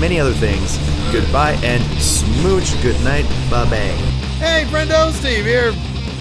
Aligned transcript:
many 0.00 0.18
other 0.20 0.32
things. 0.32 0.78
Goodbye 1.12 1.58
and 1.62 1.82
smooch. 2.00 2.80
Good 2.82 3.02
night. 3.04 3.24
Bye 3.50 3.64
bye. 3.70 3.76
Hey, 4.38 4.64
friendo, 4.68 5.12
Steve 5.12 5.44
here. 5.44 5.72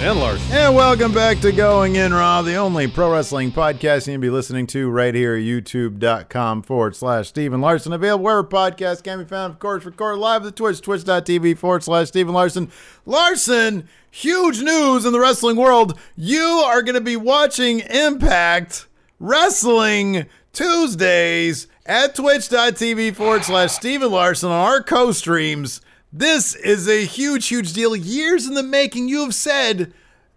And 0.04 0.20
Lars. 0.20 0.42
And 0.52 0.76
welcome 0.76 1.14
back 1.14 1.42
to 1.42 1.52
Going 1.52 1.96
In 1.96 2.12
Raw, 2.12 2.42
the 2.42 2.56
only 2.56 2.88
pro 2.88 3.12
wrestling 3.14 3.52
podcast 3.52 4.08
you 4.08 4.14
can 4.14 4.22
be 4.22 4.32
listening 4.32 4.66
to 4.68 4.90
right 4.90 5.14
here 5.14 5.36
at 5.36 5.44
youtube.com 5.44 6.64
forward 6.64 6.96
slash 6.96 7.28
Stephen 7.28 7.62
Larson. 7.62 7.94
Available 7.94 8.24
wherever 8.24 8.44
podcasts 8.44 9.04
can 9.04 9.20
be 9.20 9.26
found, 9.26 9.54
of 9.54 9.60
course, 9.60 9.86
record 9.86 10.18
live 10.18 10.42
at 10.42 10.46
the 10.46 10.52
Twitch, 10.52 10.82
twitch.tv 10.82 11.56
forward 11.56 11.84
slash 11.84 12.08
Stephen 12.08 12.34
Larson. 12.34 12.72
Larson, 13.06 13.88
huge 14.10 14.64
news 14.64 15.06
in 15.06 15.14
the 15.14 15.20
wrestling 15.20 15.56
world. 15.56 16.00
You 16.16 16.64
are 16.66 16.82
going 16.82 16.96
to 16.96 17.02
be 17.02 17.16
watching 17.16 17.82
Impact 17.82 18.88
Wrestling 19.20 20.26
Tuesdays 20.52 21.68
at 21.86 22.16
twitch.tv 22.16 23.16
forward 23.16 23.44
slash 23.44 23.72
Stephen 23.72 24.12
Larson 24.12 24.50
on 24.50 24.66
our 24.66 24.84
co 24.84 25.12
streams. 25.12 25.82
This 26.14 26.56
is 26.56 26.88
a 26.88 27.06
huge, 27.06 27.48
huge 27.48 27.74
deal. 27.74 27.96
Years 27.96 28.46
in 28.46 28.54
the 28.54 28.64
making. 28.64 29.08
You 29.08 29.24
have 29.24 29.36
said, 29.36 29.94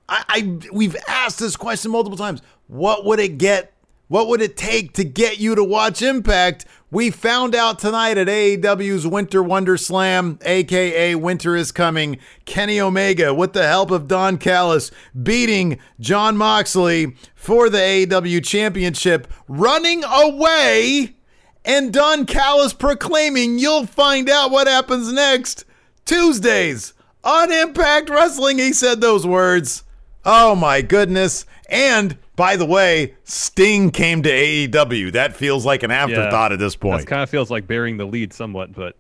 I, 0.09 0.25
I 0.29 0.69
we've 0.73 0.97
asked 1.09 1.39
this 1.39 1.57
question 1.57 1.91
multiple 1.91 2.19
times. 2.19 2.43
What 2.67 3.05
would 3.05 3.21
it 3.21 3.39
get? 3.39 3.73
What 4.09 4.29
would 4.29 4.43
it 4.43 4.57
take 4.57 4.93
to 4.95 5.05
get 5.05 5.39
you 5.39 5.55
to 5.55 5.65
watch 5.65 6.03
Impact? 6.03 6.67
We 6.91 7.11
found 7.11 7.57
out 7.57 7.81
tonight 7.81 8.19
at 8.19 8.29
AEW's 8.29 9.05
Winter 9.05 9.43
Wonder 9.43 9.77
Slam, 9.77 10.39
aka 10.45 11.17
Winter 11.17 11.57
is 11.57 11.73
Coming. 11.73 12.19
Kenny 12.45 12.79
Omega, 12.81 13.35
with 13.35 13.53
the 13.53 13.67
help 13.67 13.91
of 13.91 14.07
Don 14.07 14.39
Callis, 14.39 14.93
beating 15.21 15.81
Jon 15.99 16.37
Moxley 16.37 17.17
for 17.35 17.69
the 17.69 17.79
AEW 17.79 18.45
Championship, 18.45 19.27
running 19.49 20.05
away 20.05 21.17
and 21.65 21.93
Don 21.93 22.27
Callis 22.27 22.73
proclaiming 22.73 23.59
you'll 23.59 23.87
find 23.87 24.29
out 24.29 24.51
what 24.51 24.67
happens 24.67 25.13
next 25.13 25.65
Tuesdays 26.05 26.93
on 27.23 27.51
Impact 27.53 28.11
Wrestling. 28.11 28.59
He 28.59 28.73
said 28.73 29.01
those 29.01 29.27
words. 29.27 29.85
Oh 30.25 30.55
my 30.55 30.83
goodness. 30.83 31.47
And 31.69 32.19
by 32.37 32.57
the 32.57 32.67
way, 32.67 33.15
Sting 33.25 33.91
came 33.91 34.23
to 34.23 34.31
AEW. 34.31 35.13
That 35.13 35.35
feels 35.35 35.65
like 35.65 35.83
an 35.83 35.91
afterthought 35.91 36.53
at 36.53 36.59
this 36.59 36.77
point. 36.77 37.01
That 37.01 37.07
kind 37.07 37.23
of 37.23 37.31
feels 37.31 37.51
like 37.51 37.67
bearing 37.67 37.97
the 37.97 38.05
lead 38.05 38.33
somewhat, 38.33 38.73
but 38.73 38.97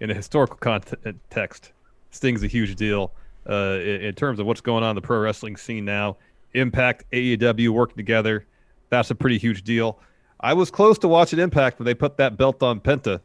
in 0.00 0.10
a 0.10 0.14
historical 0.14 0.56
context, 0.56 1.72
Sting's 2.10 2.42
a 2.42 2.46
huge 2.46 2.76
deal 2.76 3.12
uh, 3.48 3.78
in, 3.80 4.02
in 4.02 4.14
terms 4.14 4.38
of 4.38 4.46
what's 4.46 4.60
going 4.60 4.84
on 4.84 4.90
in 4.90 4.94
the 4.96 5.02
pro 5.02 5.18
wrestling 5.18 5.56
scene 5.56 5.84
now. 5.84 6.16
Impact, 6.52 7.04
AEW 7.10 7.70
working 7.70 7.96
together. 7.96 8.46
That's 8.90 9.10
a 9.10 9.14
pretty 9.14 9.38
huge 9.38 9.62
deal. 9.64 9.98
I 10.40 10.52
was 10.52 10.70
close 10.70 10.98
to 10.98 11.08
watching 11.08 11.38
Impact 11.38 11.78
when 11.78 11.86
they 11.86 11.94
put 11.94 12.16
that 12.18 12.36
belt 12.36 12.62
on 12.62 12.80
Penta 12.80 13.16
a 13.16 13.20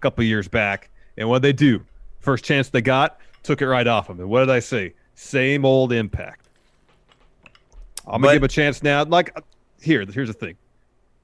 couple 0.00 0.24
years 0.24 0.48
back. 0.48 0.90
And 1.16 1.28
what 1.28 1.42
they 1.42 1.52
do? 1.52 1.84
First 2.20 2.44
chance 2.44 2.68
they 2.68 2.82
got, 2.82 3.18
took 3.42 3.62
it 3.62 3.68
right 3.68 3.86
off 3.86 4.08
of 4.08 4.16
him. 4.16 4.22
And 4.22 4.30
what 4.30 4.40
did 4.40 4.50
I 4.50 4.60
say? 4.60 4.94
Same 5.14 5.64
old 5.64 5.92
Impact. 5.92 6.48
I'm 8.06 8.20
gonna 8.20 8.28
But- 8.28 8.32
give 8.34 8.42
a 8.44 8.48
chance 8.48 8.82
now. 8.82 9.04
Like 9.04 9.38
here, 9.80 10.04
here's 10.04 10.28
the 10.28 10.34
thing. 10.34 10.56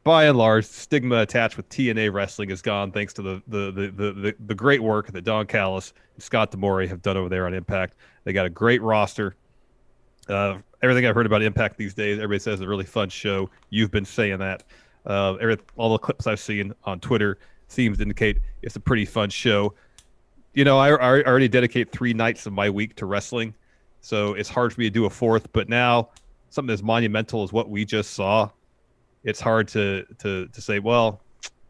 By 0.05 0.27
and 0.27 0.39
large, 0.39 0.65
stigma 0.67 1.17
attached 1.23 1.57
with 1.57 1.69
TNA 1.69 2.13
wrestling 2.13 2.51
is 2.51 2.63
gone 2.63 2.93
thanks 2.93 3.13
to 3.15 3.23
the 3.23 3.43
the 3.49 3.73
the 3.73 3.87
the, 3.89 4.13
the, 4.13 4.35
the 4.47 4.55
great 4.55 4.81
work 4.81 5.11
that 5.11 5.25
Don 5.25 5.47
Callis 5.47 5.93
and 6.15 6.23
Scott 6.23 6.53
D'Amore 6.53 6.87
have 6.87 7.03
done 7.03 7.17
over 7.17 7.29
there 7.29 7.45
on 7.47 7.55
Impact. 7.55 7.95
They 8.23 8.33
got 8.33 8.47
a 8.47 8.51
great 8.51 8.81
roster. 8.83 9.35
Uh, 10.29 10.59
everything 10.83 11.07
I've 11.07 11.15
heard 11.17 11.27
about 11.27 11.43
Impact 11.43 11.77
these 11.77 11.93
days, 11.95 12.19
everybody 12.19 12.39
says 12.39 12.55
it's 12.61 12.63
a 12.63 12.69
really 12.69 12.85
fun 12.85 13.09
show. 13.09 13.51
You've 13.71 13.91
been 13.91 14.05
saying 14.05 14.39
that. 14.39 14.63
Uh, 15.07 15.35
every, 15.35 15.59
all 15.77 15.93
the 15.93 15.99
clips 15.99 16.27
I've 16.27 16.41
seen 16.41 16.75
on 16.85 17.01
Twitter 17.01 17.39
seems 17.69 17.99
to 17.99 18.03
indicate 18.03 18.39
it's 18.63 18.77
a 18.77 18.81
pretty 18.81 19.05
fun 19.05 19.31
show. 19.31 19.75
You 20.55 20.65
know, 20.65 20.79
I, 20.79 20.89
I 20.91 21.23
already 21.23 21.49
dedicate 21.49 21.93
three 21.93 22.13
nights 22.13 22.47
of 22.47 22.53
my 22.53 22.71
week 22.71 22.97
to 22.97 23.07
wrestling, 23.07 23.55
so 24.01 24.35
it's 24.35 24.49
hard 24.49 24.73
for 24.73 24.81
me 24.81 24.87
to 24.87 24.91
do 24.91 25.05
a 25.05 25.11
fourth. 25.11 25.53
But 25.53 25.69
now, 25.69 26.11
something 26.51 26.73
as 26.73 26.83
monumental 26.83 27.43
as 27.43 27.53
what 27.53 27.69
we 27.69 27.85
just 27.85 28.13
saw, 28.13 28.51
it's 29.25 29.41
hard 29.41 29.69
to 29.69 30.05
to 30.19 30.49
to 30.49 30.61
say, 30.61 30.79
well, 30.79 31.21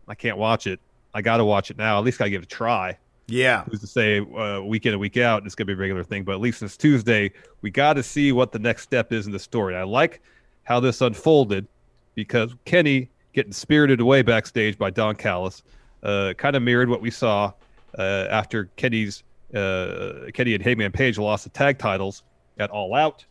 I 0.09 0.15
can't 0.15 0.39
watch 0.39 0.67
it. 0.67 0.81
I 1.15 1.23
got 1.23 1.39
to 1.39 1.45
watch 1.45 1.71
it 1.71 1.79
now. 1.79 1.99
At 1.99 2.05
least 2.05 2.21
I 2.21 2.29
give 2.29 2.43
it 2.43 2.47
a 2.47 2.49
try 2.49 2.99
yeah. 3.29 3.65
who's 3.65 3.81
to 3.81 3.87
say 3.87 4.21
uh, 4.21 4.61
week 4.61 4.87
in 4.87 4.93
and 4.93 5.01
week 5.01 5.17
out 5.17 5.45
it's 5.45 5.55
going 5.55 5.67
to 5.67 5.75
be 5.75 5.77
a 5.77 5.81
regular 5.81 6.05
thing 6.05 6.25
but 6.25 6.33
at 6.33 6.41
least 6.41 6.61
this 6.61 6.77
tuesday 6.77 7.31
we 7.63 7.71
got 7.71 7.95
to 7.95 8.03
see 8.03 8.33
what 8.33 8.53
the 8.53 8.59
next 8.59 8.83
step 8.83 9.13
is 9.13 9.27
in 9.27 9.33
the 9.33 9.39
story 9.39 9.75
i 9.77 9.83
like 9.83 10.21
how 10.65 10.79
this 10.79 11.01
unfolded 11.01 11.67
because 12.15 12.55
kenny 12.65 13.09
getting 13.37 13.53
spirited 13.53 14.01
away 14.01 14.23
backstage 14.23 14.77
by 14.77 14.91
don 14.91 15.15
callis 15.15 15.63
uh, 16.03 16.33
kind 16.37 16.57
of 16.57 16.63
mirrored 16.63 16.89
what 16.89 17.01
we 17.01 17.11
saw 17.11 17.53
uh, 17.99 18.27
after 18.31 18.65
kenny's 18.77 19.23
uh, 19.55 20.15
kenny 20.35 20.55
and 20.55 20.63
hangman 20.65 20.91
page 20.91 21.19
lost 21.19 21.45
the 21.45 21.51
tag 21.51 21.79
titles 21.79 22.25
at 22.59 22.71
all 22.71 22.95
out 22.95 23.25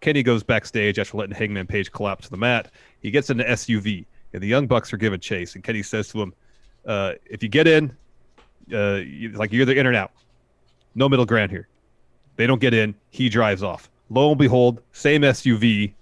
kenny 0.00 0.22
goes 0.22 0.42
backstage 0.42 0.98
after 0.98 1.16
letting 1.16 1.34
hangman 1.34 1.66
page 1.66 1.90
collapse 1.92 2.24
to 2.24 2.30
the 2.30 2.36
mat 2.36 2.70
he 3.00 3.10
gets 3.10 3.30
in 3.30 3.38
the 3.38 3.44
suv 3.44 4.04
and 4.32 4.42
the 4.42 4.46
young 4.46 4.66
bucks 4.66 4.92
are 4.92 4.96
given 4.98 5.18
chase 5.20 5.54
and 5.54 5.64
kenny 5.64 5.82
says 5.82 6.08
to 6.08 6.20
him 6.20 6.34
uh, 6.86 7.12
if 7.24 7.42
you 7.42 7.48
get 7.48 7.66
in 7.66 7.96
uh, 8.72 8.94
you- 8.96 9.30
like 9.30 9.52
you're 9.52 9.64
the 9.64 9.78
in 9.78 9.86
or 9.86 9.94
out. 9.94 10.10
No 10.96 11.08
middle 11.08 11.26
ground 11.26 11.50
here. 11.52 11.68
They 12.36 12.46
don't 12.46 12.60
get 12.60 12.74
in. 12.74 12.94
He 13.10 13.28
drives 13.28 13.62
off. 13.62 13.88
Lo 14.10 14.30
and 14.30 14.38
behold, 14.38 14.80
same 14.92 15.22
SUV. 15.22 15.92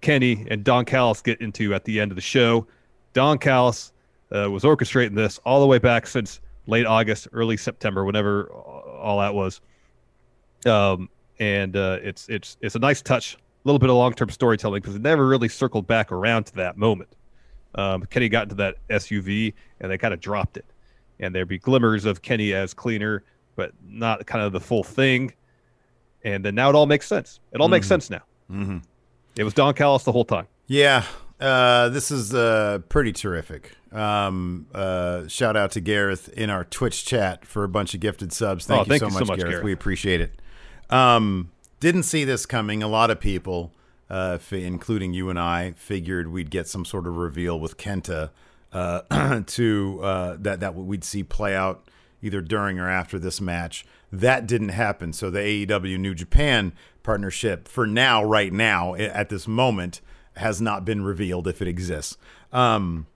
Kenny 0.00 0.46
and 0.50 0.62
Don 0.64 0.84
Callis 0.84 1.22
get 1.22 1.40
into 1.40 1.74
at 1.74 1.84
the 1.84 2.00
end 2.00 2.12
of 2.12 2.16
the 2.16 2.20
show. 2.22 2.66
Don 3.12 3.38
Callis 3.38 3.92
uh, 4.34 4.50
was 4.50 4.62
orchestrating 4.62 5.14
this 5.14 5.38
all 5.44 5.60
the 5.60 5.66
way 5.66 5.78
back 5.78 6.06
since 6.06 6.40
late 6.66 6.86
August, 6.86 7.28
early 7.32 7.56
September, 7.56 8.04
whenever 8.04 8.50
all 8.52 9.18
that 9.20 9.34
was. 9.34 9.60
Um, 10.64 11.08
and 11.38 11.76
uh, 11.76 11.98
it's 12.02 12.28
it's 12.28 12.56
it's 12.60 12.74
a 12.74 12.78
nice 12.78 13.02
touch, 13.02 13.34
a 13.34 13.38
little 13.64 13.78
bit 13.78 13.90
of 13.90 13.96
long 13.96 14.12
term 14.14 14.30
storytelling 14.30 14.80
because 14.80 14.96
it 14.96 15.02
never 15.02 15.26
really 15.26 15.48
circled 15.48 15.86
back 15.86 16.10
around 16.12 16.44
to 16.44 16.54
that 16.56 16.76
moment. 16.76 17.10
Um, 17.74 18.04
Kenny 18.06 18.28
got 18.28 18.44
into 18.44 18.54
that 18.56 18.76
SUV 18.88 19.52
and 19.80 19.90
they 19.90 19.98
kind 19.98 20.14
of 20.14 20.20
dropped 20.20 20.56
it 20.56 20.64
and 21.20 21.34
there'd 21.34 21.48
be 21.48 21.58
glimmers 21.58 22.04
of 22.06 22.22
Kenny 22.22 22.54
as 22.54 22.72
cleaner, 22.72 23.22
but 23.54 23.72
not 23.86 24.24
kind 24.26 24.42
of 24.44 24.52
the 24.52 24.60
full 24.60 24.82
thing. 24.82 25.32
And 26.24 26.44
then 26.44 26.54
now 26.54 26.70
it 26.70 26.74
all 26.74 26.86
makes 26.86 27.06
sense. 27.06 27.38
It 27.52 27.60
all 27.60 27.68
makes 27.68 27.86
sense 27.86 28.10
now. 28.10 28.22
Mhm. 28.50 28.82
It 29.36 29.44
was 29.44 29.54
Don 29.54 29.74
Callis 29.74 30.04
the 30.04 30.12
whole 30.12 30.24
time. 30.24 30.46
Yeah, 30.66 31.04
uh, 31.40 31.88
this 31.90 32.10
is 32.10 32.34
uh, 32.34 32.80
pretty 32.88 33.12
terrific. 33.12 33.72
Um, 33.92 34.66
uh, 34.74 35.26
shout 35.28 35.56
out 35.56 35.70
to 35.72 35.80
Gareth 35.80 36.28
in 36.30 36.50
our 36.50 36.64
Twitch 36.64 37.04
chat 37.04 37.44
for 37.44 37.64
a 37.64 37.68
bunch 37.68 37.94
of 37.94 38.00
gifted 38.00 38.32
subs. 38.32 38.66
Thank, 38.66 38.78
Oh, 38.78 38.82
you, 38.82 38.88
thank 38.88 39.00
so 39.00 39.06
you 39.06 39.12
so 39.12 39.18
much, 39.20 39.28
much, 39.28 39.38
Gareth. 39.38 39.50
Gareth. 39.52 39.64
We 39.64 39.72
appreciate 39.72 40.20
it. 40.20 40.40
Um, 40.90 41.50
didn't 41.80 42.04
see 42.04 42.24
this 42.24 42.46
coming. 42.46 42.82
A 42.82 42.88
lot 42.88 43.10
of 43.10 43.20
people, 43.20 43.72
uh, 44.10 44.38
fi- 44.38 44.64
including 44.64 45.12
you 45.14 45.30
and 45.30 45.38
I, 45.38 45.72
figured 45.76 46.28
we'd 46.28 46.50
get 46.50 46.68
some 46.68 46.84
sort 46.84 47.06
of 47.06 47.16
reveal 47.16 47.58
with 47.60 47.76
Kenta 47.76 48.30
uh, 48.72 49.40
to 49.46 50.00
uh, 50.02 50.36
that 50.40 50.60
that 50.60 50.74
we'd 50.74 51.04
see 51.04 51.22
play 51.22 51.54
out 51.54 51.88
either 52.22 52.40
during 52.40 52.78
or 52.78 52.88
after 52.88 53.18
this 53.18 53.40
match. 53.40 53.84
That 54.20 54.46
didn't 54.46 54.70
happen. 54.70 55.12
So 55.12 55.30
the 55.30 55.40
AEW 55.40 55.98
New 55.98 56.14
Japan 56.14 56.72
partnership, 57.02 57.68
for 57.68 57.86
now, 57.86 58.24
right 58.24 58.52
now, 58.52 58.94
at 58.94 59.28
this 59.28 59.46
moment, 59.46 60.00
has 60.36 60.60
not 60.60 60.84
been 60.84 61.02
revealed 61.02 61.48
if 61.48 61.62
it 61.62 61.68
exists. 61.68 62.16
Um, 62.52 63.06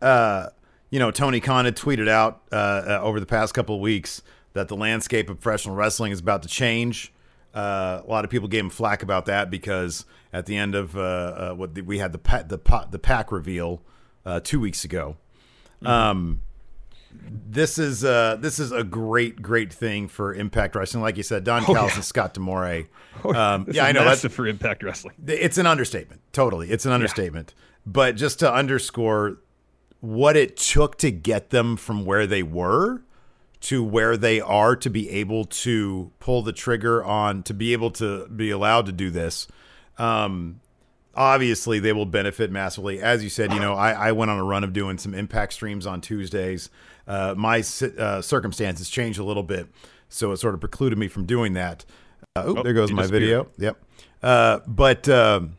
uh, 0.00 0.48
you 0.90 0.98
know, 0.98 1.10
Tony 1.10 1.40
Khan 1.40 1.64
had 1.64 1.76
tweeted 1.76 2.08
out 2.08 2.42
uh, 2.52 2.54
uh, 2.54 3.00
over 3.02 3.18
the 3.18 3.26
past 3.26 3.54
couple 3.54 3.74
of 3.74 3.80
weeks 3.80 4.22
that 4.52 4.68
the 4.68 4.76
landscape 4.76 5.28
of 5.28 5.40
professional 5.40 5.74
wrestling 5.74 6.12
is 6.12 6.20
about 6.20 6.42
to 6.42 6.48
change. 6.48 7.12
Uh, 7.54 8.02
a 8.04 8.08
lot 8.08 8.24
of 8.24 8.30
people 8.30 8.48
gave 8.48 8.64
him 8.64 8.70
flack 8.70 9.02
about 9.02 9.26
that 9.26 9.50
because 9.50 10.04
at 10.32 10.46
the 10.46 10.56
end 10.56 10.74
of 10.74 10.96
uh, 10.96 11.00
uh, 11.00 11.54
what 11.54 11.74
the, 11.74 11.82
we 11.82 11.98
had 11.98 12.12
the 12.12 12.18
pa- 12.18 12.42
the 12.42 12.58
pa- 12.58 12.86
the 12.90 12.98
pack 12.98 13.30
reveal 13.30 13.82
uh, 14.26 14.40
two 14.40 14.60
weeks 14.60 14.84
ago. 14.84 15.16
Um, 15.82 16.40
this 17.48 17.78
is 17.78 18.04
uh, 18.04 18.36
this 18.40 18.58
is 18.58 18.72
a 18.72 18.82
great 18.84 19.40
great 19.40 19.72
thing 19.72 20.08
for 20.08 20.34
Impact 20.34 20.74
Wrestling. 20.74 21.02
Like 21.02 21.16
you 21.16 21.22
said, 21.22 21.44
Don 21.44 21.64
Callis 21.64 21.94
and 21.94 22.04
Scott 22.04 22.34
D'Amore. 22.34 22.88
Um, 23.24 23.64
This 23.64 23.76
yeah, 23.76 23.86
I 23.86 23.92
know 23.92 24.04
that's 24.04 24.26
for 24.26 24.46
Impact 24.46 24.82
Wrestling. 24.82 25.14
it's 25.26 25.56
an 25.56 25.66
understatement. 25.66 26.20
Totally. 26.32 26.70
It's 26.70 26.84
an 26.84 26.92
understatement. 26.92 27.54
But 27.86 28.16
just 28.16 28.40
to 28.40 28.52
underscore 28.52 29.38
what 30.00 30.36
it 30.36 30.56
took 30.56 30.98
to 30.98 31.10
get 31.10 31.50
them 31.50 31.76
from 31.76 32.04
where 32.04 32.26
they 32.26 32.42
were 32.42 33.02
to 33.60 33.82
where 33.82 34.16
they 34.18 34.40
are 34.40 34.76
to 34.76 34.90
be 34.90 35.08
able 35.08 35.46
to 35.46 36.10
pull 36.20 36.42
the 36.42 36.52
trigger 36.52 37.02
on 37.02 37.42
to 37.44 37.54
be 37.54 37.72
able 37.72 37.90
to 37.92 38.26
be 38.28 38.50
allowed 38.50 38.84
to 38.86 38.92
do 38.92 39.08
this. 39.10 39.48
Um, 39.96 40.60
obviously 41.16 41.78
they 41.78 41.92
will 41.92 42.06
benefit 42.06 42.50
massively. 42.50 43.00
As 43.00 43.22
you 43.22 43.28
said, 43.28 43.52
you 43.52 43.60
know, 43.60 43.74
I, 43.74 43.92
I 43.92 44.12
went 44.12 44.30
on 44.30 44.38
a 44.38 44.44
run 44.44 44.64
of 44.64 44.72
doing 44.72 44.98
some 44.98 45.14
impact 45.14 45.52
streams 45.52 45.86
on 45.86 46.00
Tuesdays. 46.00 46.70
Uh, 47.06 47.34
my 47.36 47.62
uh, 47.98 48.20
circumstances 48.22 48.88
changed 48.88 49.18
a 49.18 49.24
little 49.24 49.42
bit, 49.42 49.68
so 50.08 50.32
it 50.32 50.38
sort 50.38 50.54
of 50.54 50.60
precluded 50.60 50.98
me 50.98 51.08
from 51.08 51.26
doing 51.26 51.52
that. 51.54 51.84
Uh, 52.36 52.44
oh, 52.46 52.58
Oh, 52.58 52.62
there 52.62 52.72
goes 52.72 52.92
my 52.92 53.06
video. 53.06 53.48
Yep. 53.58 53.76
Uh, 54.22 54.60
but 54.66 55.08
um, 55.08 55.56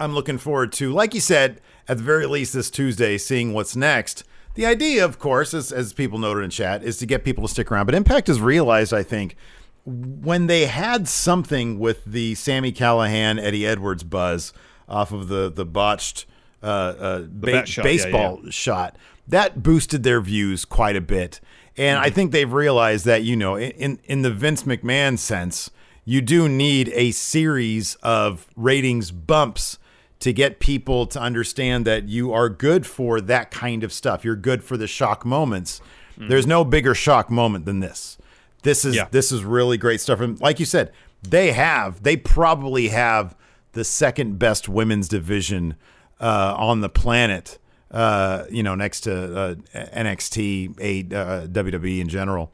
I'm 0.00 0.14
looking 0.14 0.38
forward 0.38 0.72
to, 0.74 0.92
like 0.92 1.14
you 1.14 1.20
said, 1.20 1.60
at 1.88 1.98
the 1.98 2.02
very 2.02 2.26
least 2.26 2.52
this 2.54 2.70
Tuesday, 2.70 3.18
seeing 3.18 3.52
what's 3.52 3.76
next. 3.76 4.24
The 4.54 4.66
idea, 4.66 5.04
of 5.04 5.18
course, 5.18 5.54
as, 5.54 5.72
as 5.72 5.92
people 5.92 6.18
noted 6.18 6.42
in 6.42 6.50
chat, 6.50 6.82
is 6.82 6.98
to 6.98 7.06
get 7.06 7.24
people 7.24 7.46
to 7.46 7.48
stick 7.48 7.72
around. 7.72 7.86
But 7.86 7.94
Impact 7.94 8.26
has 8.26 8.40
realized, 8.40 8.92
I 8.92 9.02
think, 9.02 9.36
when 9.84 10.46
they 10.46 10.66
had 10.66 11.08
something 11.08 11.78
with 11.78 12.04
the 12.04 12.34
Sami 12.34 12.72
Callihan, 12.72 13.40
Eddie 13.40 13.66
Edwards 13.66 14.04
buzz 14.04 14.52
off 14.88 15.12
of 15.12 15.28
the 15.28 15.50
the 15.50 15.64
botched 15.64 16.26
uh, 16.62 16.66
uh, 16.66 17.18
ba- 17.20 17.52
bat 17.52 17.68
shot, 17.68 17.84
yeah, 17.84 17.90
baseball 17.90 18.40
shot, 18.50 18.96
that 19.26 19.62
boosted 19.62 20.02
their 20.02 20.20
views 20.20 20.64
quite 20.64 20.96
a 20.96 21.00
bit. 21.00 21.40
And 21.76 21.96
Mm-hmm. 21.96 22.04
I 22.06 22.10
think 22.10 22.32
they've 22.32 22.52
realized 22.52 23.06
that 23.06 23.22
you 23.22 23.34
know, 23.36 23.58
in 23.58 23.98
in 24.04 24.22
the 24.22 24.30
Vince 24.30 24.64
McMahon 24.64 25.18
sense, 25.18 25.70
you 26.04 26.20
do 26.20 26.48
need 26.48 26.90
a 26.94 27.10
series 27.12 27.94
of 27.96 28.46
ratings 28.56 29.10
bumps 29.10 29.78
to 30.20 30.32
get 30.32 30.60
people 30.60 31.06
to 31.06 31.20
understand 31.20 31.84
that 31.84 32.08
you 32.08 32.32
are 32.32 32.48
good 32.48 32.86
for 32.86 33.20
that 33.20 33.50
kind 33.50 33.82
of 33.82 33.92
stuff. 33.92 34.24
You're 34.24 34.36
good 34.36 34.62
for 34.62 34.76
the 34.76 34.86
shock 34.86 35.24
moments. 35.24 35.80
There's 36.16 36.46
no 36.46 36.64
bigger 36.64 36.94
shock 36.94 37.28
moment 37.30 37.64
than 37.64 37.80
this. 37.80 38.16
This 38.62 38.84
is. 38.84 38.94
Yeah. 38.96 39.08
this 39.10 39.32
is 39.32 39.44
really 39.44 39.76
great 39.78 40.00
stuff. 40.00 40.20
And 40.20 40.40
like 40.40 40.58
you 40.60 40.66
said, 40.66 40.92
they 41.22 41.52
have 41.52 42.02
they 42.02 42.16
probably 42.16 42.88
have 42.88 43.36
the 43.72 43.84
second 43.84 44.38
best 44.38 44.68
women's 44.68 45.08
division 45.08 45.76
uh, 46.20 46.54
on 46.56 46.80
the 46.80 46.88
planet. 46.88 47.58
Uh, 47.90 48.44
you 48.50 48.62
know, 48.62 48.74
next 48.74 49.00
to 49.02 49.36
uh, 49.36 49.54
NXT, 49.74 50.80
a 50.80 51.00
uh, 51.16 51.46
WWE 51.46 52.00
in 52.00 52.08
general. 52.08 52.50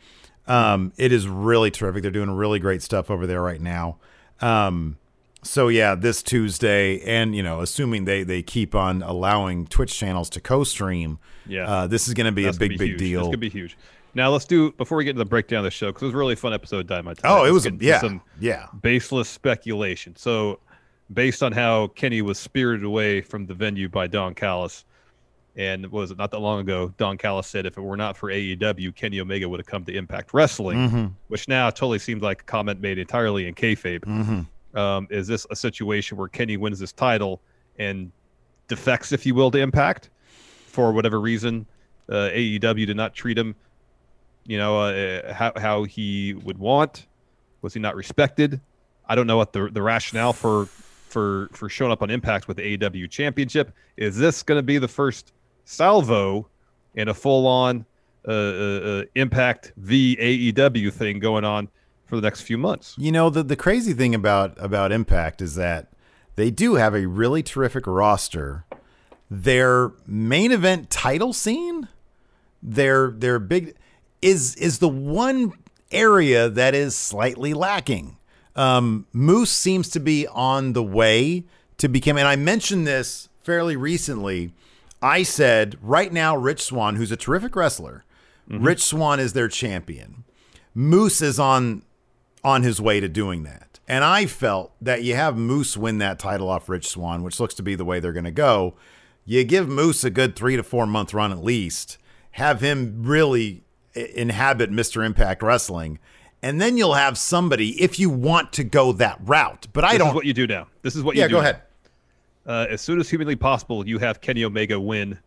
Um, 0.46 0.92
it 0.96 1.12
is 1.12 1.28
really 1.28 1.70
terrific. 1.70 2.02
They're 2.02 2.10
doing 2.10 2.30
really 2.30 2.58
great 2.58 2.82
stuff 2.82 3.10
over 3.10 3.26
there 3.26 3.40
right 3.42 3.60
now. 3.60 3.98
Um, 4.40 4.96
so 5.42 5.68
yeah, 5.68 5.94
this 5.94 6.22
Tuesday, 6.22 7.00
and 7.02 7.36
you 7.36 7.42
know, 7.42 7.60
assuming 7.60 8.04
they 8.04 8.24
they 8.24 8.42
keep 8.42 8.74
on 8.74 9.02
allowing 9.02 9.66
Twitch 9.66 9.96
channels 9.96 10.28
to 10.30 10.40
co-stream, 10.40 11.18
Yeah. 11.46 11.68
uh, 11.70 11.86
this 11.86 12.08
is 12.08 12.14
going 12.14 12.26
to 12.26 12.32
be 12.32 12.44
That's 12.44 12.56
a 12.56 12.60
big 12.60 12.70
be 12.70 12.76
big 12.76 12.88
huge. 12.90 12.98
deal. 12.98 13.20
It's 13.20 13.26
gonna 13.28 13.38
be 13.38 13.48
huge. 13.50 13.76
Now 14.18 14.30
let's 14.30 14.46
do 14.46 14.72
before 14.72 14.98
we 14.98 15.04
get 15.04 15.10
into 15.10 15.20
the 15.20 15.24
breakdown 15.28 15.60
of 15.60 15.64
the 15.64 15.70
show 15.70 15.86
because 15.86 16.02
it 16.02 16.06
was 16.06 16.14
a 16.14 16.18
really 16.18 16.34
fun 16.34 16.52
episode. 16.52 16.80
of 16.80 16.86
Dynamite. 16.88 17.20
oh, 17.22 17.44
it 17.44 17.52
was 17.52 17.66
into 17.66 17.84
yeah, 17.84 18.00
some 18.00 18.20
yeah. 18.40 18.66
baseless 18.82 19.28
speculation. 19.28 20.16
So, 20.16 20.58
based 21.14 21.40
on 21.40 21.52
how 21.52 21.86
Kenny 21.86 22.20
was 22.20 22.36
spirited 22.36 22.84
away 22.84 23.20
from 23.20 23.46
the 23.46 23.54
venue 23.54 23.88
by 23.88 24.08
Don 24.08 24.34
Callis, 24.34 24.84
and 25.54 25.86
was 25.92 26.10
it 26.10 26.18
not 26.18 26.32
that 26.32 26.40
long 26.40 26.58
ago? 26.58 26.92
Don 26.96 27.16
Callis 27.16 27.46
said, 27.46 27.64
"If 27.64 27.78
it 27.78 27.80
were 27.80 27.96
not 27.96 28.16
for 28.16 28.28
AEW, 28.28 28.92
Kenny 28.96 29.20
Omega 29.20 29.48
would 29.48 29.60
have 29.60 29.68
come 29.68 29.84
to 29.84 29.92
Impact 29.96 30.34
Wrestling," 30.34 30.78
Mm-hmm. 30.78 31.06
which 31.28 31.46
now 31.46 31.70
totally 31.70 32.00
seems 32.00 32.20
like 32.20 32.42
a 32.42 32.44
comment 32.44 32.80
made 32.80 32.98
entirely 32.98 33.46
in 33.46 33.54
kayfabe. 33.54 34.00
Mm-hmm. 34.00 34.76
Um, 34.76 35.06
is 35.10 35.28
this 35.28 35.46
a 35.50 35.54
situation 35.54 36.18
where 36.18 36.26
Kenny 36.26 36.56
wins 36.56 36.80
this 36.80 36.92
title 36.92 37.40
and 37.78 38.10
defects, 38.66 39.12
if 39.12 39.24
you 39.24 39.36
will, 39.36 39.52
to 39.52 39.58
Impact 39.58 40.10
for 40.66 40.90
whatever 40.92 41.20
reason? 41.20 41.66
Uh, 42.08 42.30
AEW 42.32 42.84
did 42.84 42.96
not 42.96 43.14
treat 43.14 43.38
him, 43.38 43.54
you 44.48 44.56
know, 44.56 44.80
uh, 44.80 45.32
how 45.32 45.52
how 45.56 45.84
he 45.84 46.34
would 46.34 46.58
want. 46.58 47.06
Was 47.60 47.74
he 47.74 47.80
not 47.80 47.94
respected? 47.94 48.60
I 49.06 49.14
don't 49.14 49.26
know 49.26 49.36
what 49.36 49.52
the 49.52 49.68
the 49.70 49.82
rationale 49.82 50.32
for 50.32 50.66
for 50.66 51.50
for 51.52 51.68
showing 51.68 51.92
up 51.92 52.02
on 52.02 52.10
Impact 52.10 52.48
with 52.48 52.56
the 52.56 52.76
AEW 52.78 53.10
Championship 53.10 53.72
is. 53.98 54.16
This 54.16 54.42
going 54.42 54.58
to 54.58 54.62
be 54.62 54.78
the 54.78 54.88
first 54.88 55.32
salvo 55.66 56.48
in 56.94 57.08
a 57.08 57.14
full 57.14 57.46
on 57.46 57.84
uh, 58.26 58.30
uh, 58.30 58.34
uh, 58.34 59.02
Impact 59.14 59.72
v 59.76 60.16
AEW 60.18 60.92
thing 60.94 61.18
going 61.18 61.44
on 61.44 61.68
for 62.06 62.16
the 62.16 62.22
next 62.22 62.40
few 62.40 62.56
months. 62.56 62.94
You 62.96 63.12
know, 63.12 63.28
the 63.28 63.42
the 63.42 63.56
crazy 63.56 63.92
thing 63.92 64.14
about 64.14 64.56
about 64.56 64.92
Impact 64.92 65.42
is 65.42 65.56
that 65.56 65.92
they 66.36 66.50
do 66.50 66.76
have 66.76 66.94
a 66.94 67.06
really 67.06 67.42
terrific 67.42 67.86
roster. 67.86 68.64
Their 69.30 69.92
main 70.06 70.52
event 70.52 70.88
title 70.88 71.34
scene, 71.34 71.88
their 72.62 73.10
their 73.10 73.38
big 73.38 73.74
is 74.22 74.54
is 74.56 74.78
the 74.78 74.88
one 74.88 75.52
area 75.90 76.48
that 76.48 76.74
is 76.74 76.96
slightly 76.96 77.54
lacking. 77.54 78.16
Um, 78.56 79.06
Moose 79.12 79.52
seems 79.52 79.88
to 79.90 80.00
be 80.00 80.26
on 80.26 80.72
the 80.72 80.82
way 80.82 81.44
to 81.78 81.88
become, 81.88 82.18
and 82.18 82.26
I 82.26 82.36
mentioned 82.36 82.86
this 82.86 83.28
fairly 83.42 83.76
recently. 83.76 84.52
I 85.00 85.22
said 85.22 85.78
right 85.80 86.12
now, 86.12 86.36
Rich 86.36 86.62
Swann, 86.62 86.96
who's 86.96 87.12
a 87.12 87.16
terrific 87.16 87.54
wrestler, 87.54 88.04
Rich 88.48 88.82
Swann 88.82 89.20
is 89.20 89.32
their 89.32 89.48
champion. 89.48 90.24
Moose 90.74 91.20
is 91.20 91.38
on 91.38 91.82
on 92.42 92.62
his 92.62 92.80
way 92.80 93.00
to 93.00 93.08
doing 93.08 93.42
that. 93.44 93.78
And 93.86 94.04
I 94.04 94.26
felt 94.26 94.72
that 94.80 95.02
you 95.02 95.14
have 95.14 95.36
Moose 95.36 95.76
win 95.76 95.98
that 95.98 96.18
title 96.18 96.48
off 96.48 96.68
Rich 96.68 96.88
Swann, 96.88 97.22
which 97.22 97.40
looks 97.40 97.54
to 97.54 97.62
be 97.62 97.74
the 97.74 97.84
way 97.84 98.00
they're 98.00 98.12
going 98.12 98.24
to 98.24 98.30
go. 98.30 98.74
You 99.24 99.44
give 99.44 99.68
Moose 99.68 100.04
a 100.04 100.10
good 100.10 100.36
three 100.36 100.56
to 100.56 100.62
four 100.62 100.86
month 100.86 101.14
run 101.14 101.32
at 101.32 101.42
least, 101.42 101.98
have 102.32 102.60
him 102.60 103.02
really 103.02 103.62
inhabit 104.14 104.70
Mr. 104.70 105.04
Impact 105.04 105.42
Wrestling, 105.42 105.98
and 106.42 106.60
then 106.60 106.76
you'll 106.76 106.94
have 106.94 107.18
somebody 107.18 107.80
if 107.82 107.98
you 107.98 108.10
want 108.10 108.52
to 108.54 108.64
go 108.64 108.92
that 108.92 109.18
route. 109.24 109.66
But 109.72 109.84
I 109.84 109.92
This 109.92 109.98
don't. 109.98 110.08
is 110.08 110.14
what 110.14 110.24
you 110.26 110.34
do 110.34 110.46
now. 110.46 110.66
This 110.82 110.94
is 110.96 111.02
what 111.02 111.16
yeah, 111.16 111.24
you 111.24 111.28
do. 111.28 111.34
go 111.36 111.38
now. 111.42 111.48
ahead. 111.48 111.62
Uh, 112.46 112.66
as 112.70 112.80
soon 112.80 112.98
as 113.00 113.10
humanly 113.10 113.36
possible, 113.36 113.86
you 113.86 113.98
have 113.98 114.20
Kenny 114.20 114.44
Omega 114.44 114.80
win 114.80 115.18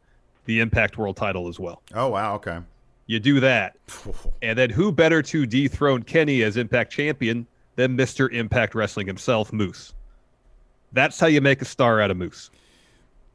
the 0.45 0.59
Impact 0.59 0.97
World 0.97 1.17
title 1.17 1.47
as 1.47 1.59
well. 1.59 1.83
Oh, 1.93 2.07
wow. 2.07 2.33
Okay. 2.35 2.57
You 3.07 3.19
do 3.19 3.39
that. 3.41 3.75
And 4.41 4.57
then 4.57 4.71
who 4.71 4.91
better 4.91 5.21
to 5.21 5.45
dethrone 5.45 6.01
Kenny 6.01 6.41
as 6.41 6.57
Impact 6.57 6.91
champion 6.91 7.45
than 7.75 7.95
Mr. 7.95 8.31
Impact 8.33 8.73
Wrestling 8.73 9.05
himself, 9.05 9.53
Moose? 9.53 9.93
That's 10.93 11.19
how 11.19 11.27
you 11.27 11.41
make 11.41 11.61
a 11.61 11.65
star 11.65 12.01
out 12.01 12.09
of 12.09 12.17
Moose. 12.17 12.49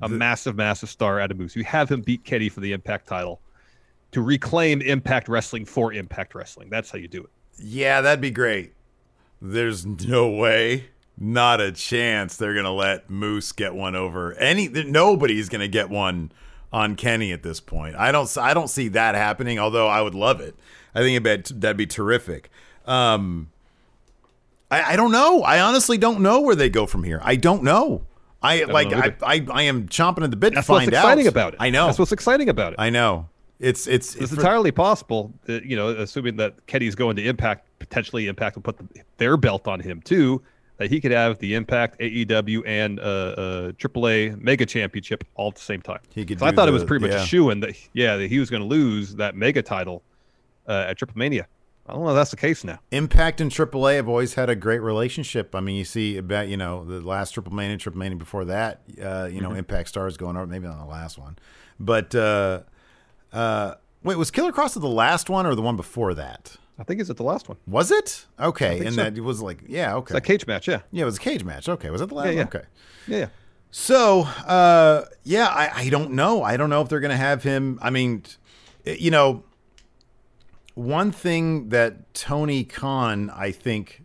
A 0.02 0.09
massive, 0.09 0.57
massive 0.57 0.88
star 0.90 1.21
out 1.21 1.31
of 1.31 1.38
Moose. 1.38 1.55
You 1.57 1.62
have 1.64 1.88
him 1.90 2.00
beat 2.02 2.25
Kenny 2.25 2.49
for 2.49 2.61
the 2.61 2.73
Impact 2.73 3.07
title 3.07 3.40
to 4.16 4.23
reclaim 4.23 4.80
Impact 4.80 5.28
Wrestling 5.28 5.66
for 5.66 5.92
Impact 5.92 6.35
Wrestling. 6.35 6.70
That's 6.70 6.90
how 6.90 6.96
you 6.96 7.06
do 7.06 7.23
it. 7.23 7.28
Yeah, 7.58 8.00
that'd 8.00 8.23
be 8.23 8.30
great. 8.30 8.73
There's 9.42 9.85
no 9.85 10.30
way, 10.30 10.87
not 11.18 11.61
a 11.61 11.70
chance 11.70 12.35
they're 12.35 12.54
gonna 12.54 12.73
let 12.73 13.11
Moose 13.11 13.52
get 13.52 13.75
one 13.75 13.94
over 13.94 14.32
any. 14.37 14.68
Nobody's 14.68 15.50
gonna 15.50 15.68
get 15.68 15.90
one 15.90 16.32
on 16.73 16.96
Kenny 16.96 17.30
at 17.30 17.42
this 17.42 17.61
point. 17.61 17.94
I 17.94 18.11
don't. 18.11 18.38
I 18.38 18.54
don't 18.54 18.68
see 18.68 18.88
that 18.88 19.14
happening. 19.14 19.58
Although 19.58 19.87
I 19.87 20.00
would 20.00 20.14
love 20.14 20.40
it. 20.40 20.54
I 20.94 21.00
think 21.00 21.23
it'd, 21.26 21.61
that'd 21.61 21.76
be 21.76 21.85
terrific. 21.85 22.49
Um, 22.87 23.50
I, 24.70 24.94
I 24.94 24.96
don't 24.96 25.12
know. 25.12 25.42
I 25.42 25.61
honestly 25.61 25.99
don't 25.99 26.20
know 26.20 26.40
where 26.40 26.56
they 26.56 26.70
go 26.70 26.87
from 26.87 27.04
here. 27.04 27.20
I 27.23 27.37
don't 27.37 27.62
know. 27.62 28.06
I, 28.42 28.64
like. 28.64 28.88
know 28.92 28.96
I. 28.96 29.14
I. 29.23 29.46
I 29.52 29.62
am 29.64 29.88
chomping 29.88 30.25
at 30.25 30.30
the 30.30 30.38
bit 30.38 30.54
That's 30.54 30.68
to 30.68 30.73
what's 30.73 30.85
find 30.85 30.94
exciting 30.94 31.26
out. 31.26 31.32
about 31.32 31.52
it. 31.52 31.58
I 31.61 31.68
know. 31.68 31.85
That's 31.85 31.99
what's 31.99 32.12
exciting 32.12 32.49
about 32.49 32.73
it. 32.73 32.76
I 32.78 32.88
know. 32.88 33.28
It's 33.58 33.86
it's 33.86 34.14
It's 34.16 34.32
for- 34.32 34.40
entirely 34.40 34.70
possible 34.72 35.32
that 35.44 35.64
you 35.64 35.76
know, 35.76 35.88
assuming 35.88 36.36
that 36.36 36.66
Kenny's 36.66 36.94
going 36.94 37.16
to 37.16 37.22
Impact, 37.25 37.66
potentially 37.78 38.26
Impact 38.28 38.56
will 38.56 38.62
put 38.62 38.76
the, 38.78 38.86
their 39.16 39.36
belt 39.36 39.66
on 39.66 39.80
him 39.80 40.00
too. 40.02 40.42
That 40.78 40.90
he 40.90 41.00
could 41.00 41.10
have 41.12 41.38
the 41.38 41.54
Impact, 41.54 41.98
AEW, 42.00 42.62
and 42.66 43.00
uh, 43.00 43.02
uh, 43.02 43.72
AAA 43.72 44.38
Mega 44.38 44.66
Championship 44.66 45.25
all 45.34 45.48
at 45.48 45.54
the 45.54 45.62
same 45.62 45.80
time. 45.80 46.00
He 46.14 46.26
could 46.26 46.38
So 46.38 46.44
I 46.44 46.52
thought 46.52 46.68
it 46.68 46.72
was 46.72 46.84
pretty 46.84 47.06
much 47.06 47.14
yeah. 47.14 47.22
a 47.22 47.26
shoe 47.26 47.48
in 47.48 47.60
that, 47.60 47.75
yeah, 47.94 48.16
that 48.18 48.28
he 48.28 48.38
was 48.38 48.50
going 48.50 48.60
to 48.60 48.68
lose 48.68 49.14
that 49.14 49.34
Mega 49.34 49.62
title 49.62 50.02
uh, 50.68 50.84
at 50.88 50.98
Triplemania. 50.98 51.46
I 51.86 51.94
don't 51.94 52.02
know 52.02 52.10
if 52.10 52.14
that's 52.16 52.30
the 52.32 52.36
case 52.36 52.62
now. 52.62 52.78
Impact 52.90 53.40
and 53.40 53.50
AAA 53.50 53.94
have 53.96 54.06
always 54.08 54.34
had 54.34 54.50
a 54.50 54.54
great 54.56 54.80
relationship. 54.82 55.54
I 55.54 55.60
mean, 55.60 55.76
you 55.76 55.84
see 55.86 56.18
about 56.18 56.48
you 56.48 56.58
know 56.58 56.84
the 56.84 57.00
last 57.00 57.34
Triplemania, 57.34 57.78
Triple 57.78 57.98
Mania 58.00 58.18
before 58.18 58.44
that, 58.44 58.82
uh, 59.02 59.30
you 59.32 59.40
know, 59.40 59.48
Mm-hmm. 59.50 59.58
Impact 59.60 59.88
stars 59.88 60.18
going 60.18 60.36
over. 60.36 60.46
Maybe 60.46 60.66
on 60.66 60.78
the 60.78 60.84
last 60.84 61.16
one, 61.16 61.38
but 61.80 62.14
uh, 62.14 62.62
Uh, 63.33 63.75
wait, 64.02 64.16
was 64.16 64.30
Killer 64.30 64.52
Kross 64.52 64.75
the 64.80 64.87
last 64.88 65.28
one 65.28 65.47
or 65.47 65.54
the 65.54 65.62
one 65.62 65.76
before 65.76 66.14
that? 66.14 66.56
I 66.78 66.85
think 66.85 67.00
it's 67.00 67.09
at 67.09 67.16
the 67.16 67.23
last 67.23 67.49
one. 67.49 67.56
Was 67.66 67.90
it? 67.90 68.26
Okay, 68.38 68.85
and 68.85 68.95
so. 68.95 69.04
that 69.04 69.18
was 69.21 69.40
like, 69.40 69.62
yeah, 69.66 69.95
okay. 69.97 70.14
It's 70.14 70.18
a 70.18 70.21
cage 70.21 70.47
match, 70.47 70.68
yeah. 70.68 70.80
yeah, 70.92 71.02
it 71.02 71.06
was 71.06 71.16
a 71.16 71.21
cage 71.21 71.42
match. 71.42 71.68
Okay, 71.68 71.88
was 71.90 72.00
it 72.02 72.09
the 72.09 72.14
last 72.14 72.26
Yeah, 72.26 72.33
yeah. 72.33 72.38
one? 72.38 72.47
Okay. 72.49 72.64
Yeah, 73.09 73.18
yeah. 73.18 73.26
So, 73.71 74.21
uh, 74.47 75.04
yeah, 75.25 75.47
I, 75.47 75.71
I 75.75 75.88
don't 75.88 76.12
know. 76.12 76.42
I 76.42 76.56
don't 76.56 76.71
know 76.71 76.83
if 76.83 76.88
they're 76.88 77.00
to 77.11 77.16
have 77.16 77.42
him. 77.42 77.78
I 77.83 77.90
mean, 77.90 78.25
you 78.85 79.11
know, 79.11 79.45
one 80.75 81.12
thing 81.12 81.71
that 81.71 82.12
Tony 82.14 82.64
Khan, 82.64 83.30
I 83.35 83.50
think, 83.50 84.04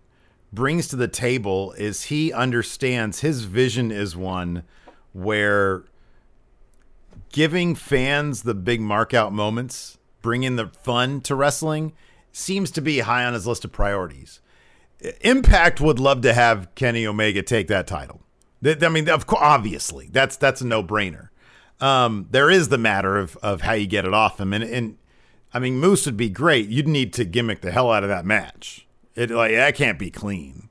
brings 0.54 0.88
to 0.90 0.96
the 0.96 1.08
table 1.08 1.74
is 1.74 2.04
he 2.04 2.34
understands 2.34 3.20
his 3.20 3.44
vision 3.44 3.92
is 3.92 4.16
one 4.16 4.63
where 5.13 5.84
giving 7.32 7.76
fans 7.76 8.44
the 8.44 8.54
big 8.54 8.82
mark 8.82 9.14
out 9.14 9.34
moments, 9.34 9.98
bringing 10.22 10.56
the 10.56 10.68
fun 10.68 11.22
to 11.22 11.36
wrestling, 11.36 11.94
seems 12.32 12.72
to 12.72 12.82
be 12.82 13.00
high 13.00 13.26
on 13.26 13.34
his 13.34 13.48
list 13.48 13.66
of 13.66 13.72
priorities. 13.72 14.40
Impact 15.22 15.82
would 15.82 16.00
love 16.00 16.22
to 16.22 16.34
have 16.34 16.74
Kenny 16.76 17.06
Omega 17.06 17.42
take 17.42 17.68
that 17.68 17.88
title. 17.88 18.22
I 18.64 18.90
mean, 18.90 19.10
of 19.10 19.26
course, 19.26 19.42
obviously, 19.44 20.08
that's 20.12 20.38
that's 20.38 20.62
a 20.62 20.68
no 20.68 20.84
brainer. 20.84 21.30
Um, 21.80 22.28
there 22.30 22.52
is 22.52 22.70
the 22.70 22.78
matter 22.78 23.18
of 23.18 23.36
of 23.38 23.62
how 23.62 23.74
you 23.74 23.88
get 23.88 24.06
it 24.06 24.14
off 24.14 24.40
him, 24.40 24.54
and 24.54 24.64
and 24.64 24.98
I 25.54 25.60
mean, 25.60 25.78
Moose 25.80 26.06
would 26.06 26.18
be 26.18 26.30
great. 26.30 26.70
You'd 26.70 26.88
need 26.88 27.14
to 27.14 27.26
gimmick 27.26 27.62
the 27.62 27.72
hell 27.72 27.92
out 27.92 28.04
of 28.04 28.10
that 28.10 28.26
match. 28.26 28.88
It 29.16 29.32
like 29.32 29.54
that 29.54 29.76
can't 29.76 29.98
be 29.98 30.12
clean. 30.12 30.70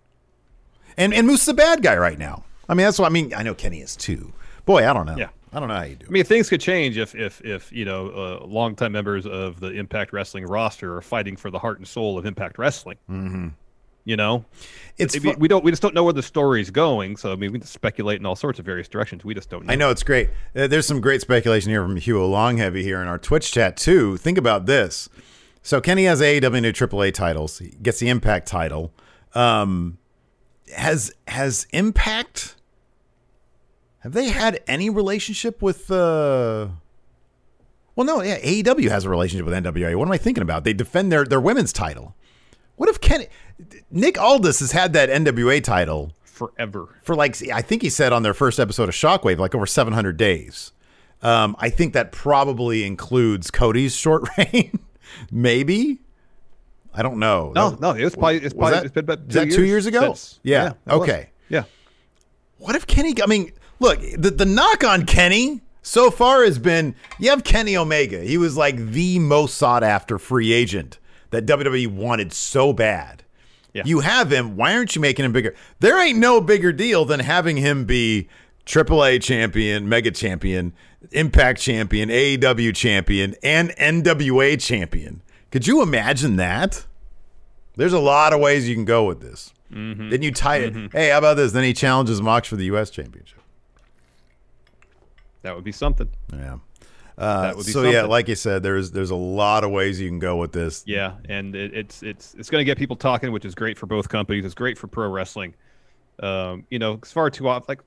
And 0.97 1.13
and 1.13 1.27
Moose 1.27 1.43
is 1.43 1.49
a 1.49 1.55
bad 1.55 1.83
guy 1.83 1.97
right 1.97 2.19
now. 2.19 2.45
I 2.69 2.75
mean, 2.75 2.85
that's 2.87 2.99
what 3.01 3.07
I 3.07 3.11
mean. 3.11 3.35
I 3.35 3.43
know 3.43 3.55
Kenny 3.55 3.81
is 3.81 3.97
too. 3.97 4.33
Boy, 4.65 4.89
I 4.89 4.93
don't 4.93 5.07
know. 5.07 5.17
Yeah. 5.17 5.31
I 5.53 5.59
don't 5.59 5.69
know 5.69 5.75
how 5.75 5.83
you 5.83 5.97
do. 5.97 6.07
I 6.07 6.11
mean, 6.11 6.25
things 6.25 6.49
could 6.49 6.61
change 6.61 6.97
if, 6.97 7.15
if, 7.15 7.41
if 7.45 7.73
you 7.73 7.85
know, 7.85 8.11
uh, 8.11 8.47
longtime 8.47 8.93
members 8.93 9.27
of 9.27 9.59
the 9.59 9.69
Impact 9.71 10.13
Wrestling 10.13 10.45
roster 10.47 10.97
are 10.97 11.03
fighting 11.03 11.37
for 11.37 11.51
the 11.51 11.59
heart 11.59 11.79
and 11.79 11.89
soul 11.89 12.19
of 12.19 12.25
Impact 12.27 12.59
Wrestling. 12.59 12.99
Mm-hmm. 13.11 13.49
You 14.05 14.17
know, 14.17 14.45
It's 14.97 15.15
we, 15.15 15.33
fu- 15.33 15.39
we 15.39 15.47
don't, 15.47 15.63
we 15.63 15.71
just 15.71 15.83
don't 15.83 15.95
know 15.95 16.05
where 16.05 16.13
the 16.13 16.23
story's 16.23 16.71
going. 16.71 17.17
So 17.17 17.33
I 17.33 17.37
mean, 17.37 17.53
we 17.53 17.59
can 17.59 17.69
speculate 17.69 18.19
in 18.19 18.27
all 18.27 18.35
sorts 18.35 18.59
of 18.59 18.65
various 18.65 18.89
directions. 18.89 19.25
We 19.25 19.35
just 19.35 19.51
don't 19.51 19.67
know. 19.67 19.73
I 19.73 19.77
know 19.77 19.91
it's 19.91 20.03
great. 20.03 20.31
Uh, 20.57 20.67
there's 20.67 20.87
some 20.87 21.01
great 21.01 21.21
speculation 21.21 21.71
here 21.71 21.83
from 21.83 21.97
Hugh 21.97 22.17
Longheavy 22.17 22.83
here 22.83 23.03
in 23.03 23.09
our 23.09 23.19
Twitch 23.19 23.53
chat 23.53 23.77
too. 23.77 24.17
Think 24.17 24.39
about 24.39 24.67
this. 24.67 25.09
So 25.63 25.81
Kenny 25.81 26.05
has 26.05 26.21
AEW 26.23 26.57
and 26.57 26.67
AAA 26.67 27.13
titles. 27.13 27.59
He 27.59 27.77
gets 27.83 27.99
the 27.99 28.09
Impact 28.09 28.49
title. 28.49 28.93
Um, 29.35 29.99
has 30.75 31.13
has 31.29 31.67
Impact? 31.73 32.57
Have 34.01 34.13
they 34.13 34.29
had 34.31 34.63
any 34.67 34.89
relationship 34.91 35.61
with? 35.63 35.91
Uh, 35.91 36.69
well, 37.97 38.07
no. 38.07 38.23
Yeah, 38.23 38.39
AEW 38.41 38.89
has 38.91 39.05
a 39.05 39.11
relationship 39.11 39.47
with 39.47 39.55
NWA. 39.55 39.95
What 39.97 40.07
am 40.09 40.13
I 40.13 40.17
thinking 40.19 40.43
about? 40.43 40.65
They 40.65 40.73
defend 40.73 41.11
their 41.13 41.25
their 41.25 41.41
women's 41.41 41.73
title. 41.73 42.15
What 42.77 42.89
if 42.89 43.01
Kenny? 43.01 43.29
Nick 43.91 44.19
Aldis 44.19 44.61
has 44.61 44.73
had 44.73 44.95
that 44.95 45.11
NWA 45.11 45.63
title 45.63 46.13
forever. 46.25 46.97
for 47.03 47.15
like 47.15 47.37
I 47.51 47.61
think 47.61 47.83
he 47.83 47.91
said 47.91 48.13
on 48.15 48.23
their 48.23 48.33
first 48.33 48.59
episode 48.59 48.89
of 48.89 48.95
Shockwave, 48.95 49.37
like 49.39 49.55
over 49.55 49.67
700 49.67 50.17
days. 50.17 50.73
Um, 51.23 51.55
I 51.59 51.69
think 51.69 51.93
that 51.93 52.11
probably 52.13 52.85
includes 52.85 53.51
Cody's 53.51 53.95
short 53.95 54.27
reign, 54.39 54.79
maybe. 55.31 55.99
I 56.95 57.03
don't 57.03 57.19
know. 57.19 57.53
No, 57.55 57.71
That- 57.71 57.81
no, 57.81 57.91
it's 57.91 58.17
probably 58.17 58.37
it's 58.37 58.45
was 58.45 58.53
probably 58.55 58.73
that- 58.77 58.85
it's 58.87 58.95
been 58.95 59.05
about 59.05 59.19
is 59.29 59.35
that 59.35 59.51
two 59.51 59.67
years 59.67 59.85
ago? 59.85 60.01
since- 60.15 60.41
Yeah, 60.43 60.73
that 60.87 60.99
was. 60.99 61.03
okay. 61.09 61.29
Yeah. 61.51 61.65
What 62.57 62.75
if 62.77 62.87
Kenny? 62.87 63.15
I 63.23 63.27
mean, 63.27 63.53
look, 63.81 64.01
the 64.17 64.31
the 64.31 64.47
knock 64.47 64.85
on 64.85 65.05
Kenny 65.05 65.61
so 65.83 66.11
far 66.11 66.45
has 66.45 66.59
been 66.59 66.95
you 67.19 67.31
have 67.31 67.43
Kenny 67.43 67.77
Omega. 67.77 68.21
He 68.21 68.39
was 68.39 68.57
like 68.57 68.77
the 68.77 69.19
most 69.19 69.57
sought 69.57 69.83
after 69.83 70.19
free 70.19 70.53
agent 70.53 70.99
that 71.31 71.47
WWE 71.47 71.89
wanted 71.89 72.33
so 72.33 72.73
bad. 72.73 73.25
Yeah. 73.73 73.83
You 73.85 74.01
have 74.01 74.33
him. 74.33 74.57
Why 74.57 74.75
aren't 74.75 74.95
you 74.95 75.01
making 75.01 75.25
him 75.25 75.33
bigger? 75.33 75.55
There 75.79 76.01
ain't 76.01 76.19
no 76.19 76.41
bigger 76.41 76.73
deal 76.73 77.05
than 77.05 77.21
having 77.21 77.57
him 77.57 77.85
be 77.85 78.29
AAA 78.67 79.23
champion, 79.23 79.89
Mega 79.89 80.11
champion, 80.11 80.73
Impact 81.13 81.61
champion, 81.61 82.09
AEW 82.09 82.75
champion, 82.75 83.35
and 83.43 83.71
NWA 83.77 84.61
champion. 84.61 85.23
Could 85.51 85.67
you 85.67 85.83
imagine 85.83 86.37
that? 86.37 86.85
There's 87.77 87.93
a 87.93 87.99
lot 87.99 88.33
of 88.33 88.41
ways 88.41 88.69
you 88.69 88.75
can 88.75 88.85
go 88.85 89.05
with 89.05 89.21
this. 89.21 89.53
Mm-hmm. 89.73 90.11
Then 90.11 90.23
you 90.23 90.33
tie 90.33 90.59
it. 90.59 90.75
Mm-hmm. 90.75 90.97
Hey, 90.97 91.11
how 91.11 91.19
about 91.19 91.37
this? 91.37 91.53
Then 91.53 91.65
he 91.65 91.73
challenges 91.73 92.21
Mox 92.21 92.49
for 92.49 92.57
the 92.57 92.65
U.S. 92.67 92.91
championship. 92.91 93.40
That 95.43 95.55
would 95.55 95.65
be 95.65 95.73
something. 95.73 96.09
Yeah. 96.33 96.59
Uh, 97.19 97.43
That 97.43 97.57
would 97.57 97.67
be 97.67 97.73
so 97.73 97.83
yeah, 97.83 98.03
like 98.03 98.29
you 98.29 98.35
said, 98.35 98.63
there's 98.63 98.91
there's 98.93 99.11
a 99.11 99.17
lot 99.17 99.63
of 99.65 99.71
ways 99.71 100.01
you 100.01 100.09
can 100.09 100.19
go 100.19 100.37
with 100.37 100.53
this. 100.53 100.83
Yeah, 100.87 101.15
and 101.29 101.55
it, 101.55 101.75
it's 101.75 102.03
it's 102.03 102.35
it's 102.35 102.49
going 102.49 102.61
to 102.61 102.65
get 102.65 102.79
people 102.79 102.97
talking, 102.97 103.31
which 103.33 103.45
is 103.45 103.55
great 103.55 103.77
for 103.77 103.87
both 103.87 104.09
companies. 104.09 104.45
It's 104.45 104.55
great 104.55 104.79
for 104.79 104.87
pro 104.87 105.09
wrestling. 105.09 105.55
Um, 106.23 106.65
you 106.71 106.79
know, 106.79 106.95
it's 106.95 107.13
far 107.13 107.31
too 107.31 107.49
often. 107.49 107.67
Like 107.69 107.81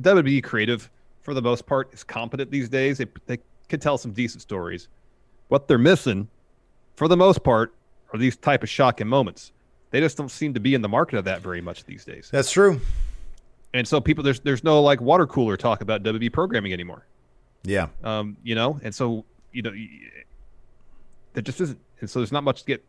WWE 0.00 0.42
creative, 0.44 0.90
for 1.22 1.34
the 1.34 1.42
most 1.42 1.66
part, 1.66 1.92
is 1.92 2.04
competent 2.04 2.50
these 2.50 2.68
days. 2.68 2.98
They 2.98 3.06
they 3.26 3.38
can 3.68 3.80
tell 3.80 3.98
some 3.98 4.12
decent 4.12 4.42
stories. 4.42 4.88
What 5.48 5.66
they're 5.66 5.78
missing, 5.78 6.28
for 6.96 7.08
the 7.08 7.16
most 7.16 7.42
part, 7.42 7.74
are 8.12 8.18
these 8.18 8.36
type 8.36 8.62
of 8.62 8.68
shocking 8.68 9.08
moments. 9.08 9.52
They 9.90 10.00
just 10.00 10.16
don't 10.16 10.30
seem 10.30 10.54
to 10.54 10.60
be 10.60 10.74
in 10.74 10.82
the 10.82 10.88
market 10.88 11.18
of 11.18 11.24
that 11.24 11.42
very 11.42 11.60
much 11.60 11.84
these 11.84 12.04
days. 12.04 12.28
That's 12.30 12.50
true. 12.50 12.80
And 13.74 13.86
so 13.88 14.00
people, 14.00 14.22
there's 14.22 14.40
there's 14.40 14.64
no 14.64 14.82
like 14.82 15.00
water 15.00 15.26
cooler 15.26 15.56
talk 15.56 15.80
about 15.80 16.02
WWE 16.02 16.32
programming 16.32 16.72
anymore. 16.72 17.06
Yeah. 17.64 17.88
um, 18.02 18.36
you 18.42 18.54
know, 18.54 18.80
and 18.82 18.94
so 18.94 19.24
you 19.52 19.62
know, 19.62 19.72
there 21.34 21.42
just 21.42 21.60
isn't, 21.60 21.78
and 22.00 22.10
so 22.10 22.18
there's 22.18 22.32
not 22.32 22.44
much 22.44 22.60
to 22.60 22.66
get 22.66 22.84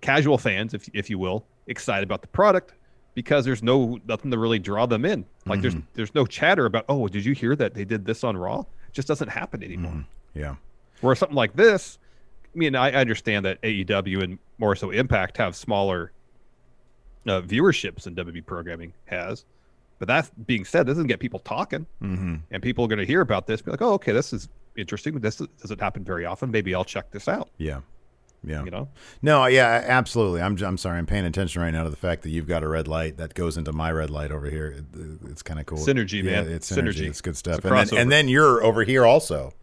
casual 0.00 0.38
fans, 0.38 0.74
if 0.74 0.88
if 0.92 1.08
you 1.10 1.18
will, 1.18 1.44
excited 1.66 2.04
about 2.04 2.22
the 2.22 2.28
product 2.28 2.74
because 3.14 3.44
there's 3.44 3.62
no 3.62 4.00
nothing 4.08 4.30
to 4.30 4.38
really 4.38 4.58
draw 4.58 4.86
them 4.86 5.04
in. 5.04 5.24
Like 5.46 5.60
there's 5.60 5.74
there's 5.94 6.14
no 6.14 6.26
chatter 6.26 6.66
about, 6.66 6.84
oh, 6.88 7.08
did 7.08 7.24
you 7.24 7.34
hear 7.34 7.54
that 7.56 7.74
they 7.74 7.84
did 7.84 8.04
this 8.04 8.24
on 8.24 8.36
Raw? 8.36 8.60
It 8.60 8.92
just 8.92 9.08
doesn't 9.08 9.28
happen 9.28 9.62
anymore. 9.62 10.04
Yeah. 10.34 10.56
Where 11.00 11.14
something 11.14 11.36
like 11.36 11.54
this, 11.54 11.98
I 12.54 12.58
mean, 12.58 12.74
I 12.76 12.92
understand 12.92 13.44
that 13.44 13.60
AEW 13.62 14.22
and 14.22 14.38
more 14.58 14.76
so 14.76 14.90
Impact 14.90 15.36
have 15.38 15.56
smaller 15.56 16.12
uh, 17.26 17.40
viewerships 17.42 18.04
than 18.04 18.14
WWE 18.14 18.46
programming 18.46 18.92
has. 19.06 19.44
But 20.02 20.08
that 20.08 20.46
being 20.48 20.64
said, 20.64 20.86
this 20.86 20.96
doesn't 20.96 21.06
get 21.06 21.20
people 21.20 21.38
talking, 21.38 21.86
mm-hmm. 22.02 22.34
and 22.50 22.60
people 22.60 22.84
are 22.84 22.88
going 22.88 22.98
to 22.98 23.06
hear 23.06 23.20
about 23.20 23.46
this, 23.46 23.62
be 23.62 23.70
like, 23.70 23.82
"Oh, 23.82 23.92
okay, 23.92 24.10
this 24.10 24.32
is 24.32 24.48
interesting. 24.76 25.14
This 25.20 25.40
is- 25.40 25.46
doesn't 25.60 25.80
happen 25.80 26.02
very 26.02 26.26
often. 26.26 26.50
Maybe 26.50 26.74
I'll 26.74 26.84
check 26.84 27.12
this 27.12 27.28
out." 27.28 27.50
Yeah. 27.56 27.82
Yeah. 28.42 28.64
You 28.64 28.72
know, 28.72 28.88
No, 29.22 29.46
yeah, 29.46 29.84
absolutely. 29.86 30.42
I'm 30.42 30.60
I'm 30.60 30.76
sorry. 30.76 30.98
I'm 30.98 31.06
paying 31.06 31.24
attention 31.24 31.62
right 31.62 31.70
now 31.70 31.84
to 31.84 31.88
the 31.90 31.94
fact 31.94 32.22
that 32.22 32.30
you've 32.30 32.48
got 32.48 32.64
a 32.64 32.68
red 32.68 32.88
light 32.88 33.18
that 33.18 33.34
goes 33.34 33.56
into 33.56 33.70
my 33.70 33.92
red 33.92 34.10
light 34.10 34.32
over 34.32 34.50
here. 34.50 34.72
It, 34.78 34.84
it's 35.30 35.42
kind 35.44 35.60
of 35.60 35.66
cool. 35.66 35.78
Synergy, 35.78 36.24
yeah, 36.24 36.42
man. 36.42 36.50
It's 36.50 36.68
synergy. 36.68 37.02
Synergy. 37.02 37.08
It's 37.08 37.20
good 37.20 37.36
stuff. 37.36 37.64
a 37.64 37.68
and, 37.72 37.88
then, 37.88 37.98
and 38.00 38.10
then 38.10 38.26
you're 38.26 38.64
over 38.64 38.82
here 38.82 39.06
also. 39.06 39.54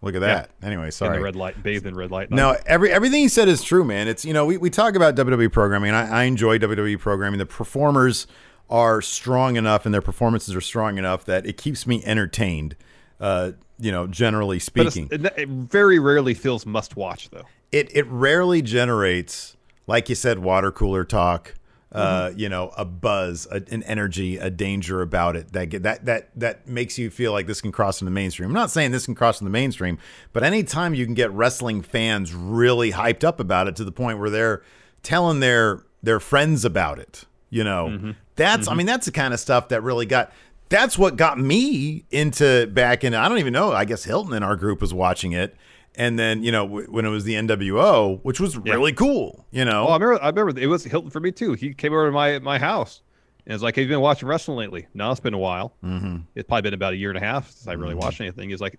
Look 0.00 0.14
at 0.14 0.22
Yeah. 0.22 0.28
that. 0.28 0.50
Anyway, 0.62 0.84
in 0.84 0.92
sorry. 0.92 1.16
the 1.18 1.24
red 1.24 1.34
light, 1.34 1.60
bathed 1.60 1.86
in 1.86 1.96
red 1.96 2.12
light. 2.12 2.30
No, 2.30 2.56
every 2.66 2.92
everything 2.92 3.22
he 3.22 3.28
said 3.28 3.48
is 3.48 3.64
true, 3.64 3.82
man. 3.82 4.06
It's 4.06 4.24
you 4.24 4.32
know 4.32 4.46
we, 4.46 4.58
we 4.58 4.70
talk 4.70 4.94
about 4.94 5.16
WWE 5.16 5.50
programming, 5.50 5.88
and 5.88 5.96
I, 5.96 6.20
I 6.20 6.22
enjoy 6.26 6.58
WWE 6.58 7.00
programming. 7.00 7.38
The 7.40 7.46
performers 7.46 8.28
are 8.72 9.00
strong 9.02 9.56
enough, 9.56 9.84
and 9.84 9.94
their 9.94 10.02
performances 10.02 10.54
are 10.54 10.60
strong 10.60 10.96
enough 10.98 11.24
that 11.26 11.46
it 11.46 11.56
keeps 11.58 11.86
me 11.86 12.02
entertained. 12.04 12.74
Uh, 13.20 13.52
you 13.78 13.92
know, 13.92 14.06
generally 14.08 14.58
speaking, 14.58 15.08
it, 15.12 15.24
it 15.36 15.48
very 15.48 15.98
rarely 16.00 16.34
feels 16.34 16.66
must 16.66 16.96
watch 16.96 17.30
though. 17.30 17.44
it 17.70 17.94
it 17.94 18.06
rarely 18.08 18.62
generates, 18.62 19.56
like 19.86 20.08
you 20.08 20.14
said, 20.16 20.40
water 20.40 20.72
cooler 20.72 21.04
talk. 21.04 21.54
Uh, 21.94 22.32
you 22.34 22.48
know, 22.48 22.72
a 22.78 22.86
buzz, 22.86 23.46
a, 23.50 23.62
an 23.70 23.82
energy, 23.82 24.38
a 24.38 24.48
danger 24.48 25.02
about 25.02 25.36
it 25.36 25.52
that 25.52 25.66
get, 25.66 25.82
that 25.82 26.02
that 26.06 26.30
that 26.34 26.66
makes 26.66 26.98
you 26.98 27.10
feel 27.10 27.32
like 27.32 27.46
this 27.46 27.60
can 27.60 27.70
cross 27.70 28.00
into 28.00 28.06
the 28.06 28.14
mainstream. 28.14 28.48
I'm 28.48 28.54
not 28.54 28.70
saying 28.70 28.92
this 28.92 29.04
can 29.04 29.14
cross 29.14 29.42
into 29.42 29.50
the 29.50 29.52
mainstream, 29.52 29.98
but 30.32 30.42
anytime 30.42 30.94
you 30.94 31.04
can 31.04 31.12
get 31.12 31.30
wrestling 31.32 31.82
fans 31.82 32.32
really 32.34 32.92
hyped 32.92 33.24
up 33.24 33.38
about 33.38 33.68
it 33.68 33.76
to 33.76 33.84
the 33.84 33.92
point 33.92 34.18
where 34.18 34.30
they're 34.30 34.62
telling 35.02 35.40
their 35.40 35.82
their 36.02 36.18
friends 36.18 36.64
about 36.64 36.98
it, 36.98 37.26
you 37.50 37.62
know, 37.62 38.14
that's 38.42 38.68
I 38.68 38.74
mean 38.74 38.86
that's 38.86 39.06
the 39.06 39.12
kind 39.12 39.32
of 39.32 39.40
stuff 39.40 39.68
that 39.68 39.82
really 39.82 40.06
got. 40.06 40.32
That's 40.68 40.96
what 40.98 41.16
got 41.16 41.38
me 41.38 42.04
into 42.10 42.66
back 42.68 43.04
in. 43.04 43.14
I 43.14 43.28
don't 43.28 43.38
even 43.38 43.52
know. 43.52 43.72
I 43.72 43.84
guess 43.84 44.04
Hilton 44.04 44.32
in 44.34 44.42
our 44.42 44.56
group 44.56 44.80
was 44.80 44.94
watching 44.94 45.32
it, 45.32 45.54
and 45.96 46.18
then 46.18 46.42
you 46.42 46.50
know 46.52 46.64
w- 46.66 46.86
when 46.90 47.04
it 47.04 47.10
was 47.10 47.24
the 47.24 47.34
NWO, 47.34 48.20
which 48.22 48.40
was 48.40 48.56
really 48.56 48.92
cool. 48.92 49.44
You 49.50 49.64
know, 49.66 49.86
Oh, 49.88 49.90
I 49.90 49.94
remember. 49.96 50.22
I 50.22 50.28
remember 50.30 50.58
it 50.58 50.66
was 50.66 50.84
Hilton 50.84 51.10
for 51.10 51.20
me 51.20 51.30
too. 51.32 51.52
He 51.54 51.74
came 51.74 51.92
over 51.92 52.06
to 52.06 52.12
my 52.12 52.38
my 52.38 52.58
house 52.58 53.02
and 53.46 53.52
was 53.52 53.62
like, 53.62 53.76
"Have 53.76 53.82
you 53.82 53.88
been 53.90 54.00
watching 54.00 54.28
wrestling 54.28 54.56
lately?" 54.58 54.86
No, 54.94 55.10
it's 55.10 55.20
been 55.20 55.34
a 55.34 55.38
while. 55.38 55.74
Mm-hmm. 55.84 56.18
It's 56.34 56.46
probably 56.48 56.62
been 56.62 56.74
about 56.74 56.94
a 56.94 56.96
year 56.96 57.10
and 57.10 57.18
a 57.18 57.24
half 57.24 57.50
since 57.50 57.68
I 57.68 57.72
really 57.74 57.94
watched 57.94 58.20
anything. 58.20 58.48
He's 58.48 58.60
like, 58.62 58.78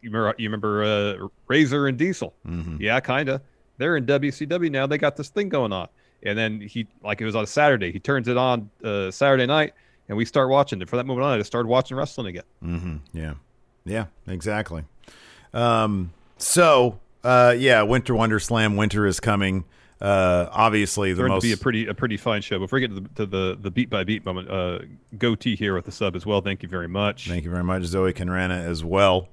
"You 0.00 0.10
remember? 0.10 0.34
You 0.38 0.48
remember 0.48 0.82
uh, 0.84 1.28
Razor 1.48 1.86
and 1.88 1.98
Diesel? 1.98 2.34
Yeah, 2.80 3.00
kind 3.00 3.28
of. 3.28 3.42
They're 3.76 3.96
in 3.96 4.06
WCW 4.06 4.70
now. 4.70 4.86
They 4.86 4.96
got 4.98 5.16
this 5.16 5.28
thing 5.28 5.50
going 5.50 5.72
on." 5.72 5.88
And 6.24 6.38
then 6.38 6.60
he, 6.60 6.86
like, 7.02 7.20
it 7.20 7.24
was 7.24 7.36
on 7.36 7.44
a 7.44 7.46
Saturday. 7.46 7.92
He 7.92 7.98
turns 7.98 8.28
it 8.28 8.36
on 8.36 8.70
uh, 8.82 9.10
Saturday 9.10 9.46
night, 9.46 9.74
and 10.08 10.16
we 10.16 10.24
start 10.24 10.48
watching 10.48 10.80
it. 10.80 10.88
From 10.88 10.96
that 10.98 11.06
moment 11.06 11.26
on, 11.26 11.34
I 11.34 11.38
just 11.38 11.48
started 11.48 11.68
watching 11.68 11.96
wrestling 11.96 12.28
again. 12.28 12.44
Mm-hmm. 12.62 12.96
Yeah, 13.12 13.34
yeah, 13.84 14.06
exactly. 14.26 14.84
Um, 15.52 16.12
so 16.38 16.98
uh, 17.22 17.54
yeah, 17.56 17.82
Winter 17.82 18.14
Wonder 18.14 18.38
Slam. 18.38 18.76
Winter 18.76 19.06
is 19.06 19.20
coming. 19.20 19.64
Uh, 20.00 20.48
obviously, 20.50 21.12
the 21.12 21.22
Going 21.22 21.32
most 21.32 21.42
to 21.42 21.48
be 21.48 21.52
a 21.52 21.56
pretty 21.56 21.86
a 21.86 21.94
pretty 21.94 22.16
fine 22.16 22.42
show. 22.42 22.58
Before 22.58 22.76
we 22.76 22.80
get 22.86 22.94
to 22.94 23.00
the 23.00 23.08
to 23.14 23.26
the, 23.26 23.58
the 23.60 23.70
beat 23.70 23.88
by 23.88 24.04
beat 24.04 24.24
moment, 24.26 24.50
uh, 24.50 24.80
goatee 25.16 25.56
here 25.56 25.74
with 25.74 25.86
the 25.86 25.92
sub 25.92 26.16
as 26.16 26.26
well. 26.26 26.40
Thank 26.40 26.62
you 26.62 26.68
very 26.68 26.88
much. 26.88 27.28
Thank 27.28 27.44
you 27.44 27.50
very 27.50 27.64
much, 27.64 27.84
Zoe 27.84 28.12
Conrana, 28.12 28.62
as 28.62 28.84
well. 28.84 29.28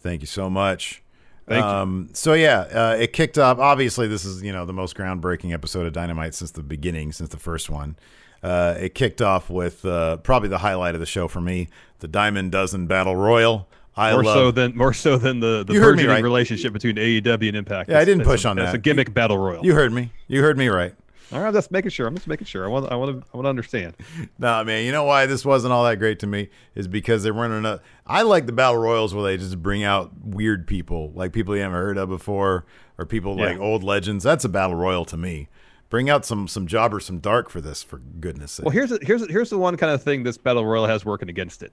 Thank 0.00 0.22
you 0.22 0.26
so 0.26 0.48
much. 0.50 1.02
Thank 1.48 1.62
you. 1.64 1.68
um, 1.70 2.08
So 2.12 2.34
yeah, 2.34 2.60
uh, 2.60 2.96
it 2.98 3.12
kicked 3.12 3.38
off. 3.38 3.58
Obviously, 3.58 4.06
this 4.08 4.24
is 4.24 4.42
you 4.42 4.52
know 4.52 4.64
the 4.64 4.72
most 4.72 4.96
groundbreaking 4.96 5.52
episode 5.52 5.86
of 5.86 5.92
Dynamite 5.92 6.34
since 6.34 6.50
the 6.52 6.62
beginning, 6.62 7.12
since 7.12 7.30
the 7.30 7.38
first 7.38 7.68
one. 7.70 7.96
Uh, 8.42 8.74
it 8.78 8.94
kicked 8.94 9.20
off 9.20 9.50
with 9.50 9.84
uh, 9.84 10.16
probably 10.18 10.48
the 10.48 10.58
highlight 10.58 10.94
of 10.94 11.00
the 11.00 11.06
show 11.06 11.26
for 11.26 11.40
me, 11.40 11.68
the 11.98 12.06
Diamond 12.08 12.52
Dozen 12.52 12.86
Battle 12.86 13.16
Royal. 13.16 13.68
I 13.96 14.12
more 14.12 14.22
love. 14.22 14.34
so 14.36 14.50
than 14.52 14.76
more 14.76 14.92
so 14.92 15.16
than 15.18 15.40
the 15.40 15.64
the 15.66 15.74
You 15.74 15.80
burgeoning 15.80 16.08
right. 16.10 16.22
relationship 16.22 16.72
between 16.72 16.94
AEW 16.96 17.48
and 17.48 17.56
Impact. 17.56 17.90
Yeah, 17.90 17.98
I 17.98 18.04
didn't 18.04 18.24
push 18.24 18.44
a- 18.44 18.48
on 18.50 18.58
It's 18.58 18.68
that. 18.68 18.74
a 18.76 18.78
gimmick 18.78 19.12
battle 19.12 19.38
royal. 19.38 19.64
you 19.66 19.74
heard 19.74 19.92
me. 19.92 20.12
You 20.28 20.40
heard 20.40 20.56
me 20.56 20.68
right. 20.68 20.94
All 21.30 21.40
right, 21.40 21.48
I'm 21.48 21.52
just 21.54 21.70
making 21.70 21.90
sure. 21.90 22.06
I'm 22.06 22.14
just 22.14 22.26
making 22.26 22.46
sure. 22.46 22.64
I 22.64 22.68
want 22.68 22.90
I 22.90 22.96
want 22.96 23.20
to 23.20 23.26
I 23.32 23.36
want 23.36 23.44
to 23.44 23.50
understand. 23.50 23.94
Nah, 24.38 24.64
man. 24.64 24.84
You 24.86 24.92
know 24.92 25.04
why 25.04 25.26
this 25.26 25.44
wasn't 25.44 25.72
all 25.72 25.84
that 25.84 25.96
great 25.98 26.20
to 26.20 26.26
me 26.26 26.48
is 26.74 26.88
because 26.88 27.22
they 27.22 27.30
weren't 27.30 27.52
enough. 27.54 27.80
I 28.06 28.22
like 28.22 28.46
the 28.46 28.52
battle 28.52 28.78
royals 28.78 29.14
where 29.14 29.24
they 29.24 29.36
just 29.36 29.60
bring 29.62 29.82
out 29.84 30.10
weird 30.24 30.66
people, 30.66 31.12
like 31.14 31.32
people 31.32 31.54
you 31.54 31.62
haven't 31.62 31.76
heard 31.76 31.98
of 31.98 32.08
before, 32.08 32.64
or 32.96 33.04
people 33.04 33.36
Yeah. 33.38 33.46
like 33.46 33.58
old 33.58 33.82
legends. 33.84 34.24
That's 34.24 34.44
a 34.44 34.48
battle 34.48 34.76
royal 34.76 35.04
to 35.06 35.16
me. 35.16 35.48
Bring 35.90 36.08
out 36.08 36.24
some 36.24 36.48
some 36.48 36.66
jobbers, 36.66 37.04
some 37.04 37.18
dark 37.18 37.50
for 37.50 37.60
this, 37.60 37.82
for 37.82 37.98
goodness 37.98 38.52
sake. 38.52 38.64
Well, 38.66 38.72
here's 38.72 38.90
the, 38.90 38.98
here's 39.02 39.20
the- 39.20 39.28
here's 39.32 39.50
the 39.50 39.58
one 39.58 39.76
kind 39.76 39.92
of 39.92 40.02
thing 40.02 40.22
this 40.22 40.38
battle 40.38 40.64
royal 40.64 40.86
has 40.86 41.04
working 41.04 41.28
against 41.28 41.62
it. 41.62 41.72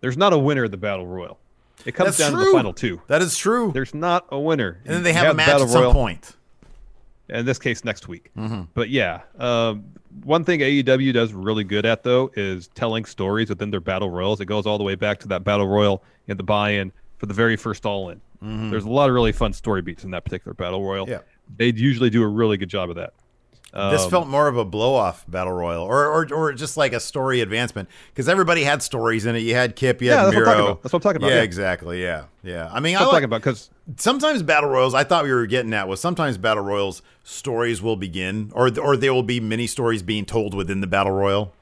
There's 0.00 0.16
not 0.16 0.32
a 0.32 0.38
winner 0.38 0.64
of 0.64 0.70
the 0.70 0.76
battle 0.76 1.06
royal. 1.06 1.38
It 1.84 1.92
comes 1.92 2.16
That's 2.16 2.30
down 2.30 2.38
to 2.38 2.44
the 2.44 2.52
final 2.52 2.72
two. 2.72 3.00
that 3.06 3.22
is 3.22 3.36
true. 3.36 3.70
There's 3.72 3.94
not 3.94 4.26
a 4.30 4.38
winner. 4.38 4.80
and 4.84 4.94
then 4.94 5.02
they 5.02 5.10
You 5.10 5.16
have, 5.16 5.30
a 5.32 5.34
match 5.34 5.48
at 5.48 5.68
some 5.68 5.80
royal, 5.82 5.92
point. 5.92 6.35
In 7.28 7.44
this 7.44 7.58
case, 7.58 7.84
next 7.84 8.06
week. 8.08 8.30
Mm-hmm. 8.36 8.62
But 8.74 8.88
yeah, 8.88 9.22
um, 9.38 9.84
one 10.22 10.44
thing 10.44 10.60
AEW 10.60 11.12
does 11.12 11.32
really 11.32 11.64
good 11.64 11.84
at 11.84 12.02
though 12.04 12.30
is 12.36 12.68
telling 12.68 13.04
stories 13.04 13.48
within 13.48 13.70
their 13.70 13.80
battle 13.80 14.10
royals. 14.10 14.40
It 14.40 14.46
goes 14.46 14.64
all 14.66 14.78
the 14.78 14.84
way 14.84 14.94
back 14.94 15.18
to 15.20 15.28
that 15.28 15.42
battle 15.42 15.66
royal 15.66 16.02
and 16.28 16.38
the 16.38 16.44
buy-in 16.44 16.92
for 17.18 17.26
the 17.26 17.34
very 17.34 17.56
first 17.56 17.84
All 17.84 18.10
In. 18.10 18.20
There's 18.70 18.84
a 18.84 18.88
lot 18.90 19.08
of 19.08 19.14
really 19.14 19.32
fun 19.32 19.52
story 19.52 19.82
beats 19.82 20.04
in 20.04 20.10
that 20.12 20.24
particular 20.24 20.54
battle 20.54 20.84
royal. 20.84 21.06
Mm-hmm. 21.06 21.12
Yeah. 21.14 21.20
they 21.56 21.72
usually 21.72 22.10
do 22.10 22.22
a 22.22 22.28
really 22.28 22.56
good 22.56 22.68
job 22.68 22.90
of 22.90 22.96
that. 22.96 23.12
This 23.90 24.02
Um, 24.04 24.10
felt 24.10 24.26
more 24.28 24.48
of 24.48 24.56
a 24.56 24.64
blow 24.64 24.94
off 24.94 25.24
battle 25.28 25.52
royal, 25.52 25.82
or, 25.84 26.06
or 26.06 26.26
or 26.32 26.52
just 26.54 26.76
like 26.76 26.92
a 26.94 27.00
story 27.00 27.40
advancement, 27.42 27.88
because 28.08 28.28
everybody 28.28 28.64
had 28.64 28.82
stories 28.82 29.26
in 29.26 29.36
it. 29.36 29.40
You 29.40 29.54
had 29.54 29.76
Kip, 29.76 30.00
you 30.00 30.08
Yeah, 30.08 30.16
had 30.24 30.24
that's 30.26 30.34
what 30.36 30.36
I'm 30.36 30.44
Miro. 30.44 30.46
talking 30.54 30.64
about. 30.70 30.82
That's 30.82 30.92
what 30.92 30.98
I'm 30.98 31.02
talking 31.02 31.16
about, 31.22 31.28
Yeah, 31.28 31.36
yeah. 31.36 31.42
exactly. 31.42 32.02
Yeah, 32.02 32.24
yeah. 32.42 32.70
I 32.72 32.80
mean, 32.80 32.96
I'm 32.96 33.02
like, 33.02 33.10
talking 33.10 33.24
about 33.24 33.42
because 33.42 33.70
sometimes 33.98 34.42
battle 34.42 34.68
royals 34.68 34.94
i 34.94 35.04
thought 35.04 35.22
we 35.22 35.32
were 35.32 35.46
getting 35.46 35.72
at 35.72 35.86
was 35.86 36.00
sometimes 36.00 36.36
battle 36.36 36.64
royals 36.64 37.02
stories 37.22 37.80
will 37.80 37.94
begin 37.94 38.50
or 38.52 38.68
or 38.80 38.96
there 38.96 39.14
will 39.14 39.22
be 39.22 39.38
many 39.38 39.64
stories 39.66 40.02
being 40.02 40.24
told 40.24 40.54
within 40.54 40.80
the 40.80 40.88
battle 40.88 41.12
royal 41.12 41.52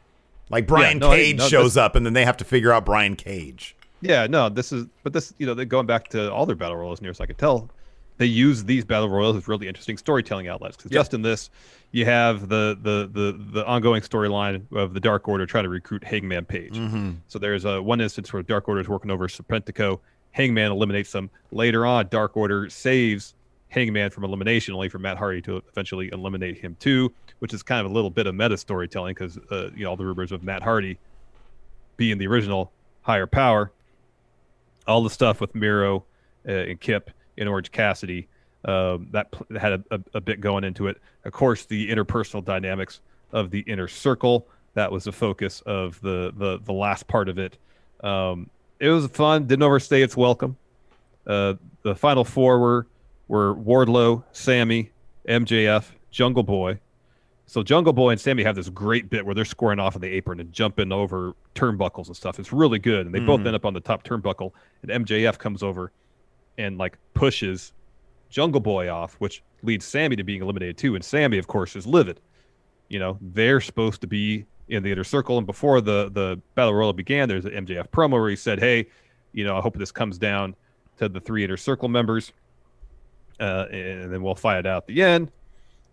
like 0.49 0.67
brian 0.67 0.99
no, 0.99 1.11
cage 1.11 1.37
no, 1.37 1.47
shows 1.49 1.75
this- 1.75 1.77
up 1.77 1.95
and 1.97 2.07
then 2.07 2.15
they 2.15 2.25
have 2.25 2.37
to 2.39 2.45
figure 2.45 2.73
out 2.73 2.87
brian 2.87 3.15
cage 3.15 3.77
Yeah, 4.01 4.27
no, 4.27 4.49
this 4.49 4.73
is, 4.73 4.87
but 5.03 5.13
this, 5.13 5.35
you 5.39 5.47
know, 5.47 5.53
they're 5.55 5.65
going 5.67 5.85
back 5.87 6.09
to 6.09 6.31
all 6.33 6.47
their 6.47 6.57
battle 6.57 6.77
royals, 6.77 7.01
near 7.03 7.11
as 7.11 7.21
I 7.21 7.27
could 7.27 7.39
tell. 7.39 7.69
They 8.17 8.27
use 8.27 8.65
these 8.65 8.85
battle 8.85 9.09
royals 9.09 9.37
as 9.37 9.49
really 9.49 9.67
interesting 9.67 9.97
storytelling 9.97 10.47
outlets. 10.49 10.77
Because 10.77 10.93
Yeah. 10.93 11.01
just 11.01 11.15
in 11.15 11.23
this, 11.23 11.51
you 11.91 12.05
have 12.05 12.49
the 12.49 12.79
the 12.81 13.09
the 13.13 13.33
the 13.53 13.67
ongoing 13.67 14.03
storyline 14.03 14.63
of 14.73 14.95
the 14.95 15.01
Dark 15.01 15.27
Order 15.29 15.47
trying 15.47 15.65
to 15.65 15.71
recruit 15.71 16.05
Hangman 16.05 16.45
Page. 16.45 16.79
So 17.27 17.39
there's 17.39 17.65
a 17.65 17.83
one 17.83 18.01
instance 18.01 18.33
where 18.33 18.43
Dark 18.43 18.69
Order 18.69 18.81
is 18.81 18.89
working 18.89 19.11
over 19.11 19.27
Serpentico. 19.29 20.01
Hangman 20.33 20.71
eliminates 20.73 21.13
them. 21.13 21.31
Later 21.53 21.87
on, 21.87 22.09
Dark 22.09 22.37
Order 22.37 22.69
saves 22.71 23.35
Hangman 23.69 24.11
from 24.11 24.25
elimination, 24.25 24.75
only 24.75 24.89
for 24.89 24.99
Matt 24.99 25.17
Hardy 25.17 25.41
to 25.43 25.63
eventually 25.71 26.09
eliminate 26.13 26.59
him 26.59 26.77
too, 26.81 27.13
which 27.41 27.53
is 27.55 27.63
kind 27.63 27.85
of 27.85 27.91
a 27.91 27.95
little 27.95 28.11
bit 28.11 28.27
of 28.29 28.35
meta 28.35 28.57
storytelling 28.57 29.15
because 29.15 29.39
uh, 29.51 29.71
you 29.75 29.85
know 29.85 29.91
all 29.91 29.97
the 29.97 30.05
rumors 30.07 30.31
of 30.33 30.43
Matt 30.45 30.63
Hardy 30.63 30.99
being 31.97 32.19
the 32.19 32.27
original 32.27 32.73
higher 33.03 33.27
power 33.27 33.71
all 34.87 35.03
the 35.03 35.11
stuff 35.11 35.41
with 35.41 35.55
Miro 35.55 36.05
uh, 36.47 36.53
and 36.53 36.81
Kip 36.81 37.11
and 37.39 37.49
Orange 37.49 37.73
Cassidy 37.73 38.29
um, 38.65 39.09
that 39.11 39.31
pl- 39.31 39.47
had 39.59 39.73
a, 39.73 39.85
a, 39.91 40.01
a 40.15 40.21
bit 40.21 40.41
going 40.41 40.65
into 40.65 40.87
it. 40.89 41.01
Of 41.25 41.33
course, 41.33 41.67
the 41.67 41.91
interpersonal 41.91 42.45
dynamics 42.45 43.01
of 43.33 43.51
the 43.51 43.61
inner 43.61 43.89
circle 43.89 44.47
that 44.75 44.91
was 44.91 45.05
the 45.05 45.13
focus 45.13 45.63
of 45.67 46.01
the 46.01 46.33
the, 46.37 46.61
the 46.65 46.73
last 46.73 47.07
part 47.07 47.29
of 47.29 47.39
it. 47.39 47.57
Um, 48.03 48.51
it 48.81 48.89
was 48.89 49.07
fun. 49.07 49.47
Didn't 49.47 49.63
overstay 49.63 50.03
its 50.03 50.17
welcome. 50.17 50.57
Uh, 51.27 51.55
the 51.83 51.95
final 51.95 52.25
four 52.25 52.59
were 52.59 52.87
were 53.29 53.55
Wardlow, 53.55 54.25
Sammy, 54.33 54.91
MJF, 55.29 55.85
Jungle 56.11 56.43
Boy. 56.43 56.79
So 57.47 57.63
Jungle 57.63 57.93
Boy 57.93 58.11
and 58.11 58.21
Sammy 58.21 58.43
have 58.43 58.57
this 58.57 58.69
great 58.71 59.11
bit 59.11 59.25
where 59.25 59.35
they're 59.35 59.45
scoring 59.45 59.79
off 59.79 59.95
of 59.95 60.01
the 60.01 60.09
apron 60.09 60.41
and 60.41 60.51
jumping 60.53 60.93
over 60.93 61.35
turnbuckles 61.55 62.07
and 62.07 62.17
stuff. 62.17 62.39
It's 62.39 62.53
really 62.53 62.79
good, 62.79 63.07
and 63.07 63.15
they 63.15 63.21
both 63.21 63.41
end 63.47 63.55
up 63.55 63.67
on 63.67 63.75
the 63.75 63.81
top 63.81 64.03
turnbuckle. 64.03 64.53
And 64.83 65.07
MJF 65.07 65.39
comes 65.39 65.63
over 65.63 65.93
and 66.59 66.79
like 66.79 66.99
pushes 67.15 67.73
Jungle 68.31 68.61
Boy 68.61 68.91
off, 68.91 69.15
which 69.15 69.43
leads 69.63 69.85
Sammy 69.85 70.17
to 70.17 70.25
being 70.25 70.43
eliminated 70.43 70.77
too. 70.77 70.95
And 70.95 71.05
Sammy, 71.05 71.39
of 71.39 71.47
course, 71.47 71.77
is 71.77 71.87
livid. 71.87 72.21
You 72.89 72.99
know, 72.99 73.19
they're 73.21 73.61
supposed 73.61 74.01
to 74.03 74.07
be 74.07 74.47
in 74.69 74.83
the 74.83 74.93
inner 74.93 75.05
circle. 75.05 75.39
And 75.39 75.47
before 75.47 75.81
the 75.81 76.11
the 76.13 76.41
battle 76.55 76.75
royal 76.75 76.93
began, 76.93 77.29
there's 77.29 77.45
an 77.45 77.53
MJF 77.53 77.89
promo 77.89 78.13
where 78.13 78.31
he 78.31 78.37
said, 78.37 78.59
"Hey, 78.59 78.87
you 79.33 79.45
know, 79.45 79.57
I 79.57 79.61
hope 79.61 79.77
this 79.77 79.93
comes 79.93 80.19
down 80.19 80.55
to 80.99 81.09
the 81.09 81.21
three 81.21 81.45
inner 81.45 81.57
circle 81.57 81.89
members, 81.89 82.33
uh, 83.41 83.67
and 83.71 84.13
then 84.13 84.23
we'll 84.23 84.35
fight 84.35 84.59
it 84.59 84.67
out 84.67 84.83
at 84.83 84.87
the 84.87 85.03
end." 85.03 85.31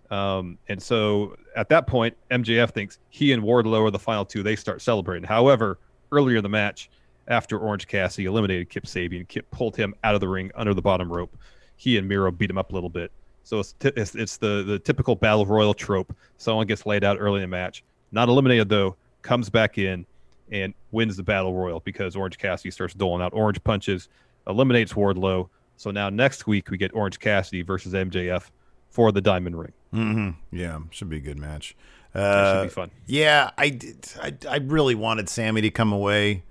Um, 0.10 0.58
and 0.68 0.82
so 0.82 1.38
at 1.56 1.70
that 1.70 1.88
point, 1.88 2.16
MJF 2.30 2.72
thinks 2.72 3.00
he 3.10 3.32
and 3.32 3.42
Wardlow 3.42 3.88
are 3.88 3.92
the 3.92 4.00
final 4.00 4.26
two. 4.26 4.44
They 4.44 4.58
start 4.58 4.82
celebrating. 4.82 5.24
However, 5.28 5.80
earlier 6.12 6.38
in 6.38 6.44
the 6.44 6.50
match, 6.50 6.90
after 7.28 7.58
Orange 7.58 7.88
Cassidy 7.88 8.26
eliminated 8.26 8.70
Kip 8.70 8.86
Sabian, 8.86 9.28
Kip 9.28 9.50
pulled 9.52 9.76
him 9.76 9.94
out 10.04 10.16
of 10.16 10.22
the 10.22 10.28
ring 10.28 10.52
under 10.56 10.74
the 10.74 10.82
bottom 10.82 11.12
rope. 11.12 11.36
He 11.78 11.98
and 11.98 12.08
Miro 12.08 12.32
beat 12.32 12.50
him 12.50 12.58
up 12.58 12.72
a 12.72 12.74
little 12.76 12.90
bit. 12.90 13.12
So 13.44 13.60
it's, 13.60 13.74
t- 13.74 13.92
it's, 13.96 14.16
it's 14.16 14.38
the, 14.38 14.64
the 14.64 14.80
typical 14.80 15.16
battle 15.16 15.46
royal 15.46 15.74
trope. 15.74 16.16
Someone 16.38 16.68
gets 16.68 16.86
laid 16.86 17.04
out 17.04 17.18
early 17.20 17.38
in 17.38 17.42
the 17.42 17.48
match, 17.48 17.84
not 18.12 18.30
eliminated 18.30 18.70
though, 18.70 18.96
comes 19.24 19.50
back 19.50 19.78
in 19.78 20.06
and 20.52 20.74
wins 20.92 21.16
the 21.18 21.24
battle 21.24 21.54
royal 21.54 21.80
because 21.80 22.16
Orange 22.16 22.38
Cassidy 22.38 22.72
starts 22.72 22.94
doling 22.94 23.22
out 23.22 23.34
orange 23.34 23.64
punches, 23.64 24.10
eliminates 24.48 24.94
Wardlow. 24.94 25.48
So 25.78 25.90
now 25.92 26.10
next 26.10 26.46
week 26.46 26.70
we 26.70 26.78
get 26.78 26.94
Orange 26.94 27.20
Cassidy 27.20 27.62
versus 27.64 27.94
MJF 27.94 28.50
for 28.90 29.12
the 29.12 29.22
Diamond 29.22 29.58
Ring. 29.58 29.72
Mm-hmm. 29.94 30.56
Yeah, 30.56 30.80
should 30.92 31.10
be 31.10 31.18
a 31.18 31.22
good 31.22 31.38
match. 31.38 31.76
That 32.14 32.22
Uh, 32.24 32.62
should 32.62 32.68
be 32.68 32.74
fun. 32.74 32.92
Yeah, 33.08 33.52
I 33.58 33.70
did. 33.70 34.08
I, 34.22 34.34
I 34.50 34.58
really 34.58 34.96
wanted 34.96 35.30
Sammy 35.30 35.62
to 35.62 35.70
come 35.72 35.92
away 35.94 36.44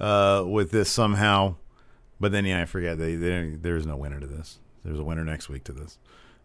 uh, 0.00 0.44
with 0.46 0.70
this 0.70 0.90
somehow, 0.90 1.56
but 2.20 2.32
then 2.32 2.44
yeah, 2.44 2.62
I 2.62 2.64
forget 2.64 2.98
they, 2.98 3.16
they 3.16 3.56
there's 3.60 3.86
no 3.86 3.96
winner 3.96 4.20
to 4.20 4.26
this. 4.26 4.58
There's 4.84 4.98
a 4.98 5.04
winner 5.04 5.24
next 5.24 5.48
week 5.48 5.64
to 5.64 5.72
this. 5.72 5.98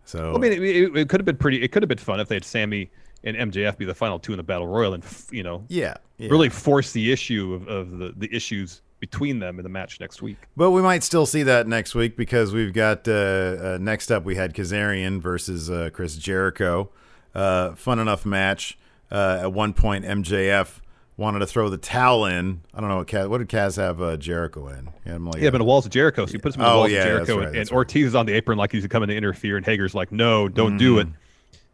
So 0.05 0.33
I 0.33 0.38
mean, 0.38 0.53
it, 0.53 0.63
it, 0.63 0.97
it 0.97 1.09
could 1.09 1.19
have 1.19 1.25
been 1.25 1.38
pretty. 1.38 1.62
It 1.62 1.71
could 1.71 1.83
have 1.83 1.89
been 1.89 1.97
fun 1.97 2.19
if 2.19 2.27
they 2.27 2.35
had 2.35 2.45
Sammy 2.45 2.89
and 3.23 3.35
MJF 3.35 3.77
be 3.77 3.85
the 3.85 3.93
final 3.93 4.19
two 4.19 4.33
in 4.33 4.38
the 4.38 4.43
battle 4.43 4.67
royal, 4.67 4.93
and 4.93 5.03
you 5.31 5.43
know, 5.43 5.63
yeah, 5.67 5.95
yeah. 6.17 6.29
really 6.29 6.49
force 6.49 6.91
the 6.91 7.12
issue 7.12 7.53
of, 7.53 7.67
of 7.67 7.97
the, 7.97 8.13
the 8.17 8.33
issues 8.33 8.81
between 8.99 9.39
them 9.39 9.59
in 9.59 9.63
the 9.63 9.69
match 9.69 9.99
next 9.99 10.21
week. 10.21 10.38
But 10.57 10.71
we 10.71 10.81
might 10.81 11.03
still 11.03 11.25
see 11.25 11.43
that 11.43 11.67
next 11.67 11.95
week 11.95 12.17
because 12.17 12.53
we've 12.53 12.73
got 12.73 13.07
uh, 13.07 13.12
uh, 13.12 13.77
next 13.79 14.12
up 14.12 14.23
we 14.23 14.35
had 14.35 14.53
Kazarian 14.53 15.21
versus 15.21 15.69
uh, 15.69 15.89
Chris 15.93 16.15
Jericho. 16.17 16.89
Uh, 17.33 17.75
fun 17.75 17.99
enough 17.99 18.25
match. 18.25 18.77
Uh, 19.12 19.39
at 19.41 19.53
one 19.53 19.73
point, 19.73 20.05
MJF 20.05 20.79
wanted 21.19 21.39
to 21.39 21.47
throw 21.47 21.69
the 21.69 21.77
towel 21.77 22.25
in. 22.25 22.62
I 22.73 22.79
don't 22.79 22.89
know 22.89 22.97
what 22.97 23.08
Kaz, 23.08 23.27
what 23.27 23.39
did 23.39 23.49
Kaz 23.49 23.75
have 23.75 24.01
uh, 24.01 24.15
Jericho 24.17 24.69
in? 24.69 24.89
He 25.03 25.10
had 25.10 25.17
him 25.17 25.25
like 25.25 25.41
Yeah, 25.41 25.49
but 25.49 25.58
the 25.58 25.65
walls 25.65 25.86
of 25.86 25.91
Jericho. 25.91 26.25
So 26.25 26.32
he 26.32 26.38
puts 26.38 26.55
him 26.55 26.62
in 26.62 26.67
the 26.67 26.71
Oh, 26.73 26.77
walls 26.79 26.91
yeah, 26.91 26.99
of 26.99 27.05
Jericho, 27.05 27.38
right, 27.39 27.47
and, 27.49 27.58
and 27.58 27.71
Ortiz 27.71 28.08
is 28.08 28.15
on 28.15 28.25
the 28.25 28.34
apron 28.34 28.58
like 28.58 28.71
he's 28.71 28.88
coming 28.88 29.10
to 29.10 29.15
interfere, 29.15 29.58
and 29.58 29.65
Hager's 29.65 29.93
like, 29.93 30.12
"No, 30.12 30.47
don't 30.47 30.77
do 30.77 30.99
it." 30.99 31.08
Mm. 31.08 31.13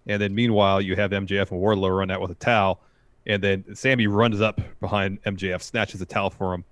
And 0.08 0.22
then 0.22 0.36
meanwhile, 0.36 0.82
you 0.82 0.96
have 0.96 1.12
MJF 1.12 1.52
and 1.52 1.62
Wardlow 1.62 1.96
run 1.98 2.12
out 2.12 2.22
with 2.22 2.32
a 2.32 2.36
towel, 2.36 2.82
and 3.26 3.42
then 3.42 3.76
Sammy 3.76 4.08
runs 4.08 4.42
up 4.42 4.60
behind 4.80 5.22
MJF, 5.24 5.62
snatches 5.62 6.00
the 6.00 6.06
towel 6.06 6.30
for 6.32 6.54
him 6.54 6.64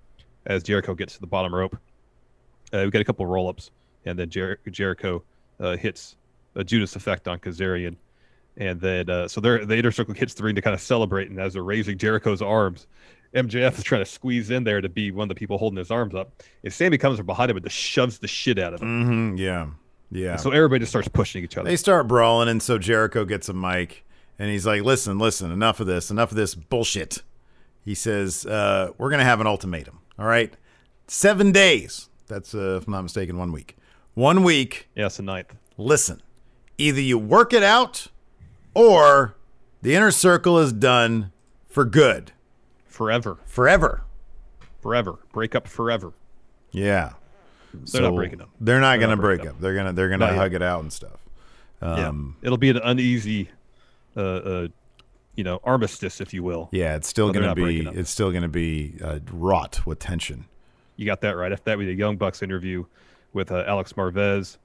as 0.46 0.62
Jericho 0.62 0.94
gets 0.94 1.14
to 1.14 1.20
the 1.20 1.26
bottom 1.26 1.54
rope. 1.54 1.76
Uh, 2.72 2.82
we 2.84 2.90
get 2.90 3.00
a 3.00 3.04
couple 3.04 3.24
roll 3.26 3.48
ups, 3.48 3.70
and 4.04 4.18
then 4.18 4.28
Jer- 4.30 4.58
Jericho 4.70 5.22
uh, 5.60 5.76
hits 5.76 6.16
a 6.56 6.64
Judas 6.64 6.96
effect 6.96 7.28
on 7.28 7.38
Kazarian. 7.38 7.96
And 8.56 8.80
then, 8.80 9.10
uh, 9.10 9.28
so 9.28 9.40
they're, 9.40 9.64
the 9.64 9.76
inner 9.76 9.90
circle 9.90 10.14
hits 10.14 10.34
the 10.34 10.44
ring 10.44 10.54
to 10.54 10.62
kind 10.62 10.74
of 10.74 10.80
celebrate. 10.80 11.28
And 11.30 11.40
as 11.40 11.54
they're 11.54 11.62
raising 11.64 11.98
Jericho's 11.98 12.40
arms, 12.40 12.86
MJF 13.34 13.76
is 13.78 13.82
trying 13.84 14.00
to 14.02 14.10
squeeze 14.10 14.50
in 14.50 14.62
there 14.62 14.80
to 14.80 14.88
be 14.88 15.10
one 15.10 15.24
of 15.24 15.28
the 15.28 15.34
people 15.34 15.58
holding 15.58 15.76
his 15.78 15.90
arms 15.90 16.14
up. 16.14 16.40
And 16.62 16.72
Sammy 16.72 16.96
comes 16.98 17.16
from 17.16 17.26
behind 17.26 17.50
him 17.50 17.56
and 17.56 17.66
just 17.66 17.76
shoves 17.76 18.18
the 18.18 18.28
shit 18.28 18.58
out 18.58 18.74
of 18.74 18.80
him. 18.82 19.32
hmm 19.32 19.36
yeah, 19.36 19.66
yeah. 20.12 20.36
So 20.36 20.52
everybody 20.52 20.80
just 20.80 20.92
starts 20.92 21.08
pushing 21.08 21.42
each 21.42 21.56
other. 21.56 21.68
they 21.68 21.76
start 21.76 22.06
brawling, 22.06 22.48
and 22.48 22.62
so 22.62 22.78
Jericho 22.78 23.24
gets 23.24 23.48
a 23.48 23.52
mic, 23.52 24.04
and 24.38 24.50
he's 24.50 24.64
like, 24.66 24.82
"Listen, 24.82 25.18
listen, 25.18 25.50
enough 25.50 25.80
of 25.80 25.88
this, 25.88 26.12
enough 26.12 26.30
of 26.30 26.36
this 26.36 26.54
bullshit." 26.54 27.22
He 27.84 27.96
says, 27.96 28.46
uh, 28.46 28.90
"We're 28.98 29.10
gonna 29.10 29.24
have 29.24 29.40
an 29.40 29.48
ultimatum. 29.48 29.98
All 30.16 30.26
right, 30.26 30.54
seven 31.08 31.50
days. 31.50 32.08
That's 32.28 32.54
uh, 32.54 32.78
if 32.80 32.86
I'm 32.86 32.92
not 32.92 33.02
mistaken, 33.02 33.36
one 33.36 33.50
week. 33.50 33.76
one 34.14 34.44
week. 34.44 34.88
Yeah, 34.94 35.08
a 35.18 35.22
ninth. 35.22 35.56
Listen, 35.76 36.22
either 36.78 37.00
you 37.00 37.18
work 37.18 37.52
it 37.52 37.64
out 37.64 38.06
or 38.74 39.36
the 39.82 39.94
inner 39.94 40.10
circle 40.10 40.58
is 40.58 40.72
done 40.72 41.32
for 41.68 41.84
good, 41.84 42.32
Forever. 42.86 43.38
forever. 43.46 44.02
Forever. 44.80 45.18
Break 45.32 45.54
up 45.54 45.66
forever. 45.66 46.12
Yeah. 46.70 47.12
They're 47.72 48.02
not 48.02 48.14
breaking 48.14 48.40
up. 48.40 48.50
They're 48.60 48.80
not 48.80 48.98
going 48.98 49.10
to 49.10 49.16
not 49.16 49.22
break 49.22 49.40
up. 49.40 49.46
up. 49.48 49.60
They're 49.60 49.74
going 49.74 49.86
to 49.86 49.92
they're 49.92 50.08
going 50.08 50.20
to 50.20 50.26
Not 50.26 50.32
yet. 50.34 50.38
hug 50.38 50.54
it 50.54 50.62
out 50.62 50.80
and 50.82 50.92
stuff. 50.92 51.18
Um, 51.82 52.36
yeah. 52.40 52.46
It'll 52.46 52.58
be 52.58 52.70
an 52.70 52.76
uneasy, 52.78 53.48
uh, 54.16 54.20
uh, 54.20 54.68
you 55.34 55.42
know, 55.42 55.58
armistice, 55.64 56.20
if 56.20 56.32
you 56.32 56.42
will. 56.44 56.68
yeah, 56.70 56.94
it's 56.94 57.08
still 57.08 57.32
going 57.32 57.48
to 57.48 57.54
be 57.54 57.80
it's 57.98 58.10
still 58.10 58.30
going 58.30 58.42
to 58.42 58.48
be 58.48 58.94
uh, 59.02 59.18
wrought 59.32 59.84
with 59.84 59.98
tension. 59.98 60.44
You 60.96 61.04
got 61.06 61.20
that 61.22 61.36
right. 61.36 61.50
If 61.50 61.64
that 61.64 61.76
was 61.76 61.88
a 61.88 61.92
Young 61.94 62.16
Bucks 62.16 62.42
interview 62.42 62.84
with 63.32 63.50
uh, 63.50 63.64
Alex 63.66 63.92
Marvez, 63.94 64.58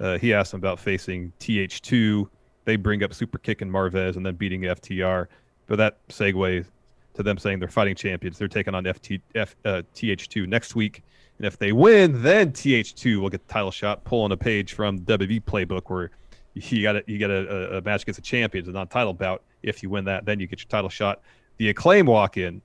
uh, 0.00 0.16
he 0.16 0.32
asked 0.32 0.54
him 0.54 0.60
about 0.60 0.78
facing 0.78 1.32
TH2. 1.40 2.26
They 2.66 2.76
bring 2.76 3.02
up 3.02 3.14
Super 3.14 3.38
Kick 3.38 3.62
and 3.62 3.72
Marvez 3.72 4.16
and 4.16 4.26
then 4.26 4.34
beating 4.34 4.62
FTR. 4.62 5.28
But 5.66 5.76
that 5.76 6.06
segue 6.08 6.66
to 7.14 7.22
them 7.22 7.38
saying 7.38 7.60
they're 7.60 7.68
fighting 7.68 7.94
champions. 7.94 8.36
They're 8.38 8.48
taking 8.48 8.74
on 8.74 8.84
FT, 8.84 9.20
F, 9.34 9.56
uh, 9.64 9.80
TH2 9.94 10.46
next 10.46 10.74
week. 10.76 11.02
And 11.38 11.46
if 11.46 11.58
they 11.58 11.72
win, 11.72 12.22
then 12.22 12.52
TH2 12.52 13.20
will 13.20 13.30
get 13.30 13.46
the 13.46 13.52
title 13.52 13.70
shot, 13.70 14.04
pulling 14.04 14.32
a 14.32 14.36
page 14.36 14.74
from 14.74 14.98
WWE 15.00 15.42
playbook 15.44 15.88
where 15.88 16.10
you 16.54 16.82
got 16.82 16.96
a, 16.96 17.04
you 17.06 17.18
get 17.18 17.30
a, 17.30 17.74
a- 17.74 17.78
a 17.78 17.82
match 17.82 18.02
against 18.02 18.18
the 18.18 18.22
champions, 18.22 18.68
a 18.68 18.72
non-title 18.72 19.14
bout. 19.14 19.42
If 19.62 19.82
you 19.82 19.90
win 19.90 20.04
that, 20.06 20.24
then 20.24 20.40
you 20.40 20.46
get 20.46 20.60
your 20.60 20.68
title 20.68 20.90
shot. 20.90 21.20
The 21.58 21.68
acclaim 21.70 22.06
walk 22.06 22.36
in. 22.36 22.60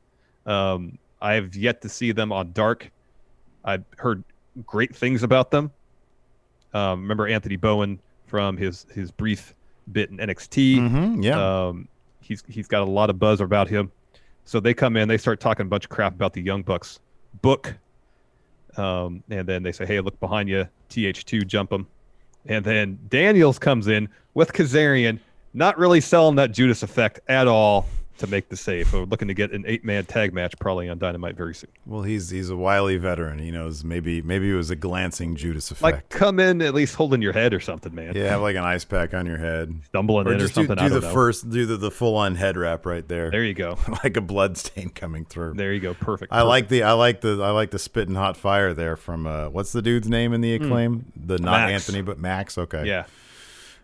Um, 0.45 0.97
I've 1.21 1.55
yet 1.55 1.81
to 1.81 1.89
see 1.89 2.11
them 2.11 2.31
on 2.31 2.51
Dark. 2.53 2.91
I've 3.63 3.83
heard 3.97 4.23
great 4.65 4.95
things 4.95 5.23
about 5.23 5.51
them. 5.51 5.71
Um, 6.73 7.01
remember 7.01 7.27
Anthony 7.27 7.57
Bowen 7.57 7.99
from 8.27 8.57
his 8.57 8.85
his 8.93 9.11
brief 9.11 9.53
bit 9.91 10.09
in 10.09 10.17
NXT. 10.17 10.77
Mhm, 10.77 11.23
yeah. 11.23 11.67
Um, 11.67 11.87
he's 12.21 12.43
he's 12.47 12.67
got 12.67 12.81
a 12.81 12.85
lot 12.85 13.09
of 13.09 13.19
buzz 13.19 13.41
about 13.41 13.67
him. 13.69 13.91
So 14.45 14.59
they 14.59 14.73
come 14.73 14.97
in, 14.97 15.07
they 15.07 15.17
start 15.17 15.39
talking 15.39 15.65
a 15.65 15.69
bunch 15.69 15.85
of 15.85 15.89
crap 15.89 16.13
about 16.13 16.33
the 16.33 16.41
Young 16.41 16.63
Bucks 16.63 16.99
book, 17.41 17.75
um, 18.77 19.23
and 19.29 19.47
then 19.47 19.63
they 19.63 19.71
say, 19.71 19.85
"Hey, 19.85 19.99
look 19.99 20.19
behind 20.19 20.49
you, 20.49 20.67
TH2, 20.89 21.45
jump 21.45 21.71
him." 21.71 21.87
And 22.45 22.65
then 22.65 22.97
Daniels 23.09 23.59
comes 23.59 23.87
in 23.87 24.09
with 24.33 24.51
Kazarian, 24.53 25.19
not 25.53 25.77
really 25.77 26.01
selling 26.01 26.35
that 26.37 26.51
Judas 26.51 26.81
effect 26.81 27.19
at 27.27 27.47
all 27.47 27.85
to 28.21 28.27
make 28.27 28.49
the 28.49 28.55
save. 28.57 28.91
We're 28.93 29.03
looking 29.03 29.27
to 29.27 29.33
get 29.35 29.51
an 29.51 29.63
eight-man 29.67 30.05
tag 30.05 30.33
match 30.33 30.55
probably 30.59 30.89
on 30.89 30.97
Dynamite 30.97 31.35
very 31.35 31.53
soon. 31.53 31.69
Well, 31.85 32.01
he's 32.03 32.29
he's 32.29 32.49
a 32.49 32.55
wily 32.55 32.97
veteran. 32.97 33.37
He 33.39 33.51
knows 33.51 33.83
maybe 33.83 34.21
maybe 34.21 34.49
it 34.49 34.55
was 34.55 34.69
a 34.71 34.75
glancing 34.75 35.35
Judas 35.35 35.69
effect. 35.71 35.81
Like, 35.83 36.09
come 36.09 36.39
in 36.39 36.61
at 36.61 36.73
least 36.73 36.95
holding 36.95 37.21
your 37.21 37.33
head 37.33 37.53
or 37.53 37.59
something, 37.59 37.93
man. 37.93 38.15
yeah, 38.15 38.29
have 38.29 38.41
like 38.41 38.55
an 38.55 38.63
ice 38.63 38.85
pack 38.85 39.13
on 39.13 39.25
your 39.25 39.37
head. 39.37 39.73
Stumbling 39.85 40.27
Or 40.27 40.31
in 40.33 40.37
or 40.37 40.47
do, 40.47 40.47
something. 40.47 40.75
do 40.77 40.83
I 40.83 40.89
the 40.89 41.01
know. 41.01 41.13
first, 41.13 41.49
do 41.49 41.65
the, 41.65 41.77
the 41.77 41.91
full 41.91 42.15
on 42.15 42.35
head 42.35 42.57
wrap 42.57 42.85
right 42.85 43.07
there, 43.07 43.29
There 43.29 43.43
you 43.43 43.53
go. 43.53 43.77
like 44.03 44.15
a 44.17 44.21
blood 44.21 44.57
stain 44.57 44.89
coming 44.89 45.25
through. 45.25 45.55
There 45.55 45.73
you 45.73 45.79
go. 45.81 45.93
Perfect. 45.93 46.31
I 46.31 46.43
like 46.43 46.69
the 46.69 46.83
I 46.83 46.93
like 46.93 47.21
the 47.21 47.41
I 47.43 47.51
like 47.51 47.71
the 47.71 47.79
spitting 47.79 48.15
hot 48.15 48.37
fire 48.37 48.73
there 48.73 48.95
from 48.95 49.27
uh, 49.27 49.49
what's 49.49 49.71
the 49.71 49.81
dude's 49.81 50.07
name 50.09 50.33
in 50.33 50.41
the 50.41 50.55
acclaim? 50.55 51.11
The 51.15 51.37
not 51.37 51.61
Hmm. 51.61 51.65
Max. 51.71 51.89
Anthony 51.89 52.01
but 52.01 52.19
Max. 52.19 52.57
Okay, 52.57 52.85
Yeah. 52.85 53.05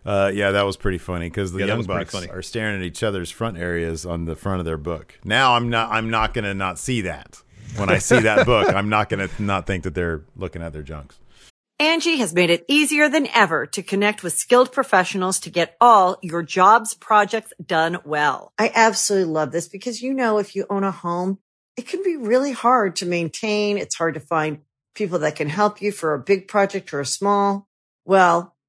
Uh, 0.07 0.31
yeah, 0.33 0.51
that 0.51 0.63
was 0.65 0.77
pretty 0.77 0.97
funny 0.97 1.27
because 1.29 1.51
the 1.51 1.59
Yeah, 1.59 1.65
young 1.67 1.77
was 1.79 1.87
bucks 1.87 2.11
funny. 2.13 2.29
are 2.29 2.41
staring 2.41 2.77
at 2.79 2.83
each 2.85 3.03
other's 3.03 3.29
front 3.29 3.57
areas 3.57 4.05
on 4.05 4.25
the 4.25 4.35
front 4.35 4.59
of 4.59 4.65
their 4.65 4.77
book. 4.77 5.19
Now 5.23 5.53
I'm 5.55 5.69
not 5.69 5.91
I'm 5.91 6.09
not 6.09 6.33
gonna 6.33 6.53
not 6.53 6.79
see 6.79 7.01
that 7.01 7.41
when 7.75 7.89
I 7.89 7.97
see 7.99 8.21
that 8.21 8.45
book. 8.45 8.73
I'm 8.73 8.89
not 8.89 9.09
gonna 9.09 9.29
not 9.37 9.67
think 9.67 9.83
that 9.83 9.93
they're 9.93 10.23
looking 10.35 10.61
at 10.61 10.73
their 10.73 10.81
junks. 10.83 11.19
Angie 11.79 12.17
has 12.17 12.33
made 12.33 12.49
it 12.49 12.65
easier 12.67 13.07
than 13.07 13.27
ever 13.35 13.67
to 13.67 13.83
connect 13.83 14.23
with 14.23 14.33
skilled 14.33 14.71
professionals 14.71 15.39
to 15.41 15.51
get 15.51 15.77
all 15.79 16.17
your 16.23 16.41
jobs 16.41 16.95
projects 16.95 17.53
done 17.63 17.99
well. 18.03 18.51
I 18.57 18.71
absolutely 18.73 19.31
love 19.31 19.51
this 19.51 19.67
because, 19.67 20.01
you 20.01 20.11
know, 20.15 20.39
if 20.39 20.55
you 20.55 20.65
own 20.71 20.83
a 20.83 20.89
home, 20.89 21.37
it 21.75 21.87
can 21.87 22.01
be 22.01 22.15
really 22.15 22.51
hard 22.51 22.95
to 22.95 23.05
maintain. 23.05 23.77
It's 23.77 23.93
hard 23.93 24.15
to 24.15 24.19
find 24.19 24.61
people 24.95 25.19
that 25.19 25.35
can 25.35 25.49
help 25.49 25.79
you 25.79 25.91
for 25.91 26.15
a 26.15 26.19
big 26.19 26.47
project 26.47 26.91
or 26.95 26.99
a 26.99 27.05
small. 27.05 27.67
Well, 28.05 28.55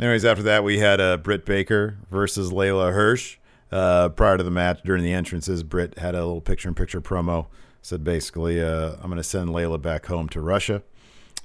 Anyways, 0.00 0.24
after 0.24 0.42
that, 0.44 0.64
we 0.64 0.78
had 0.78 0.98
uh, 0.98 1.18
Britt 1.18 1.44
Baker 1.44 1.98
versus 2.10 2.50
Leyla 2.50 2.92
Hirsch. 2.92 3.36
Uh, 3.70 4.08
prior 4.08 4.38
to 4.38 4.42
the 4.42 4.50
match, 4.50 4.80
during 4.82 5.04
the 5.04 5.12
entrances, 5.12 5.62
Britt 5.62 5.98
had 5.98 6.14
a 6.14 6.24
little 6.24 6.40
picture-in-picture 6.40 7.02
promo. 7.02 7.46
Said 7.82 8.02
basically, 8.02 8.62
uh, 8.62 8.94
"I'm 8.94 9.10
going 9.10 9.16
to 9.16 9.22
send 9.22 9.50
Layla 9.50 9.80
back 9.80 10.06
home 10.06 10.28
to 10.30 10.40
Russia." 10.40 10.82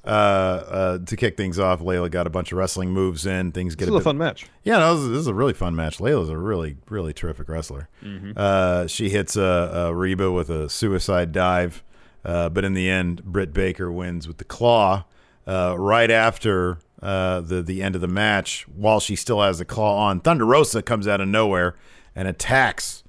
Uh, 0.06 0.08
uh, 0.08 0.98
to 1.00 1.16
kick 1.16 1.36
things 1.36 1.58
off, 1.60 1.80
Layla 1.82 2.10
got 2.12 2.28
a 2.28 2.30
bunch 2.30 2.52
of 2.52 2.58
wrestling 2.58 2.92
moves 2.92 3.26
in. 3.26 3.52
Things 3.52 3.76
get 3.76 3.86
This 3.86 3.90
a 3.90 3.94
was 3.94 4.02
a 4.02 4.04
bit 4.04 4.10
fun 4.10 4.18
match. 4.18 4.46
Yeah, 4.64 4.78
no, 4.78 4.96
this, 4.96 5.04
is, 5.04 5.10
this 5.10 5.20
is 5.20 5.28
a 5.28 5.34
really 5.34 5.54
fun 5.54 5.76
match. 5.76 5.98
Layla's 5.98 6.30
a 6.30 6.38
really, 6.38 6.78
really 6.90 7.12
terrific 7.14 7.50
wrestler. 7.50 7.90
Uh, 8.36 8.88
she 8.88 9.10
hits 9.10 9.36
uh, 9.36 9.88
uh, 9.88 9.92
Reba 9.94 10.32
with 10.32 10.50
a 10.50 10.70
suicide 10.70 11.32
dive, 11.32 11.84
uh, 12.24 12.50
but 12.50 12.64
in 12.64 12.74
the 12.74 12.90
end, 12.90 13.24
Britt 13.24 13.52
Baker 13.54 13.92
wins 13.92 14.28
with 14.28 14.38
the 14.38 14.46
claw. 14.46 15.06
Uh, 15.48 15.76
right 15.78 16.10
after 16.10 16.80
uh, 17.06 17.42
the 17.42 17.62
the 17.62 17.84
end 17.84 17.94
of 17.96 18.02
the 18.02 18.08
match, 18.08 18.66
while 18.76 19.00
she 19.00 19.16
still 19.16 19.42
has 19.42 19.60
the 19.60 19.66
claw 19.66 19.98
on, 20.08 20.20
Thunder 20.22 20.46
Rosa 20.46 20.82
comes 20.82 21.08
out 21.08 21.22
of 21.22 21.28
nowhere 21.28 21.76
and 22.16 22.28
attacks 22.28 23.04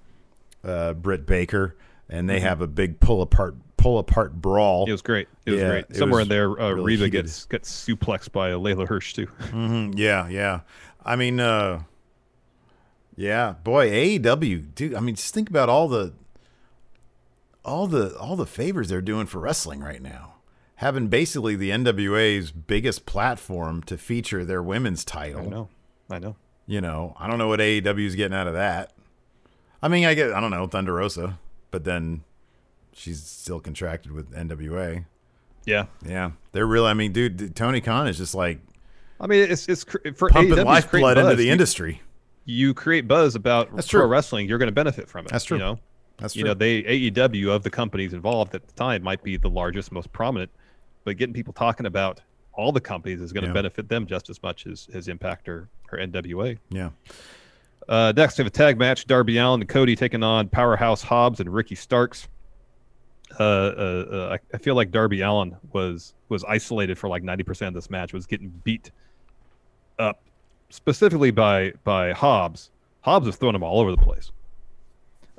uh, 0.64 0.92
Britt 0.92 1.24
Baker, 1.26 1.76
and 2.08 2.28
they 2.28 2.40
have 2.40 2.60
a 2.60 2.66
big 2.66 3.00
pull 3.00 3.22
apart 3.22 3.54
pull 3.76 3.98
apart 3.98 4.34
brawl. 4.40 4.84
It 4.88 4.92
was 4.92 5.02
great. 5.02 5.28
It 5.46 5.52
was 5.52 5.60
Yeah, 5.60 5.68
great. 5.68 5.96
Somewhere 5.96 6.18
was 6.18 6.24
in 6.26 6.28
there, 6.28 6.50
uh, 6.60 6.70
really 6.72 6.84
Reba 6.96 7.04
heated. 7.04 7.12
gets 7.24 7.44
gets 7.46 7.86
suplexed 7.86 8.32
by 8.32 8.50
Leyla 8.50 8.86
Hirsch 8.86 9.14
too. 9.14 9.26
Mhm, 9.50 9.94
Yeah, 9.96 10.28
yeah. 10.28 10.60
I 11.04 11.14
mean, 11.16 11.38
uh, 11.40 11.82
Yeah, 13.16 13.54
boy, 13.64 13.88
AEW, 13.90 14.74
dude. 14.74 14.94
I 14.94 15.00
mean, 15.00 15.14
just 15.14 15.32
think 15.32 15.48
about 15.48 15.68
all 15.68 15.88
the, 15.88 16.12
all 17.64 17.86
the, 17.86 18.16
all 18.18 18.36
the 18.36 18.46
favors 18.46 18.88
they're 18.88 19.00
doing 19.00 19.26
for 19.26 19.38
wrestling 19.40 19.80
right 19.80 20.02
now. 20.02 20.34
Having 20.76 21.08
basically 21.08 21.56
the 21.56 21.70
NWA's 21.70 22.50
biggest 22.52 23.06
platform 23.06 23.82
to 23.84 23.96
feature 23.96 24.44
their 24.44 24.62
women's 24.62 25.04
title. 25.04 25.40
I 25.40 25.46
know. 25.46 25.68
I 26.10 26.18
know. 26.18 26.36
You 26.66 26.80
know, 26.80 27.14
I 27.18 27.28
don't 27.28 27.38
know 27.38 27.48
what 27.48 27.60
AEW 27.60 28.06
is 28.06 28.14
getting 28.14 28.36
out 28.36 28.46
of 28.46 28.54
that. 28.54 28.92
I 29.82 29.88
mean, 29.88 30.04
I 30.04 30.14
get, 30.14 30.32
I 30.32 30.40
don't 30.40 30.50
know, 30.50 30.66
Thunder 30.66 30.94
Rosa, 30.94 31.38
but 31.70 31.84
then 31.84 32.24
she's 32.92 33.22
still 33.22 33.60
contracted 33.60 34.12
with 34.12 34.32
NWA. 34.34 35.04
Yeah. 35.64 35.86
Yeah, 36.04 36.32
they're 36.52 36.66
really. 36.66 36.88
I 36.88 36.94
mean, 36.94 37.12
dude, 37.12 37.54
Tony 37.56 37.80
Khan 37.80 38.06
is 38.08 38.18
just 38.18 38.34
like 38.34 38.58
I 39.20 39.26
mean, 39.26 39.50
it's 39.50 39.68
it's 39.68 39.84
cr- 39.84 40.12
for 40.14 40.28
pumping 40.28 40.62
lifeblood 40.64 41.18
into 41.18 41.36
the 41.36 41.44
You- 41.46 41.52
industry. 41.52 42.02
You 42.44 42.74
create 42.74 43.08
buzz 43.08 43.34
about 43.34 43.74
That's 43.74 43.88
pro 43.88 44.02
true. 44.02 44.08
wrestling, 44.08 44.48
you're 44.48 44.58
going 44.58 44.68
to 44.68 44.72
benefit 44.74 45.08
from 45.08 45.24
it. 45.26 45.32
That's 45.32 45.44
true. 45.44 45.56
You 45.56 45.64
know, 45.64 45.78
That's 46.18 46.34
true. 46.34 46.40
you 46.40 46.44
know, 46.44 46.54
they 46.54 46.82
AEW 46.84 47.48
of 47.48 47.64
the 47.64 47.70
companies 47.70 48.12
involved 48.12 48.54
at 48.54 48.64
the 48.66 48.72
time 48.74 49.02
might 49.02 49.22
be 49.24 49.36
the 49.36 49.50
largest, 49.50 49.90
most 49.90 50.12
prominent, 50.12 50.50
but 51.06 51.16
getting 51.16 51.32
people 51.32 51.54
talking 51.54 51.86
about 51.86 52.20
all 52.52 52.72
the 52.72 52.80
companies 52.80 53.20
is 53.22 53.32
going 53.32 53.42
to 53.44 53.48
Yeah. 53.48 53.54
benefit 53.54 53.88
them 53.88 54.06
just 54.06 54.28
as 54.28 54.42
much 54.42 54.66
as 54.66 54.88
as 54.92 55.08
Impact 55.08 55.48
or, 55.48 55.68
or 55.92 55.98
NWA. 55.98 56.58
Yeah. 56.70 56.90
Uh, 57.88 58.12
next, 58.16 58.36
we 58.36 58.42
have 58.42 58.48
a 58.48 58.50
tag 58.50 58.76
match: 58.78 59.06
Darby 59.06 59.38
Allin 59.38 59.60
and 59.60 59.68
Cody 59.68 59.94
taking 59.94 60.22
on 60.22 60.48
Powerhouse 60.48 61.02
Hobbs 61.02 61.38
and 61.40 61.48
Ricky 61.52 61.76
Starks. 61.76 62.28
Uh, 63.38 63.42
uh, 63.42 64.06
uh, 64.10 64.36
I, 64.36 64.56
I 64.56 64.58
feel 64.58 64.74
like 64.74 64.90
Darby 64.90 65.20
Allin 65.20 65.56
was 65.72 66.14
was 66.28 66.42
isolated 66.44 66.98
for 66.98 67.08
like 67.08 67.22
ninety 67.22 67.44
percent 67.44 67.68
of 67.68 67.74
this 67.74 67.88
match. 67.88 68.12
Was 68.12 68.26
getting 68.26 68.48
beat 68.64 68.90
up, 70.00 70.20
specifically 70.70 71.30
by 71.30 71.72
by 71.84 72.12
Hobbs. 72.12 72.70
Hobbs 73.02 73.26
was 73.26 73.36
throwing 73.36 73.54
him 73.54 73.62
all 73.62 73.80
over 73.80 73.92
the 73.92 73.96
place. 73.98 74.32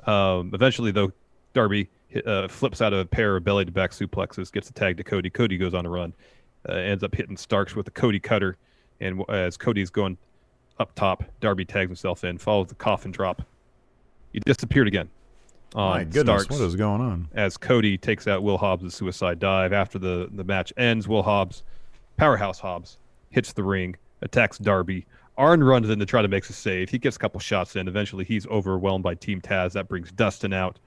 Um, 0.06 0.50
eventually, 0.54 0.90
though, 0.90 1.12
Darby 1.52 1.90
uh, 2.26 2.48
flips 2.48 2.80
out 2.80 2.92
of 2.92 3.00
a 3.00 3.04
pair 3.04 3.36
of 3.36 3.44
belly 3.44 3.64
to 3.64 3.72
back 3.72 3.90
suplexes, 3.90 4.50
gets 4.52 4.68
the 4.68 4.72
tag 4.72 4.96
to 4.96 5.04
Cody. 5.04 5.30
Cody 5.30 5.58
goes 5.58 5.74
on 5.74 5.86
a 5.86 5.90
run, 5.90 6.12
uh, 6.68 6.72
ends 6.72 7.04
up 7.04 7.14
hitting 7.14 7.36
Starks 7.36 7.76
with 7.76 7.88
a 7.88 7.90
Cody 7.90 8.20
cutter, 8.20 8.56
and 9.00 9.22
as 9.28 9.56
Cody's 9.56 9.90
going 9.90 10.16
up 10.78 10.94
top, 10.94 11.24
Darby 11.40 11.64
tags 11.64 11.88
himself 11.88 12.24
in, 12.24 12.38
follows 12.38 12.68
the 12.68 12.74
coffin 12.74 13.10
drop. 13.10 13.42
He 14.32 14.40
disappeared 14.40 14.88
again. 14.88 15.08
My 15.74 16.04
goodness, 16.04 16.44
Starks 16.44 16.60
what 16.60 16.66
is 16.66 16.76
going 16.76 17.00
on? 17.00 17.28
as 17.34 17.58
Cody 17.58 17.98
takes 17.98 18.26
out 18.26 18.42
Will 18.42 18.56
Hobbs' 18.56 18.94
suicide 18.94 19.38
dive. 19.38 19.72
After 19.74 19.98
the, 19.98 20.30
the 20.32 20.44
match 20.44 20.72
ends, 20.78 21.06
Will 21.06 21.22
Hobbs, 21.22 21.62
Powerhouse 22.16 22.58
Hobbs, 22.58 22.96
hits 23.30 23.52
the 23.52 23.62
ring, 23.62 23.96
attacks 24.22 24.56
Darby. 24.56 25.04
Arn 25.36 25.62
runs 25.62 25.88
in 25.90 25.98
to 25.98 26.06
try 26.06 26.22
to 26.22 26.28
make 26.28 26.48
a 26.48 26.52
save. 26.52 26.88
He 26.88 26.98
gets 26.98 27.16
a 27.16 27.18
couple 27.18 27.38
shots 27.38 27.76
in. 27.76 27.86
Eventually, 27.86 28.24
he's 28.24 28.46
overwhelmed 28.46 29.04
by 29.04 29.14
Team 29.14 29.40
Taz. 29.40 29.72
That 29.72 29.88
brings 29.88 30.10
Dustin 30.10 30.52
out. 30.52 30.78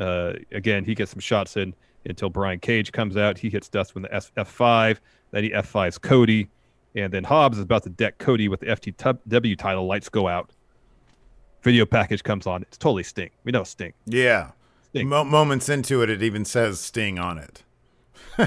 Uh, 0.00 0.32
again, 0.52 0.84
he 0.84 0.94
gets 0.94 1.10
some 1.10 1.20
shots 1.20 1.56
in 1.56 1.74
until 2.06 2.30
Brian 2.30 2.58
Cage 2.58 2.90
comes 2.92 3.16
out. 3.16 3.36
He 3.38 3.50
hits 3.50 3.68
Dustin 3.68 4.02
with 4.02 4.10
the 4.10 4.42
F5. 4.42 4.98
Then 5.30 5.44
he 5.44 5.50
F5s 5.50 6.00
Cody. 6.00 6.48
And 6.96 7.12
then 7.12 7.22
Hobbs 7.22 7.58
is 7.58 7.62
about 7.64 7.82
to 7.84 7.90
deck 7.90 8.18
Cody 8.18 8.48
with 8.48 8.60
the 8.60 8.66
FTW 8.66 9.56
title. 9.58 9.86
Lights 9.86 10.08
go 10.08 10.26
out. 10.26 10.50
Video 11.62 11.84
package 11.84 12.22
comes 12.24 12.46
on. 12.46 12.62
It's 12.62 12.78
totally 12.78 13.02
Sting. 13.02 13.30
We 13.44 13.52
know 13.52 13.62
Sting. 13.64 13.92
Yeah. 14.06 14.52
Sting. 14.88 15.08
Mo- 15.08 15.24
moments 15.24 15.68
into 15.68 16.02
it, 16.02 16.08
it 16.10 16.22
even 16.22 16.44
says 16.44 16.80
Sting 16.80 17.18
on 17.18 17.38
it. 17.38 17.62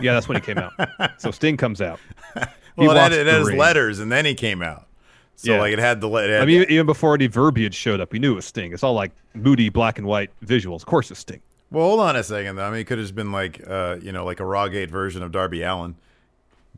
Yeah, 0.02 0.14
that's 0.14 0.28
when 0.28 0.36
he 0.36 0.42
came 0.42 0.58
out. 0.58 0.74
So 1.22 1.30
Sting 1.32 1.56
comes 1.58 1.80
out. 1.82 2.00
He 2.76 2.88
Well, 2.88 2.98
it 2.98 3.00
had, 3.00 3.14
it 3.14 3.26
the 3.26 3.32
had 3.34 3.40
his 3.42 3.50
ring. 3.50 3.58
letters, 3.60 4.00
and 4.00 4.12
then 4.12 4.26
he 4.26 4.34
came 4.34 4.64
out. 4.64 4.88
So 5.36 5.54
Yeah. 5.54 5.60
like 5.60 5.74
it 5.74 5.80
had 5.80 6.00
the 6.02 6.10
it 6.16 6.30
had, 6.30 6.42
I 6.42 6.46
mean, 6.46 6.66
even 6.70 6.86
before 6.86 7.14
any 7.16 7.28
verbiage 7.28 7.76
showed 7.76 8.00
up, 8.00 8.12
we 8.12 8.20
knew 8.20 8.34
it 8.34 8.36
was 8.36 8.46
Sting. 8.46 8.72
It's 8.74 8.84
all 8.84 8.94
like 8.94 9.12
moody 9.34 9.70
black 9.70 9.98
and 9.98 10.08
white 10.08 10.30
visuals. 10.46 10.78
Of 10.82 10.86
course, 10.86 11.10
it's 11.12 11.20
Sting. 11.22 11.42
Well, 11.72 11.86
hold 11.88 12.00
on 12.02 12.16
a 12.16 12.24
second 12.24 12.56
though. 12.56 12.66
I 12.66 12.70
mean, 12.72 12.82
it 12.82 12.84
could 12.86 13.00
have 13.00 13.04
just 13.06 13.16
been 13.16 13.32
like 13.32 13.62
uh, 13.68 13.98
you 14.02 14.12
know, 14.12 14.26
like 14.26 14.40
a 14.40 14.44
Rawgate 14.44 14.90
version 14.90 15.24
of 15.24 15.32
Darby 15.32 15.64
Allin, 15.64 15.96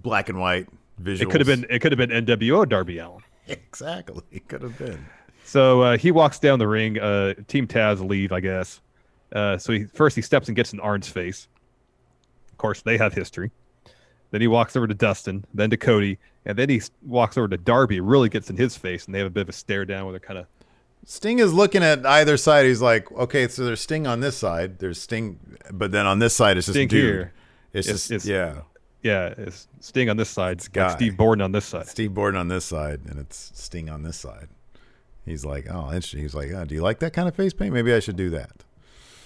black 0.01 0.29
and 0.29 0.39
white 0.39 0.67
visuals. 1.01 1.21
It 1.21 1.29
could 1.31 1.41
have 1.41 1.47
been. 1.47 1.65
It 1.69 1.79
could 1.79 1.91
have 1.91 1.99
been 2.09 2.25
NWO 2.25 2.67
Darby 2.67 2.97
Allin. 2.99 3.21
exactly. 3.47 4.21
It 4.31 4.47
could 4.47 4.61
have 4.61 4.77
been. 4.77 5.05
So 5.43 5.81
uh, 5.81 5.97
he 5.97 6.11
walks 6.11 6.39
down 6.39 6.57
the 6.59 6.67
ring. 6.67 6.97
Uh, 6.99 7.33
Team 7.47 7.67
Taz 7.67 7.99
leave, 8.07 8.31
I 8.31 8.39
guess. 8.39 8.79
Uh, 9.33 9.57
so 9.57 9.73
he 9.73 9.83
first 9.83 10.15
he 10.15 10.21
steps 10.21 10.47
and 10.47 10.55
gets 10.55 10.71
in 10.73 10.79
Arn's 10.79 11.09
face. 11.09 11.47
Of 12.51 12.57
course, 12.57 12.81
they 12.81 12.97
have 12.97 13.13
history. 13.13 13.51
Then 14.35 14.41
he 14.41 14.47
walks 14.47 14.75
over 14.75 14.85
to 14.85 14.93
Dustin, 14.93 15.45
then 15.53 15.69
to 15.69 15.77
Cody, 15.77 16.17
and 16.45 16.57
then 16.57 16.67
he 16.67 16.81
walks 17.05 17.37
over 17.37 17.47
to 17.47 17.55
Darby. 17.55 18.01
Really 18.01 18.27
gets 18.27 18.49
in 18.49 18.57
his 18.57 18.75
face, 18.75 19.05
and 19.05 19.15
they 19.15 19.19
have 19.19 19.27
a 19.27 19.29
bit 19.29 19.43
of 19.43 19.47
a 19.47 19.53
stare 19.53 19.85
down 19.85 20.03
where 20.03 20.11
they're 20.11 20.19
kind 20.19 20.37
of 20.39 20.45
Sting 21.05 21.39
is 21.39 21.53
looking 21.53 21.81
at 21.83 22.05
either 22.05 22.35
side. 22.35 22.65
He's 22.65 22.81
like, 22.81 23.09
okay, 23.13 23.47
so 23.47 23.63
there's 23.63 23.79
Sting 23.79 24.05
on 24.05 24.19
this 24.19 24.35
side. 24.35 24.79
There's 24.79 24.99
Sting, 25.01 25.39
but 25.71 25.93
then 25.93 26.05
on 26.05 26.19
this 26.19 26.35
side 26.35 26.57
it's 26.57 26.65
just 26.65 26.75
Sting 26.75 26.89
dude. 26.89 27.01
here. 27.01 27.33
It's, 27.71 27.87
It's- 27.87 28.07
just 28.09 28.25
it's- 28.25 28.27
yeah. 28.27 28.63
yeah, 29.03 29.33
it's 29.37 29.69
Sting 29.79 30.09
on 30.09 30.17
this 30.17 30.29
side, 30.29 30.59
like 30.63 30.73
guy. 30.73 30.89
Steve 30.97 31.15
Borden 31.15 31.41
on 31.41 31.53
this 31.53 31.63
side. 31.63 31.87
Steve 31.87 32.13
Borden 32.13 32.37
on 32.37 32.49
this 32.49 32.65
side, 32.65 32.99
and 33.07 33.17
it's 33.17 33.53
Sting 33.55 33.89
on 33.89 34.03
this 34.03 34.17
side. 34.17 34.49
He's 35.25 35.45
like, 35.45 35.67
oh, 35.71 35.85
interesting. 35.93 36.19
He's 36.19 36.35
like, 36.35 36.51
oh, 36.51 36.65
do 36.65 36.75
you 36.75 36.81
like 36.81 36.99
that 36.99 37.13
kind 37.13 37.29
of 37.29 37.35
face 37.35 37.53
paint? 37.53 37.73
Maybe 37.73 37.93
I 37.93 38.01
should 38.01 38.17
do 38.17 38.31
that. 38.31 38.51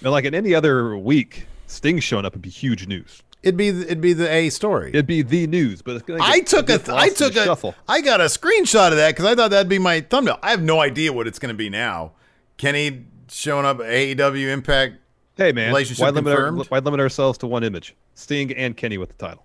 Now, 0.02 0.10
like 0.12 0.24
in 0.24 0.36
any 0.36 0.54
other 0.54 0.96
week, 0.96 1.46
Sting 1.66 1.98
showing 1.98 2.24
up 2.24 2.34
would 2.34 2.42
be 2.42 2.48
huge 2.48 2.86
news. 2.86 3.24
It'd 3.42 3.56
be 3.56 3.68
it'd 3.68 4.00
be 4.02 4.12
the 4.12 4.30
A 4.30 4.50
story. 4.50 4.90
It'd 4.90 5.06
be 5.06 5.22
the 5.22 5.46
news, 5.46 5.80
but 5.82 5.96
it's 5.96 6.04
gonna 6.04 6.22
I 6.22 6.38
get- 6.38 6.46
took 6.48 6.68
a 6.68 6.76
th- 6.78 6.88
I 6.90 7.08
took 7.08 7.34
a 7.36 7.44
shuffle. 7.44 7.74
I 7.88 8.00
got 8.02 8.20
a 8.20 8.24
screenshot 8.24 8.90
of 8.90 8.96
that 8.96 9.10
because 9.10 9.24
I 9.24 9.34
thought 9.34 9.50
that'd 9.50 9.68
be 9.68 9.78
my 9.78 10.00
thumbnail. 10.02 10.38
I 10.42 10.50
have 10.50 10.62
no 10.62 10.80
idea 10.80 11.12
what 11.12 11.26
it's 11.26 11.38
going 11.38 11.48
to 11.52 11.56
be 11.56 11.70
now. 11.70 12.12
Kenny 12.58 13.06
showing 13.30 13.64
up 13.64 13.78
AEW 13.78 14.48
Impact. 14.52 14.96
Hey 15.36 15.52
man, 15.52 15.68
relationship 15.68 16.02
why 16.02 16.10
limit, 16.10 16.32
our, 16.34 16.46
confirmed? 16.48 16.66
why 16.68 16.78
limit 16.80 17.00
ourselves 17.00 17.38
to 17.38 17.46
one 17.46 17.64
image? 17.64 17.94
Sting 18.14 18.52
and 18.52 18.76
Kenny 18.76 18.98
with 18.98 19.08
the 19.16 19.26
title. 19.26 19.44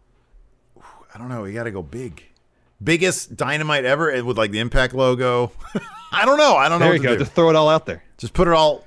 I 1.13 1.17
don't 1.17 1.29
know. 1.29 1.43
We 1.43 1.53
got 1.53 1.63
to 1.63 1.71
go 1.71 1.81
big, 1.81 2.21
biggest 2.83 3.37
dynamite 3.37 3.85
ever 3.85 4.09
and 4.09 4.27
with 4.27 4.37
like 4.37 4.51
the 4.51 4.59
Impact 4.59 4.93
logo. 4.93 5.53
I 6.11 6.25
don't 6.25 6.37
know. 6.37 6.57
I 6.57 6.67
don't 6.67 6.79
know. 6.81 6.87
There 6.87 6.95
you 6.97 7.01
go. 7.01 7.13
do. 7.13 7.19
Just 7.19 7.31
throw 7.31 7.49
it 7.49 7.55
all 7.55 7.69
out 7.69 7.85
there. 7.85 8.03
Just 8.17 8.33
put 8.33 8.49
it 8.49 8.53
all. 8.53 8.83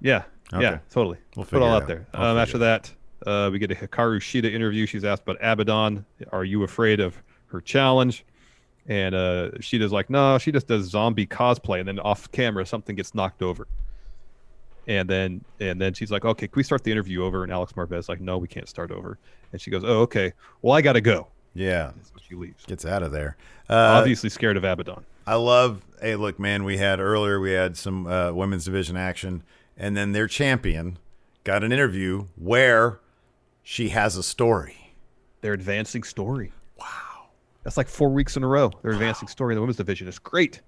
Yeah, 0.00 0.22
Okay. 0.52 0.62
yeah, 0.62 0.78
totally. 0.90 1.18
We'll 1.36 1.44
Put 1.44 1.56
it 1.56 1.62
all 1.62 1.68
out 1.74 1.82
out. 1.82 1.88
there. 1.88 2.06
Um, 2.14 2.38
after 2.38 2.58
that, 2.58 2.90
uh, 3.26 3.48
we 3.52 3.58
get 3.58 3.70
a 3.70 3.74
Hikaru 3.74 4.18
Shida 4.20 4.52
interview. 4.52 4.86
She's 4.86 5.04
asked 5.04 5.22
about 5.22 5.36
Abaddon. 5.40 6.04
Are 6.32 6.44
you 6.44 6.62
afraid 6.62 7.00
of 7.00 7.20
her 7.46 7.60
challenge? 7.60 8.24
And 8.86 9.14
uh, 9.14 9.50
Shida's 9.60 9.92
like, 9.92 10.10
no, 10.10 10.38
she 10.38 10.50
just 10.52 10.66
does 10.66 10.86
zombie 10.86 11.26
cosplay. 11.26 11.80
And 11.80 11.86
then 11.88 11.98
off 12.00 12.30
camera, 12.32 12.64
something 12.66 12.96
gets 12.96 13.14
knocked 13.14 13.42
over. 13.42 13.66
And 14.88 15.08
then 15.08 15.44
and 15.60 15.80
then 15.80 15.92
she's 15.94 16.10
like, 16.10 16.24
okay, 16.24 16.48
can 16.48 16.56
we 16.56 16.62
start 16.62 16.82
the 16.82 16.90
interview 16.90 17.22
over? 17.24 17.44
And 17.44 17.52
Alex 17.52 17.74
Marvez 17.74 18.08
like, 18.08 18.20
no, 18.20 18.38
we 18.38 18.48
can't 18.48 18.68
start 18.68 18.90
over. 18.90 19.18
And 19.52 19.60
she 19.60 19.70
goes, 19.70 19.84
oh, 19.84 20.00
okay. 20.00 20.32
Well, 20.62 20.74
I 20.74 20.80
got 20.80 20.94
to 20.94 21.00
go. 21.00 21.28
Yeah, 21.54 21.90
So 22.02 22.12
she 22.26 22.34
leaves. 22.34 22.64
gets 22.64 22.84
out 22.86 23.02
of 23.02 23.12
there. 23.12 23.36
Uh, 23.68 23.74
Obviously 23.98 24.30
scared 24.30 24.56
of 24.56 24.64
Abaddon. 24.64 25.04
I 25.26 25.34
love. 25.34 25.82
Hey, 26.00 26.16
look, 26.16 26.38
man. 26.38 26.64
We 26.64 26.78
had 26.78 26.98
earlier. 27.00 27.38
We 27.38 27.52
had 27.52 27.76
some 27.76 28.06
uh, 28.06 28.32
women's 28.32 28.64
division 28.64 28.96
action, 28.96 29.42
and 29.76 29.96
then 29.96 30.12
their 30.12 30.26
champion 30.26 30.98
got 31.44 31.62
an 31.62 31.72
interview 31.72 32.26
where 32.36 32.98
she 33.62 33.88
has 33.90 34.16
a 34.16 34.22
story. 34.22 34.94
They're 35.40 35.52
advancing 35.52 36.02
story. 36.02 36.52
Wow. 36.78 36.86
That's 37.62 37.76
like 37.76 37.88
four 37.88 38.10
weeks 38.10 38.36
in 38.36 38.42
a 38.42 38.46
row. 38.46 38.70
They're 38.82 38.92
advancing 38.92 39.28
story 39.28 39.54
in 39.54 39.56
the 39.56 39.60
women's 39.62 39.76
division. 39.76 40.08
It's 40.08 40.18
great. 40.18 40.60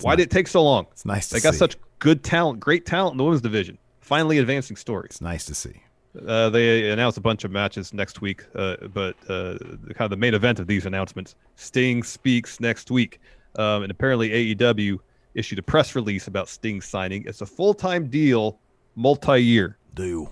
Why 0.00 0.14
did 0.16 0.24
it 0.24 0.30
take 0.30 0.46
so 0.48 0.62
long? 0.62 0.86
It's 0.92 1.04
nice 1.04 1.28
to 1.28 1.34
They 1.34 1.40
got 1.40 1.54
see. 1.54 1.58
such 1.58 1.76
good 1.98 2.22
talent, 2.22 2.60
great 2.60 2.86
talent 2.86 3.14
in 3.14 3.18
the 3.18 3.24
women's 3.24 3.42
division. 3.42 3.78
Finally 4.00 4.38
advancing 4.38 4.76
stories. 4.76 5.10
It's 5.10 5.20
nice 5.20 5.44
to 5.46 5.54
see. 5.54 5.82
Uh, 6.26 6.48
they 6.50 6.90
announced 6.90 7.18
a 7.18 7.20
bunch 7.20 7.44
of 7.44 7.50
matches 7.50 7.92
next 7.92 8.20
week, 8.20 8.44
uh, 8.54 8.76
but 8.94 9.14
uh, 9.28 9.58
kind 9.58 10.00
of 10.00 10.10
the 10.10 10.16
main 10.16 10.34
event 10.34 10.58
of 10.58 10.66
these 10.66 10.86
announcements, 10.86 11.34
Sting 11.56 12.02
speaks 12.02 12.60
next 12.60 12.90
week, 12.90 13.20
um, 13.56 13.82
and 13.82 13.90
apparently 13.90 14.54
AEW 14.54 14.98
issued 15.34 15.58
a 15.58 15.62
press 15.62 15.94
release 15.94 16.26
about 16.26 16.48
Sting 16.48 16.80
signing. 16.80 17.24
It's 17.26 17.40
a 17.42 17.46
full-time 17.46 18.08
deal, 18.08 18.58
multi-year. 18.96 19.76
Do 19.94 20.28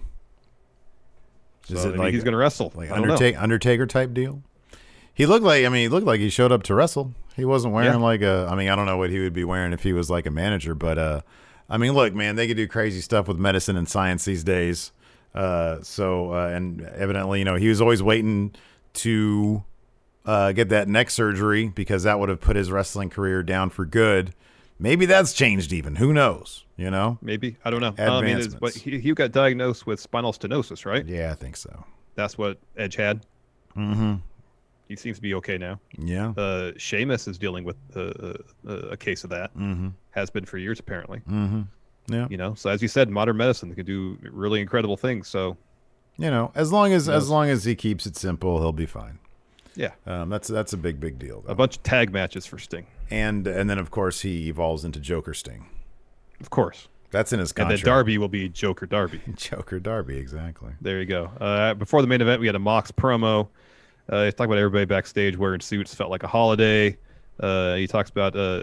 So, 1.74 1.92
I 1.92 1.96
mean, 1.96 2.12
he's 2.12 2.22
going 2.24 2.32
to 2.32 2.38
wrestle. 2.38 2.72
like 2.76 2.90
I 2.90 2.96
don't 2.96 3.06
know. 3.08 3.14
Undertaker, 3.14 3.38
Undertaker 3.40 3.86
type 3.86 4.14
deal? 4.14 4.42
He 5.14 5.26
looked 5.26 5.44
like. 5.44 5.64
I 5.64 5.68
mean, 5.68 5.82
he 5.82 5.88
looked 5.88 6.06
like 6.06 6.20
he 6.20 6.28
showed 6.30 6.52
up 6.52 6.62
to 6.64 6.74
wrestle. 6.74 7.14
He 7.34 7.44
wasn't 7.44 7.74
wearing 7.74 7.90
Yeah. 7.98 8.04
like 8.04 8.22
a. 8.22 8.48
I 8.50 8.54
mean, 8.54 8.68
I 8.68 8.76
don't 8.76 8.86
know 8.86 8.96
what 8.96 9.10
he 9.10 9.18
would 9.18 9.32
be 9.32 9.44
wearing 9.44 9.72
if 9.72 9.82
he 9.82 9.92
was 9.92 10.08
like 10.10 10.26
a 10.26 10.30
manager, 10.30 10.74
but 10.74 10.98
uh, 10.98 11.20
I 11.68 11.76
mean, 11.78 11.92
look, 11.92 12.14
man, 12.14 12.36
they 12.36 12.46
could 12.46 12.56
do 12.56 12.68
crazy 12.68 13.00
stuff 13.00 13.26
with 13.28 13.36
medicine 13.38 13.76
and 13.76 13.88
science 13.88 14.24
these 14.24 14.44
days. 14.44 14.92
Uh, 15.34 15.78
so 15.82 16.32
uh, 16.32 16.48
and 16.48 16.82
evidently, 16.82 17.40
you 17.40 17.44
know, 17.44 17.56
he 17.56 17.68
was 17.68 17.80
always 17.80 18.02
waiting 18.02 18.54
to 18.94 19.64
uh, 20.24 20.52
get 20.52 20.68
that 20.70 20.88
neck 20.88 21.10
surgery 21.10 21.68
because 21.68 22.04
that 22.04 22.18
would 22.20 22.28
have 22.28 22.40
put 22.40 22.56
his 22.56 22.70
wrestling 22.70 23.10
career 23.10 23.42
down 23.42 23.70
for 23.70 23.84
good. 23.84 24.34
Maybe 24.78 25.06
that's 25.06 25.32
changed 25.32 25.72
even. 25.72 25.96
Who 25.96 26.12
knows? 26.12 26.64
You 26.76 26.90
know? 26.90 27.18
Maybe 27.22 27.56
I 27.64 27.70
don't 27.70 27.80
know. 27.80 27.94
Uh, 27.98 28.18
I 28.18 28.22
mean, 28.22 28.38
it's, 28.38 28.54
but 28.54 28.74
he, 28.74 28.98
he 28.98 29.12
got 29.12 29.32
diagnosed 29.32 29.86
with 29.86 30.00
spinal 30.00 30.32
stenosis, 30.32 30.84
right? 30.84 31.06
Yeah, 31.06 31.30
I 31.32 31.34
think 31.34 31.56
so. 31.56 31.84
That's 32.14 32.36
what 32.36 32.58
Edge 32.76 32.96
had. 32.96 33.24
Mm-hmm. 33.76 34.16
He 34.88 34.96
seems 34.96 35.16
to 35.16 35.22
be 35.22 35.34
okay 35.34 35.58
now. 35.58 35.80
Yeah. 35.98 36.30
Uh, 36.36 36.72
Sheamus 36.76 37.26
is 37.26 37.38
dealing 37.38 37.64
with 37.64 37.76
uh, 37.94 38.34
uh, 38.68 38.72
a 38.90 38.96
case 38.96 39.24
of 39.24 39.30
that. 39.30 39.56
Mm-hmm. 39.56 39.88
Has 40.10 40.30
been 40.30 40.44
for 40.44 40.58
years 40.58 40.78
apparently. 40.78 41.20
Mm-hmm. 41.28 41.62
Yeah. 42.08 42.28
You 42.30 42.36
know, 42.36 42.54
so 42.54 42.70
as 42.70 42.82
you 42.82 42.88
said, 42.88 43.10
modern 43.10 43.36
medicine 43.36 43.74
can 43.74 43.84
do 43.84 44.16
really 44.22 44.60
incredible 44.60 44.96
things. 44.96 45.28
So 45.28 45.56
You 46.18 46.30
know, 46.30 46.52
as 46.54 46.72
long 46.72 46.92
as 46.92 47.08
as 47.08 47.28
long 47.28 47.48
as 47.48 47.64
he 47.64 47.74
keeps 47.74 48.06
it 48.06 48.16
simple, 48.16 48.60
he'll 48.60 48.72
be 48.72 48.86
fine. 48.86 49.18
Yeah, 49.76 49.92
Um, 50.06 50.28
that's 50.28 50.48
that's 50.48 50.72
a 50.72 50.76
big 50.76 50.98
big 51.00 51.18
deal. 51.18 51.42
Though. 51.42 51.52
a 51.52 51.54
bunch 51.54 51.76
of 51.76 51.82
tag 51.82 52.10
matches 52.12 52.46
for 52.46 52.58
Sting, 52.58 52.86
and 53.10 53.46
and 53.46 53.70
then 53.70 53.78
of 53.78 53.90
course 53.90 54.20
he 54.22 54.48
evolves 54.48 54.84
into 54.84 54.98
Joker 55.00 55.34
Sting. 55.34 55.66
of 56.40 56.50
course. 56.50 56.88
That's 57.12 57.32
in 57.32 57.38
his 57.38 57.52
And 57.52 57.70
then 57.70 57.78
Darby 57.78 58.18
will 58.18 58.28
be 58.28 58.48
Joker 58.48 58.84
Darby. 58.84 59.20
Joker 59.36 59.78
Darby, 59.78 60.18
exactly. 60.18 60.72
There 60.80 60.98
you 60.98 61.06
go. 61.06 61.30
Uh, 61.40 61.72
before 61.74 62.02
the 62.02 62.08
main 62.08 62.20
event, 62.20 62.40
we 62.40 62.46
had 62.46 62.56
a 62.56 62.58
Mox 62.58 62.90
promo. 62.90 63.48
Uh, 64.08 64.24
he 64.24 64.32
talked 64.32 64.46
about 64.46 64.58
everybody 64.58 64.84
backstage 64.86 65.36
wearing 65.36 65.60
suits, 65.60 65.94
felt 65.94 66.10
like 66.10 66.24
a 66.24 66.26
holiday. 66.26 66.96
Uh, 67.38 67.76
he 67.76 67.86
talks 67.86 68.10
about 68.10 68.34
uh, 68.34 68.58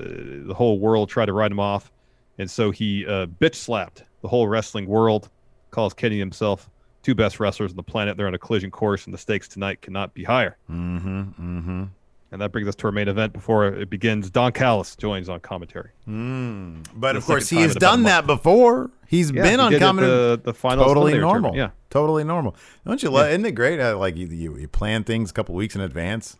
the 0.45 0.53
whole 0.55 0.77
world 0.77 1.09
tried 1.09 1.27
to 1.27 1.33
write 1.33 1.51
him 1.51 1.59
off, 1.59 1.91
and 2.37 2.51
so 2.51 2.69
he 2.69 3.05
uh, 3.07 3.25
bitch 3.27 3.55
slapped 3.55 4.03
the 4.21 4.27
whole 4.27 4.47
wrestling 4.47 4.87
world. 4.87 5.29
Calls 5.71 5.93
Kenny 5.93 6.19
himself 6.19 6.69
two 7.03 7.13
best 7.13 7.39
wrestlers 7.39 7.71
on 7.71 7.75
the 7.77 7.83
planet. 7.83 8.17
They're 8.17 8.27
on 8.27 8.33
a 8.33 8.39
collision 8.39 8.71
course, 8.71 9.05
and 9.05 9.13
the 9.13 9.17
stakes 9.19 9.47
tonight 9.47 9.81
cannot 9.81 10.13
be 10.15 10.23
higher. 10.23 10.57
Mm-hmm. 10.71 11.19
Mm-hmm. 11.21 11.83
And 12.31 12.41
that 12.41 12.51
brings 12.51 12.67
us 12.67 12.73
to 12.77 12.85
our 12.87 12.91
main 12.91 13.07
event. 13.07 13.31
Before 13.31 13.67
it 13.67 13.91
begins, 13.91 14.31
Don 14.31 14.51
Callis 14.53 14.95
joins 14.95 15.29
on 15.29 15.39
commentary. 15.41 15.91
Mm. 16.07 16.83
But 16.95 17.15
of 17.15 17.23
course, 17.25 17.47
he 17.47 17.57
has 17.57 17.75
done 17.75 18.03
that 18.03 18.25
before. 18.25 18.89
He's 19.07 19.29
Yeah, 19.29 19.43
been 19.43 19.59
he 19.59 19.65
on 19.75 19.79
commentary. 19.79 20.11
the- 20.37 20.41
the 20.45 20.53
finals 20.55 20.87
totally 20.87 21.11
normal. 21.19 21.51
tournament, 21.51 21.55
yeah. 21.57 21.69
totally 21.91 22.23
normal. 22.23 22.55
Don't 22.87 23.03
you? 23.03 23.11
love 23.11 23.29
Isn't 23.29 23.45
it 23.45 23.51
great? 23.51 23.79
Uh, 23.79 23.99
like 23.99 24.17
you, 24.17 24.25
you, 24.25 24.57
you 24.57 24.67
plan 24.67 25.03
things 25.03 25.29
a 25.29 25.33
couple 25.33 25.53
weeks 25.53 25.75
in 25.75 25.81
advance, 25.81 26.37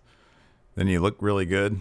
then 0.74 0.88
you 0.88 1.00
look 1.00 1.18
really 1.20 1.46
good. 1.46 1.80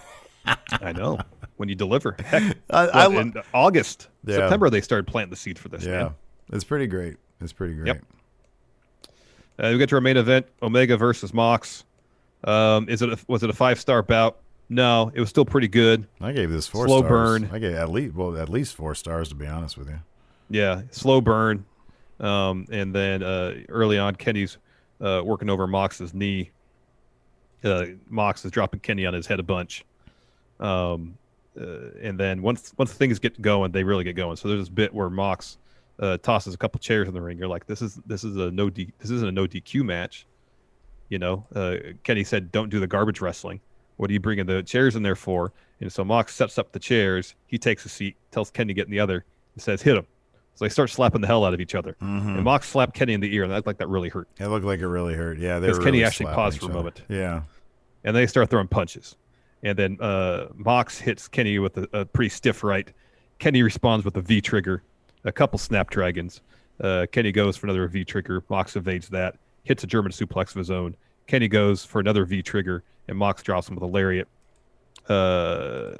I 0.80 0.92
know 0.92 1.18
when 1.58 1.68
you 1.68 1.74
deliver. 1.74 2.16
Heck, 2.24 2.56
I- 2.70 2.86
I 2.86 3.06
lo- 3.08 3.20
in 3.20 3.34
August, 3.52 4.08
Yeah. 4.24 4.36
September, 4.36 4.70
they 4.70 4.80
started 4.80 5.06
planting 5.06 5.30
the 5.30 5.36
seed 5.36 5.58
for 5.58 5.68
this. 5.68 5.84
yeah, 5.84 6.04
man. 6.04 6.14
it's 6.52 6.64
pretty 6.64 6.86
great. 6.86 7.16
It's 7.42 7.52
pretty 7.52 7.74
great. 7.74 7.88
Yep. 7.88 8.04
Uh, 9.60 9.70
we 9.72 9.78
get 9.78 9.88
to 9.90 9.94
our 9.94 10.00
main 10.00 10.16
event: 10.16 10.46
Omega 10.62 10.96
versus 10.96 11.34
Mox. 11.34 11.84
Um, 12.44 12.88
is 12.88 13.02
it 13.02 13.10
a, 13.10 13.18
was 13.28 13.42
it 13.42 13.50
a 13.50 13.52
five 13.52 13.78
star 13.78 14.02
bout? 14.02 14.38
No, 14.68 15.10
it 15.14 15.20
was 15.20 15.28
still 15.28 15.44
pretty 15.44 15.68
good. 15.68 16.06
I 16.20 16.32
gave 16.32 16.50
this 16.50 16.66
four 16.66 16.86
Slow 16.86 17.00
stars. 17.00 17.40
burn. 17.40 17.50
I 17.52 17.58
gave 17.58 17.74
at 17.74 17.90
least 17.90 18.14
well 18.14 18.36
at 18.38 18.48
least 18.48 18.74
four 18.74 18.94
stars 18.94 19.28
to 19.30 19.34
be 19.34 19.46
honest 19.46 19.76
with 19.76 19.88
you. 19.88 19.98
Yeah, 20.48 20.82
slow 20.90 21.20
burn. 21.20 21.64
Um, 22.18 22.66
and 22.70 22.94
then 22.94 23.22
uh, 23.22 23.54
early 23.68 23.98
on, 23.98 24.14
Kenny's 24.14 24.58
uh, 25.00 25.22
working 25.24 25.50
over 25.50 25.66
Mox's 25.66 26.14
knee. 26.14 26.50
Uh, 27.62 27.86
Mox 28.08 28.44
is 28.44 28.50
dropping 28.50 28.80
Kenny 28.80 29.06
on 29.06 29.14
his 29.14 29.26
head 29.26 29.40
a 29.40 29.42
bunch. 29.42 29.84
Um, 30.58 31.16
uh, 31.60 31.90
and 32.00 32.18
then 32.18 32.42
once 32.42 32.72
once 32.78 32.92
things 32.92 33.18
get 33.18 33.40
going, 33.42 33.72
they 33.72 33.84
really 33.84 34.04
get 34.04 34.16
going. 34.16 34.36
So 34.36 34.48
there's 34.48 34.60
this 34.60 34.68
bit 34.68 34.94
where 34.94 35.10
Mox 35.10 35.58
uh, 36.00 36.16
tosses 36.18 36.54
a 36.54 36.56
couple 36.58 36.78
chairs 36.80 37.06
in 37.08 37.14
the 37.14 37.20
ring. 37.20 37.38
You're 37.38 37.48
like, 37.48 37.66
this 37.66 37.82
is 37.82 38.00
this 38.06 38.24
is 38.24 38.36
a 38.36 38.50
no 38.50 38.68
D, 38.70 38.92
this 38.98 39.10
isn't 39.10 39.28
a 39.28 39.32
no 39.32 39.46
DQ 39.46 39.84
match. 39.84 40.26
You 41.08 41.18
know, 41.18 41.46
uh, 41.54 41.76
Kenny 42.04 42.24
said, 42.24 42.50
don't 42.52 42.68
do 42.70 42.78
the 42.80 42.86
garbage 42.86 43.20
wrestling. 43.20 43.60
What 43.96 44.10
are 44.10 44.12
you 44.12 44.20
bringing 44.20 44.46
the 44.46 44.62
chairs 44.62 44.96
in 44.96 45.02
there 45.02 45.16
for? 45.16 45.52
And 45.80 45.92
so 45.92 46.04
Mox 46.04 46.34
sets 46.34 46.56
up 46.56 46.72
the 46.72 46.78
chairs. 46.78 47.34
He 47.46 47.58
takes 47.58 47.84
a 47.84 47.88
seat, 47.88 48.16
tells 48.30 48.50
Kenny 48.50 48.68
to 48.68 48.74
get 48.74 48.86
in 48.86 48.90
the 48.92 49.00
other, 49.00 49.24
and 49.54 49.62
says, 49.62 49.82
hit 49.82 49.96
him. 49.96 50.06
So 50.54 50.64
they 50.64 50.68
start 50.68 50.88
slapping 50.90 51.20
the 51.20 51.26
hell 51.26 51.44
out 51.44 51.52
of 51.52 51.60
each 51.60 51.74
other. 51.74 51.96
Mhm. 52.00 52.34
And 52.36 52.44
Mox 52.44 52.68
slapped 52.68 52.94
Kenny 52.94 53.12
in 53.14 53.20
the 53.20 53.34
ear, 53.34 53.42
and 53.42 53.52
that 53.52 53.66
like 53.66 53.78
that 53.78 53.88
really 53.88 54.08
hurt. 54.08 54.28
It 54.38 54.46
looked 54.46 54.64
like 54.64 54.80
it 54.80 54.86
really 54.86 55.14
hurt. 55.14 55.38
Yeah, 55.38 55.58
Because 55.58 55.78
Kenny 55.78 55.90
really 55.98 56.04
actually 56.04 56.26
paused 56.34 56.60
for 56.60 56.66
a 56.66 56.74
moment. 56.74 57.02
Yeah. 57.08 57.42
And 58.04 58.14
they 58.14 58.26
start 58.26 58.48
throwing 58.50 58.68
punches. 58.68 59.16
And 59.62 59.76
then 59.78 59.98
uh, 60.00 60.46
Mox 60.54 60.98
hits 60.98 61.28
Kenny 61.28 61.58
with 61.58 61.76
a, 61.76 61.88
a 61.92 62.04
pretty 62.04 62.28
stiff 62.30 62.62
right. 62.62 62.90
Kenny 63.38 63.62
responds 63.62 64.04
with 64.04 64.16
a 64.16 64.20
V 64.22 64.40
trigger, 64.40 64.82
a 65.24 65.32
couple 65.32 65.58
snapdragons. 65.58 66.40
Uh, 66.80 67.06
Kenny 67.12 67.32
goes 67.32 67.56
for 67.56 67.66
another 67.66 67.86
V 67.88 68.04
trigger. 68.04 68.42
Mox 68.48 68.76
evades 68.76 69.08
that, 69.10 69.36
hits 69.64 69.84
a 69.84 69.86
German 69.86 70.12
suplex 70.12 70.50
of 70.50 70.56
his 70.56 70.70
own. 70.70 70.96
Kenny 71.26 71.48
goes 71.48 71.84
for 71.84 72.00
another 72.00 72.24
V 72.24 72.42
trigger, 72.42 72.82
and 73.08 73.16
Mox 73.18 73.42
drops 73.42 73.68
him 73.68 73.74
with 73.74 73.82
a 73.82 73.86
lariat. 73.86 74.28
Uh, 75.08 75.92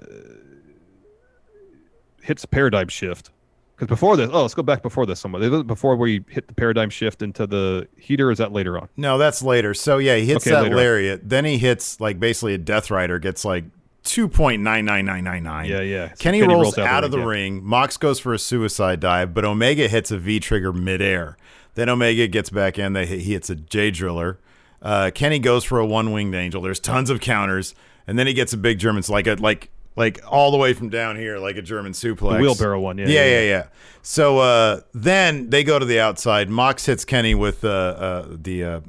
hits 2.22 2.44
a 2.44 2.48
paradigm 2.48 2.88
shift. 2.88 3.30
Because 3.74 3.88
before 3.88 4.16
this, 4.16 4.28
oh, 4.30 4.42
let's 4.42 4.52
go 4.52 4.62
back 4.62 4.82
before 4.82 5.06
this 5.06 5.20
somewhere. 5.20 5.62
Before 5.62 5.96
we 5.96 6.22
hit 6.28 6.46
the 6.48 6.54
paradigm 6.54 6.90
shift 6.90 7.22
into 7.22 7.46
the 7.46 7.88
heater, 7.96 8.30
is 8.30 8.36
that 8.38 8.52
later 8.52 8.78
on? 8.78 8.90
No, 8.98 9.16
that's 9.16 9.40
later. 9.42 9.72
So 9.72 9.96
yeah, 9.96 10.16
he 10.16 10.26
hits 10.26 10.46
Okay, 10.46 10.54
that 10.54 10.64
later 10.64 10.74
on. 10.74 10.78
lariat. 10.78 11.28
Then 11.28 11.46
he 11.46 11.56
hits 11.56 11.98
like 11.98 12.20
basically 12.20 12.52
a 12.52 12.58
Death 12.58 12.90
Rider 12.90 13.18
gets 13.18 13.42
like 13.42 13.64
two 14.02 14.28
point 14.28 14.62
nine 14.62 14.84
nine 14.84 15.04
nine 15.04 15.24
nine 15.24 15.42
nine. 15.42 15.68
Yeah, 15.68 15.80
yeah. 15.80 16.08
So 16.10 16.16
Kenny, 16.16 16.40
Kenny 16.40 16.52
rolls, 16.52 16.64
rolls 16.64 16.78
out 16.78 16.86
out, 16.86 17.00
the 17.00 17.06
of 17.06 17.12
the 17.12 17.18
ring, 17.18 17.54
ring. 17.56 17.64
Mox 17.64 17.96
goes 17.96 18.20
for 18.20 18.32
a 18.32 18.38
suicide 18.38 19.00
dive, 19.00 19.34
but 19.34 19.44
Omega 19.44 19.88
hits 19.88 20.10
a 20.10 20.18
V 20.18 20.40
trigger 20.40 20.72
midair. 20.72 21.36
Then 21.74 21.88
Omega 21.88 22.26
gets 22.26 22.50
back 22.50 22.78
in. 22.78 22.92
They 22.92 23.06
he 23.06 23.32
hits 23.32 23.50
a 23.50 23.54
Jay 23.54 23.90
driller. 23.90 24.38
Uh, 24.82 25.10
Kenny 25.14 25.38
goes 25.38 25.64
for 25.64 25.78
a 25.78 25.86
one 25.86 26.12
winged 26.12 26.34
angel. 26.34 26.62
There's 26.62 26.80
tons 26.80 27.10
of 27.10 27.20
counters, 27.20 27.74
and 28.06 28.18
then 28.18 28.26
he 28.26 28.32
gets 28.32 28.52
a 28.52 28.56
big 28.56 28.78
German, 28.78 29.02
so 29.02 29.12
like 29.12 29.26
a 29.26 29.34
like 29.34 29.70
like 29.96 30.20
all 30.26 30.50
the 30.50 30.56
way 30.56 30.72
from 30.72 30.88
down 30.88 31.16
here, 31.16 31.38
like 31.38 31.56
a 31.56 31.62
German 31.62 31.92
suplex. 31.92 32.36
The 32.36 32.42
wheelbarrow 32.42 32.80
one, 32.80 32.98
yeah, 32.98 33.06
yeah, 33.06 33.24
yeah, 33.24 33.30
yeah, 33.30 33.40
yeah. 33.42 33.66
So 34.02 34.38
uh, 34.38 34.80
then 34.94 35.50
they 35.50 35.62
go 35.62 35.78
to 35.78 35.84
the 35.84 36.00
outside. 36.00 36.48
Mox 36.48 36.86
hits 36.86 37.04
Kenny 37.04 37.34
with 37.34 37.64
uh, 37.64 37.68
uh, 37.68 38.26
the 38.30 38.64
uh, 38.64 38.80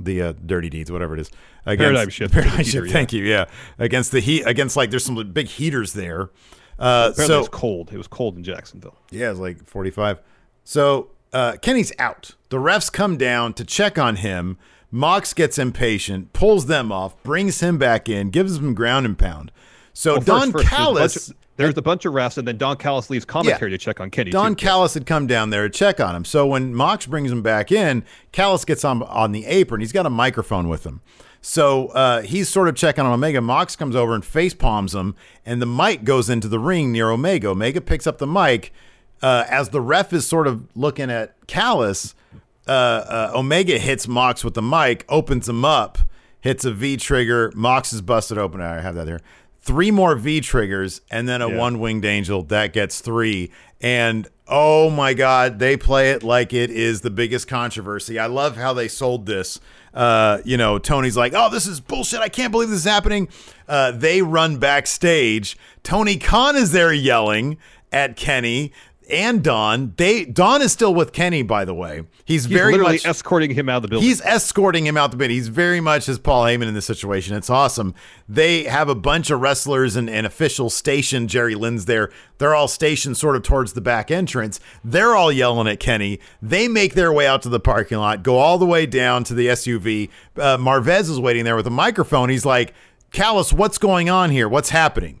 the 0.00 0.22
uh, 0.22 0.32
dirty 0.44 0.68
deeds, 0.70 0.90
whatever 0.90 1.14
it 1.14 1.20
is. 1.20 1.30
Against, 1.66 1.80
Paradigm 1.82 2.08
shift 2.10 2.34
the 2.34 2.40
to 2.40 2.44
the 2.44 2.50
Paradigm 2.50 2.64
heater, 2.64 2.82
shift. 2.84 2.92
Thank 2.92 3.12
you. 3.12 3.24
Yeah, 3.24 3.46
against 3.78 4.12
the 4.12 4.20
heat. 4.20 4.42
Against 4.46 4.76
like 4.76 4.90
there's 4.90 5.04
some 5.04 5.32
big 5.32 5.46
heaters 5.48 5.92
there. 5.92 6.30
Uh, 6.78 7.10
Apparently 7.12 7.26
so 7.26 7.34
it 7.34 7.38
was 7.40 7.48
cold. 7.48 7.92
It 7.92 7.96
was 7.98 8.06
cold 8.06 8.36
in 8.36 8.44
Jacksonville. 8.44 8.96
yeah, 9.10 9.26
it 9.26 9.30
was 9.30 9.40
like 9.40 9.66
45. 9.66 10.20
So 10.64 11.10
uh, 11.32 11.56
Kenny's 11.60 11.92
out. 11.98 12.32
The 12.50 12.58
refs 12.58 12.90
come 12.92 13.16
down 13.16 13.52
to 13.54 13.64
check 13.64 13.98
on 13.98 14.16
him. 14.16 14.58
Mox 14.90 15.34
gets 15.34 15.58
impatient, 15.58 16.32
pulls 16.32 16.66
them 16.66 16.90
off, 16.90 17.20
brings 17.22 17.60
him 17.60 17.76
back 17.78 18.08
in, 18.08 18.30
gives 18.30 18.56
him 18.56 18.74
ground 18.74 19.04
and 19.04 19.18
pound. 19.18 19.52
So 19.92 20.12
Well, 20.14 20.20
Don 20.22 20.52
first, 20.52 20.52
bunch 20.54 20.66
Callis. 20.68 21.32
There's 21.58 21.76
a 21.76 21.82
bunch 21.82 22.04
of 22.04 22.14
refs, 22.14 22.38
and 22.38 22.46
then 22.46 22.56
Don 22.56 22.76
Callis 22.76 23.10
leaves 23.10 23.24
commentary 23.24 23.72
to 23.72 23.78
check 23.78 23.98
on 24.00 24.10
Kenny. 24.10 24.30
Don 24.30 24.54
too. 24.54 24.64
Callis 24.64 24.94
had 24.94 25.06
come 25.06 25.26
down 25.26 25.50
there 25.50 25.64
to 25.64 25.68
check 25.68 25.98
on 26.00 26.14
him. 26.14 26.24
So 26.24 26.46
when 26.46 26.72
Mox 26.72 27.04
brings 27.04 27.32
him 27.32 27.42
back 27.42 27.72
in, 27.72 28.04
Callis 28.30 28.64
gets 28.64 28.84
on 28.84 29.02
on 29.02 29.32
the 29.32 29.44
apron. 29.44 29.80
He's 29.80 29.90
got 29.90 30.06
a 30.06 30.10
microphone 30.10 30.68
with 30.68 30.86
him. 30.86 31.00
So 31.40 31.88
uh, 31.88 32.22
he's 32.22 32.48
sort 32.48 32.68
of 32.68 32.76
checking 32.76 33.04
on 33.04 33.12
Omega. 33.12 33.40
Mox 33.40 33.74
comes 33.74 33.96
over 33.96 34.14
and 34.14 34.24
face 34.24 34.54
palms 34.54 34.94
him, 34.94 35.16
and 35.44 35.60
the 35.60 35.66
mic 35.66 36.04
goes 36.04 36.30
into 36.30 36.46
the 36.46 36.60
ring 36.60 36.92
near 36.92 37.10
Omega. 37.10 37.48
Omega 37.48 37.80
picks 37.80 38.06
up 38.06 38.18
the 38.18 38.26
mic. 38.26 38.72
Uh, 39.20 39.44
as 39.48 39.70
the 39.70 39.80
ref 39.80 40.12
is 40.12 40.24
sort 40.24 40.46
of 40.46 40.64
looking 40.76 41.10
at 41.10 41.34
Callis, 41.48 42.14
uh, 42.68 42.70
uh, 42.70 43.32
Omega 43.34 43.78
hits 43.78 44.06
Mox 44.06 44.44
with 44.44 44.54
the 44.54 44.62
mic, 44.62 45.04
opens 45.08 45.48
him 45.48 45.64
up, 45.64 45.98
hits 46.40 46.64
a 46.64 46.70
V 46.72 46.96
trigger. 46.96 47.50
Mox 47.56 47.92
is 47.92 48.00
busted 48.00 48.38
open. 48.38 48.60
I 48.60 48.80
have 48.80 48.94
that 48.94 49.06
there. 49.06 49.20
Three 49.68 49.90
more 49.90 50.14
V 50.14 50.40
triggers, 50.40 51.02
and 51.10 51.28
then 51.28 51.42
a 51.42 51.48
Yeah. 51.50 51.56
one 51.58 51.78
winged 51.78 52.06
angel 52.06 52.42
that 52.44 52.72
gets 52.72 53.00
three. 53.00 53.50
And 53.82 54.26
oh 54.48 54.88
my 54.88 55.12
God, 55.12 55.58
they 55.58 55.76
play 55.76 56.10
it 56.12 56.22
like 56.22 56.54
it 56.54 56.70
is 56.70 57.02
the 57.02 57.10
biggest 57.10 57.46
controversy. 57.48 58.18
I 58.18 58.28
love 58.28 58.56
how 58.56 58.72
they 58.72 58.88
sold 58.88 59.26
this. 59.26 59.60
Uh, 59.92 60.38
you 60.42 60.56
know, 60.56 60.78
Tony's 60.78 61.18
like, 61.18 61.34
"Oh, 61.36 61.50
this 61.50 61.66
is 61.66 61.80
bullshit! 61.80 62.20
I 62.20 62.30
can't 62.30 62.50
believe 62.50 62.70
this 62.70 62.78
is 62.78 62.84
happening." 62.86 63.28
Uh, 63.68 63.90
they 63.90 64.22
run 64.22 64.56
backstage. 64.56 65.54
Tony 65.82 66.16
Khan 66.16 66.56
is 66.56 66.72
there 66.72 66.92
yelling 66.92 67.58
at 67.92 68.16
Kenny 68.16 68.72
and 69.08 69.42
Don. 69.42 69.94
They 69.96 70.24
Don 70.24 70.62
is 70.62 70.72
still 70.72 70.94
with 70.94 71.12
Kenny, 71.12 71.42
by 71.42 71.64
the 71.64 71.74
way. 71.74 72.04
He's, 72.24 72.44
He's 72.44 72.46
very 72.46 72.72
literally 72.72 72.94
much 72.94 73.06
escorting 73.06 73.52
him 73.52 73.68
out 73.68 73.76
of 73.76 73.82
the 73.82 73.88
building. 73.88 74.08
He's 74.08 74.20
escorting 74.20 74.86
him 74.86 74.96
out 74.96 75.10
the 75.10 75.16
bit. 75.16 75.30
He's 75.30 75.48
very 75.48 75.80
much 75.80 76.08
as 76.08 76.18
Paul 76.18 76.44
Heyman 76.44 76.68
in 76.68 76.74
this 76.74 76.86
situation. 76.86 77.36
It's 77.36 77.50
awesome. 77.50 77.94
They 78.28 78.64
have 78.64 78.88
a 78.88 78.94
bunch 78.94 79.30
of 79.30 79.40
wrestlers 79.40 79.96
and, 79.96 80.08
and 80.10 80.26
officials 80.26 80.74
stationed. 80.74 81.28
Jerry 81.28 81.54
Lynn's 81.54 81.86
there. 81.86 82.10
They're 82.38 82.54
all 82.54 82.68
stationed 82.68 83.16
sort 83.16 83.36
of 83.36 83.42
towards 83.42 83.72
the 83.72 83.80
back 83.80 84.10
entrance. 84.10 84.60
They're 84.84 85.16
all 85.16 85.32
yelling 85.32 85.68
at 85.68 85.80
Kenny. 85.80 86.20
They 86.42 86.68
make 86.68 86.94
their 86.94 87.12
way 87.12 87.26
out 87.26 87.42
to 87.42 87.48
the 87.48 87.60
parking 87.60 87.98
lot, 87.98 88.22
go 88.22 88.38
all 88.38 88.58
the 88.58 88.66
way 88.66 88.86
down 88.86 89.24
to 89.24 89.34
the 89.34 89.46
SUV. 89.48 90.10
Uh, 90.36 90.56
Marvez 90.56 91.10
is 91.10 91.18
waiting 91.18 91.44
there 91.44 91.56
with 91.56 91.66
a 91.66 91.70
microphone. 91.70 92.28
He's 92.28 92.44
like, 92.44 92.74
Callis, 93.10 93.52
what's 93.52 93.78
going 93.78 94.10
on 94.10 94.30
here? 94.30 94.48
What's 94.48 94.70
happening? 94.70 95.20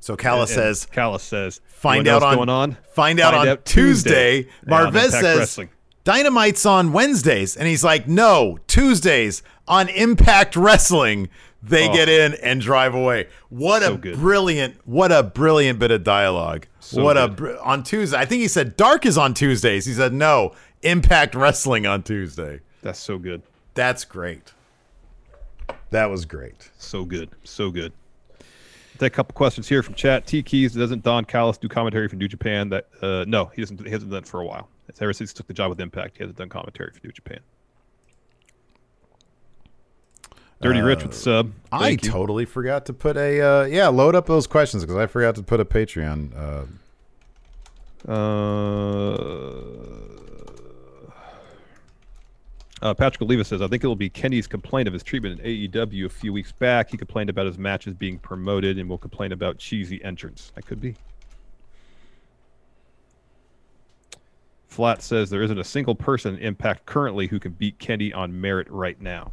So 0.00 0.16
Callis 0.16 0.50
And- 0.52 0.60
and 0.60 0.76
says, 0.76 0.86
Callis 0.86 1.22
says, 1.22 1.60
find 1.66 2.06
out 2.08 2.22
on, 2.22 2.36
going 2.36 2.48
on. 2.48 2.76
Find 2.94 3.20
out 3.20 3.34
on 3.34 3.58
Tuesday. 3.64 4.46
Yeah, 4.66 4.74
on 4.74 4.92
Marvez 4.92 5.10
says 5.10 5.38
Wrestling. 5.38 5.68
Dynamite's 6.04 6.64
on 6.64 6.92
Wednesdays, 6.92 7.56
and 7.56 7.68
he's 7.68 7.84
like, 7.84 8.08
no, 8.08 8.58
Tuesdays 8.66 9.42
on 9.66 9.88
Impact 9.90 10.56
Wrestling. 10.56 11.28
They 11.62 11.88
Oh. 11.88 11.92
get 11.92 12.08
in 12.08 12.34
and 12.34 12.60
drive 12.60 12.94
away. 12.94 13.26
What 13.50 13.82
So 13.82 13.94
a 13.94 13.98
good. 13.98 14.14
brilliant, 14.16 14.76
what 14.86 15.10
a 15.12 15.22
brilliant 15.24 15.78
bit 15.80 15.90
of 15.90 16.04
dialogue. 16.04 16.66
So 16.80 17.02
what 17.02 17.18
a 17.18 17.28
br- 17.28 17.56
on 17.62 17.82
Tuesday. 17.82 18.16
I 18.16 18.24
think 18.24 18.40
he 18.42 18.48
said 18.48 18.76
Dark 18.76 19.04
is 19.04 19.18
on 19.18 19.34
Tuesdays. 19.34 19.84
He 19.84 19.92
said 19.92 20.12
no, 20.14 20.54
Impact 20.82 21.34
Wrestling 21.34 21.84
on 21.86 22.04
Tuesday. 22.04 22.60
That's 22.82 23.00
so 23.00 23.18
good. 23.18 23.42
That's 23.74 24.04
great. 24.04 24.52
That 25.90 26.06
was 26.10 26.24
great. 26.24 26.70
So 26.78 27.04
good, 27.04 27.30
so 27.44 27.70
good. 27.70 27.92
Take 28.98 29.12
a 29.12 29.16
couple 29.16 29.34
questions 29.34 29.68
here 29.68 29.82
from 29.82 29.94
chat. 29.94 30.26
T 30.26 30.42
Keys 30.42 30.74
doesn't 30.74 31.04
Don 31.04 31.24
Callis 31.24 31.56
do 31.56 31.68
commentary 31.68 32.08
for 32.08 32.16
New 32.16 32.26
Japan? 32.28 32.68
That 32.70 32.88
uh, 33.00 33.24
no, 33.28 33.46
he 33.54 33.62
doesn't. 33.62 33.84
He 33.84 33.90
hasn't 33.90 34.10
done 34.10 34.22
it 34.22 34.28
for 34.28 34.40
a 34.40 34.44
while. 34.44 34.68
It's 34.88 35.00
ever 35.00 35.12
since 35.12 35.30
he 35.30 35.36
took 35.36 35.46
the 35.46 35.54
job 35.54 35.70
with 35.70 35.80
Impact, 35.80 36.16
he 36.16 36.24
hasn't 36.24 36.38
done 36.38 36.48
commentary 36.48 36.90
for 36.92 37.00
New 37.04 37.12
Japan. 37.12 37.38
Dirty 40.60 40.80
Rich 40.80 41.02
with 41.04 41.12
the 41.12 41.18
sub. 41.18 41.52
I 41.70 41.90
you. 41.90 41.96
totally 41.98 42.44
forgot 42.44 42.86
to 42.86 42.92
put 42.92 43.16
a 43.16 43.40
uh, 43.40 43.64
yeah. 43.66 43.86
Load 43.88 44.16
up 44.16 44.26
those 44.26 44.48
questions 44.48 44.82
because 44.82 44.96
I 44.96 45.06
forgot 45.06 45.36
to 45.36 45.42
put 45.42 45.60
a 45.60 45.64
Patreon. 45.64 46.36
Uh, 46.36 46.64
Uh, 48.08 49.16
uh, 52.82 52.94
Patrick 52.94 53.22
Oliva 53.22 53.44
says, 53.44 53.60
I 53.60 53.68
think 53.68 53.82
it 53.82 53.86
will 53.86 53.96
be 53.96 54.08
Kenny's 54.08 54.46
complaint 54.46 54.86
of 54.86 54.92
his 54.94 55.02
treatment 55.02 55.40
in 55.40 55.70
AEW 55.70 56.06
a 56.06 56.08
few 56.08 56.32
weeks 56.32 56.52
back. 56.52 56.90
He 56.90 56.96
complained 56.96 57.30
about 57.30 57.46
his 57.46 57.58
matches 57.58 57.94
being 57.94 58.18
promoted 58.18 58.78
and 58.78 58.88
will 58.88 58.98
complain 58.98 59.32
about 59.32 59.58
cheesy 59.58 60.02
entrance. 60.04 60.52
That 60.54 60.66
could 60.66 60.80
be. 60.80 60.94
Flat 64.68 65.02
says 65.02 65.30
there 65.30 65.42
isn't 65.42 65.58
a 65.58 65.64
single 65.64 65.94
person 65.94 66.36
in 66.36 66.40
Impact 66.42 66.86
currently 66.86 67.26
who 67.26 67.40
can 67.40 67.52
beat 67.52 67.78
Kenny 67.78 68.12
on 68.12 68.40
merit 68.40 68.68
right 68.70 69.00
now. 69.00 69.32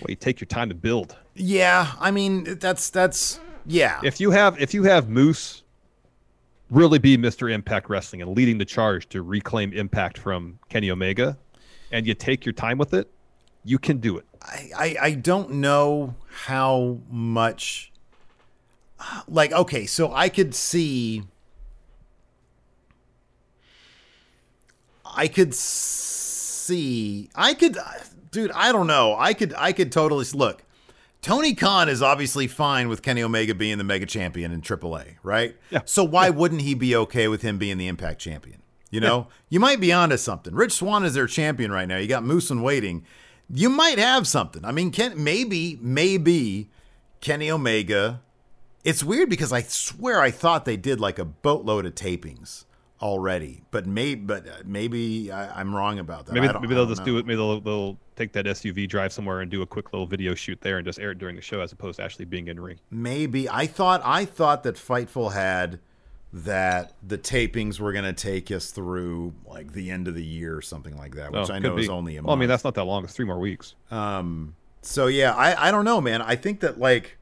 Well, 0.00 0.06
you 0.08 0.16
take 0.16 0.40
your 0.40 0.48
time 0.48 0.68
to 0.70 0.74
build. 0.74 1.16
yeah, 1.34 1.92
I 2.00 2.10
mean 2.10 2.58
that's 2.58 2.90
that's 2.90 3.38
yeah. 3.64 4.00
If 4.02 4.20
you 4.20 4.32
have 4.32 4.60
if 4.60 4.74
you 4.74 4.82
have 4.84 5.08
Moose 5.08 5.62
really 6.70 6.98
be 6.98 7.16
Mr. 7.16 7.52
Impact 7.52 7.88
Wrestling 7.90 8.22
and 8.22 8.34
leading 8.34 8.58
the 8.58 8.64
charge 8.64 9.08
to 9.10 9.22
reclaim 9.22 9.72
Impact 9.72 10.18
from 10.18 10.58
Kenny 10.68 10.90
Omega, 10.90 11.36
and 11.92 12.06
you 12.06 12.14
take 12.14 12.44
your 12.44 12.52
time 12.52 12.78
with 12.78 12.94
it, 12.94 13.10
you 13.64 13.78
can 13.78 13.98
do 13.98 14.16
it. 14.16 14.24
I, 14.42 14.70
I 14.76 14.96
I 15.02 15.10
don't 15.12 15.52
know 15.52 16.14
how 16.44 16.98
much. 17.10 17.92
Like 19.28 19.52
okay, 19.52 19.86
so 19.86 20.12
I 20.12 20.28
could 20.28 20.54
see. 20.54 21.24
I 25.04 25.28
could 25.28 25.54
see. 25.54 27.28
I 27.34 27.54
could, 27.54 27.76
dude. 28.30 28.50
I 28.52 28.72
don't 28.72 28.86
know. 28.86 29.16
I 29.18 29.34
could. 29.34 29.54
I 29.56 29.72
could 29.72 29.92
totally 29.92 30.24
look. 30.32 30.62
Tony 31.20 31.54
Khan 31.54 31.88
is 31.88 32.02
obviously 32.02 32.48
fine 32.48 32.88
with 32.88 33.02
Kenny 33.02 33.22
Omega 33.22 33.54
being 33.54 33.78
the 33.78 33.84
mega 33.84 34.06
champion 34.06 34.50
in 34.50 34.60
AAA, 34.60 35.16
right? 35.22 35.56
Yeah. 35.70 35.82
So 35.84 36.02
why 36.02 36.30
wouldn't 36.30 36.62
he 36.62 36.74
be 36.74 36.96
okay 36.96 37.28
with 37.28 37.42
him 37.42 37.58
being 37.58 37.78
the 37.78 37.86
Impact 37.86 38.20
champion? 38.20 38.61
You 38.92 39.00
know, 39.00 39.28
you 39.48 39.58
might 39.58 39.80
be 39.80 39.90
onto 39.90 40.18
something. 40.18 40.54
Rich 40.54 40.72
Swann 40.72 41.02
is 41.02 41.14
their 41.14 41.26
champion 41.26 41.72
right 41.72 41.88
now. 41.88 41.96
You 41.96 42.06
got 42.06 42.24
Moose 42.24 42.50
and 42.50 42.62
waiting. 42.62 43.04
You 43.48 43.70
might 43.70 43.98
have 43.98 44.26
something. 44.26 44.64
I 44.66 44.70
mean, 44.70 44.90
Ken, 44.90 45.14
maybe, 45.16 45.78
maybe 45.80 46.68
Kenny 47.22 47.50
Omega. 47.50 48.20
It's 48.84 49.02
weird 49.02 49.30
because 49.30 49.50
I 49.50 49.62
swear 49.62 50.20
I 50.20 50.30
thought 50.30 50.66
they 50.66 50.76
did 50.76 51.00
like 51.00 51.18
a 51.18 51.24
boatload 51.24 51.86
of 51.86 51.94
tapings 51.94 52.66
already, 53.00 53.62
but 53.70 53.86
maybe, 53.86 54.20
but 54.20 54.46
uh, 54.46 54.52
maybe 54.66 55.32
I, 55.32 55.58
I'm 55.58 55.74
wrong 55.74 55.98
about 55.98 56.26
that. 56.26 56.34
Maybe 56.34 56.48
maybe 56.60 56.74
they'll 56.74 56.86
just 56.86 57.00
know. 57.00 57.06
do 57.06 57.18
it. 57.18 57.24
Maybe 57.24 57.36
they'll, 57.36 57.60
they'll 57.62 57.98
take 58.14 58.32
that 58.34 58.44
SUV, 58.44 58.86
drive 58.88 59.12
somewhere, 59.12 59.40
and 59.40 59.50
do 59.50 59.62
a 59.62 59.66
quick 59.66 59.92
little 59.94 60.06
video 60.06 60.34
shoot 60.34 60.60
there, 60.60 60.76
and 60.76 60.84
just 60.86 60.98
air 60.98 61.12
it 61.12 61.18
during 61.18 61.34
the 61.34 61.42
show, 61.42 61.60
as 61.60 61.72
opposed 61.72 61.96
to 61.96 62.04
actually 62.04 62.26
being 62.26 62.48
in 62.48 62.60
ring. 62.60 62.78
Maybe 62.90 63.48
I 63.48 63.66
thought 63.66 64.02
I 64.04 64.26
thought 64.26 64.64
that 64.64 64.76
Fightful 64.76 65.32
had 65.32 65.80
that 66.34 66.94
the 67.06 67.18
tapings 67.18 67.78
were 67.78 67.92
going 67.92 68.06
to 68.06 68.12
take 68.14 68.50
us 68.50 68.70
through 68.70 69.34
like 69.46 69.72
the 69.72 69.90
end 69.90 70.08
of 70.08 70.14
the 70.14 70.24
year 70.24 70.56
or 70.56 70.62
something 70.62 70.96
like 70.96 71.14
that, 71.16 71.30
which 71.30 71.50
Oh, 71.50 71.54
I 71.54 71.58
know 71.58 71.76
is 71.76 71.90
only 71.90 72.16
a 72.16 72.22
Well, 72.22 72.34
I 72.34 72.38
mean, 72.38 72.48
that's 72.48 72.64
not 72.64 72.74
that 72.74 72.84
long. 72.84 73.04
It's 73.04 73.12
three 73.12 73.26
more 73.26 73.38
weeks. 73.38 73.74
Um, 73.90 74.56
so 74.80 75.08
yeah, 75.08 75.34
I, 75.34 75.68
I 75.68 75.70
don't 75.70 75.84
know, 75.84 76.00
man. 76.00 76.22
I 76.22 76.36
think 76.36 76.60
that 76.60 76.78
like, 76.80 77.18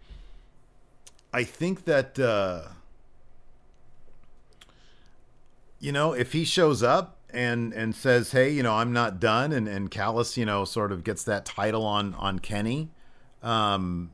I 1.32 1.42
think 1.44 1.84
that, 1.86 2.18
uh, 2.18 2.68
you 5.80 5.92
know, 5.92 6.12
if 6.12 6.32
he 6.32 6.44
shows 6.44 6.82
up 6.82 7.18
and, 7.32 7.72
and 7.72 7.94
says, 7.94 8.32
Hey, 8.32 8.50
you 8.50 8.62
know, 8.62 8.74
I'm 8.74 8.92
not 8.92 9.18
done. 9.20 9.52
And, 9.52 9.66
and 9.68 9.90
Callis, 9.90 10.36
you 10.36 10.44
know, 10.44 10.64
sort 10.64 10.92
of 10.92 11.04
gets 11.04 11.24
that 11.24 11.44
title 11.44 11.84
on, 11.84 12.14
on 12.14 12.38
Kenny. 12.38 12.90
Um, 13.42 14.10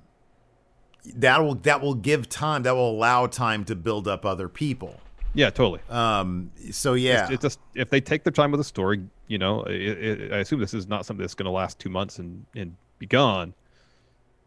that 1.16 1.42
will, 1.42 1.54
that 1.57 1.80
will 1.80 1.94
give 1.94 2.28
time, 2.28 2.62
that 2.64 2.74
will 2.74 2.90
allow 2.90 3.26
time 3.26 3.64
to 3.66 3.74
build 3.76 4.09
up 4.09 4.24
other 4.26 4.48
people. 4.48 5.00
Yeah, 5.34 5.50
totally. 5.50 5.80
Um, 5.90 6.50
so 6.70 6.94
yeah, 6.94 7.24
It's, 7.24 7.32
it's 7.32 7.42
just 7.42 7.61
if 7.74 7.90
they 7.90 8.00
take 8.00 8.24
their 8.24 8.32
time 8.32 8.50
with 8.50 8.59
the 8.61 8.64
story, 8.64 9.02
you 9.28 9.36
know, 9.36 9.64
it, 9.64 9.74
it, 9.74 10.32
I 10.32 10.38
assume 10.38 10.61
this 10.61 10.72
is 10.72 10.86
not 10.88 11.04
something 11.04 11.20
that's 11.22 11.34
going 11.34 11.44
to 11.44 11.50
last 11.50 11.78
two 11.78 11.90
months 11.90 12.18
and 12.18 12.46
and 12.54 12.74
be 12.98 13.07
gone. 13.07 13.52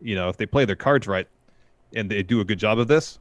You 0.01 0.15
know, 0.15 0.29
if 0.29 0.37
they 0.37 0.47
play 0.47 0.65
their 0.65 0.75
cards 0.75 1.05
right 1.07 1.27
and 1.93 2.09
they 2.09 2.23
do 2.23 2.39
a 2.41 2.43
good 2.45 2.57
job 2.57 2.79
of 2.79 2.87
this, 2.87 3.19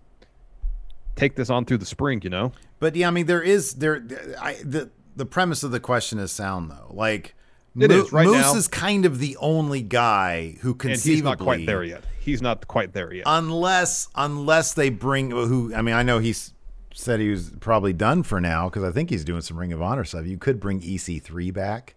take 1.14 1.34
this 1.36 1.50
on 1.50 1.66
through 1.66 1.78
the 1.78 1.84
spring. 1.86 2.20
You 2.24 2.30
know, 2.30 2.52
But 2.78 2.96
yeah, 2.96 3.08
I 3.08 3.10
mean, 3.10 3.26
there 3.26 3.42
is 3.42 3.74
there. 3.74 4.02
I 4.40 4.54
the 4.64 4.88
the 5.16 5.26
premise 5.26 5.62
of 5.62 5.70
the 5.70 5.80
question 5.80 6.18
is 6.18 6.32
sound 6.32 6.70
though. 6.70 6.86
Like 6.90 7.34
It 7.78 7.90
Mo- 7.90 7.96
is, 8.04 8.12
right 8.12 8.26
Moose 8.26 8.40
now. 8.52 8.54
is 8.56 8.66
kind 8.68 9.04
of 9.04 9.18
the 9.18 9.36
only 9.38 9.82
guy 9.82 10.56
who 10.62 10.70
and 10.70 10.78
conceivably 10.80 11.14
he's 11.16 11.22
not 11.22 11.38
quite 11.38 11.66
there 11.66 11.84
yet. 11.84 12.02
He's 12.28 12.42
not 12.42 12.68
quite 12.68 12.92
there 12.92 13.12
yet. 13.12 13.24
unless 13.26 14.08
unless 14.14 14.74
they 14.74 14.90
bring 14.90 15.30
who. 15.30 15.74
I 15.74 15.82
mean, 15.82 15.94
I 15.94 16.02
know 16.02 16.18
he's 16.18 16.52
said 16.94 17.20
he 17.20 17.30
was 17.30 17.50
probably 17.60 17.92
done 17.92 18.22
for 18.22 18.40
now 18.40 18.68
because 18.68 18.82
I 18.84 18.90
think 18.90 19.08
he's 19.10 19.24
doing 19.24 19.40
some 19.40 19.56
Ring 19.56 19.72
of 19.72 19.80
Honor 19.80 20.04
stuff. 20.04 20.26
You 20.26 20.36
could 20.36 20.60
bring 20.60 20.80
EC3 20.80 21.52
back. 21.52 21.94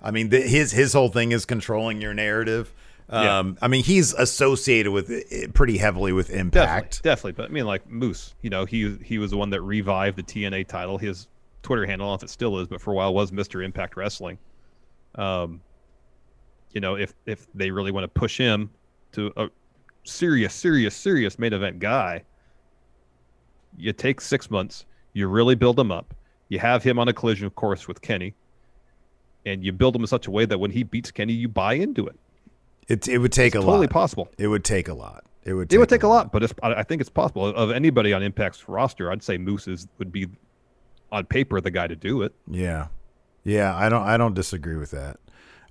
I 0.00 0.10
mean, 0.10 0.28
the, 0.28 0.40
his 0.40 0.72
his 0.72 0.92
whole 0.92 1.08
thing 1.08 1.32
is 1.32 1.44
controlling 1.44 2.00
your 2.00 2.14
narrative. 2.14 2.72
Yeah. 3.10 3.38
Um, 3.38 3.58
I 3.60 3.68
mean, 3.68 3.84
he's 3.84 4.14
associated 4.14 4.92
with 4.92 5.10
it 5.10 5.52
pretty 5.52 5.76
heavily 5.76 6.12
with 6.12 6.30
Impact. 6.30 7.02
Definitely, 7.02 7.32
definitely. 7.32 7.32
But 7.32 7.50
I 7.50 7.52
mean, 7.52 7.66
like 7.66 7.88
Moose, 7.88 8.34
you 8.42 8.50
know, 8.50 8.64
he 8.64 8.96
he 9.02 9.18
was 9.18 9.30
the 9.30 9.36
one 9.36 9.50
that 9.50 9.60
revived 9.62 10.16
the 10.16 10.22
TNA 10.22 10.66
title. 10.68 10.98
His 10.98 11.28
Twitter 11.62 11.84
handle, 11.86 12.06
I 12.06 12.10
don't 12.10 12.12
know 12.12 12.24
if 12.24 12.30
it 12.30 12.30
still 12.30 12.58
is, 12.58 12.68
but 12.68 12.80
for 12.80 12.92
a 12.92 12.94
while 12.94 13.12
was 13.12 13.32
Mister 13.32 13.62
Impact 13.62 13.96
Wrestling. 13.96 14.38
Um, 15.14 15.60
you 16.72 16.80
know, 16.80 16.94
if 16.96 17.14
if 17.26 17.46
they 17.54 17.70
really 17.70 17.90
want 17.90 18.04
to 18.04 18.08
push 18.08 18.38
him 18.38 18.70
to 19.12 19.32
a 19.36 19.48
serious, 20.04 20.54
serious, 20.54 20.94
serious 20.94 21.38
main 21.38 21.52
event 21.52 21.78
guy, 21.78 22.22
you 23.76 23.92
take 23.92 24.20
six 24.20 24.50
months, 24.50 24.84
you 25.12 25.28
really 25.28 25.54
build 25.54 25.78
him 25.78 25.90
up. 25.90 26.14
You 26.48 26.58
have 26.58 26.82
him 26.82 26.98
on 26.98 27.08
a 27.08 27.12
collision 27.12 27.48
course 27.50 27.88
with 27.88 28.02
Kenny, 28.02 28.34
and 29.46 29.64
you 29.64 29.72
build 29.72 29.96
him 29.96 30.02
in 30.02 30.06
such 30.06 30.26
a 30.26 30.30
way 30.30 30.44
that 30.44 30.58
when 30.58 30.70
he 30.70 30.82
beats 30.82 31.10
Kenny, 31.10 31.32
you 31.32 31.48
buy 31.48 31.74
into 31.74 32.06
it. 32.06 32.16
It 32.88 33.08
it 33.08 33.18
would 33.18 33.32
take 33.32 33.54
It's 33.54 33.62
a 33.62 33.66
totally 33.66 33.86
lot. 33.86 33.90
possible. 33.90 34.28
It 34.38 34.48
would 34.48 34.64
take 34.64 34.88
a 34.88 34.94
lot. 34.94 35.24
It 35.44 35.54
would. 35.54 35.72
It 35.72 35.78
would 35.78 35.88
take 35.88 36.02
a 36.02 36.08
lot, 36.08 36.30
but 36.32 36.42
it's, 36.42 36.52
I 36.62 36.82
think 36.82 37.00
it's 37.00 37.10
possible. 37.10 37.46
Of 37.46 37.70
anybody 37.70 38.12
on 38.12 38.22
Impact's 38.22 38.68
roster, 38.68 39.10
I'd 39.10 39.22
say 39.22 39.38
Moose 39.38 39.66
is, 39.66 39.86
would 39.98 40.12
be, 40.12 40.28
on 41.10 41.24
paper, 41.26 41.60
the 41.60 41.70
guy 41.70 41.86
to 41.86 41.96
do 41.96 42.22
it. 42.22 42.34
Yeah, 42.48 42.88
yeah. 43.44 43.74
I 43.74 43.88
don't. 43.88 44.02
I 44.02 44.16
don't 44.16 44.34
disagree 44.34 44.76
with 44.76 44.90
that. 44.90 45.18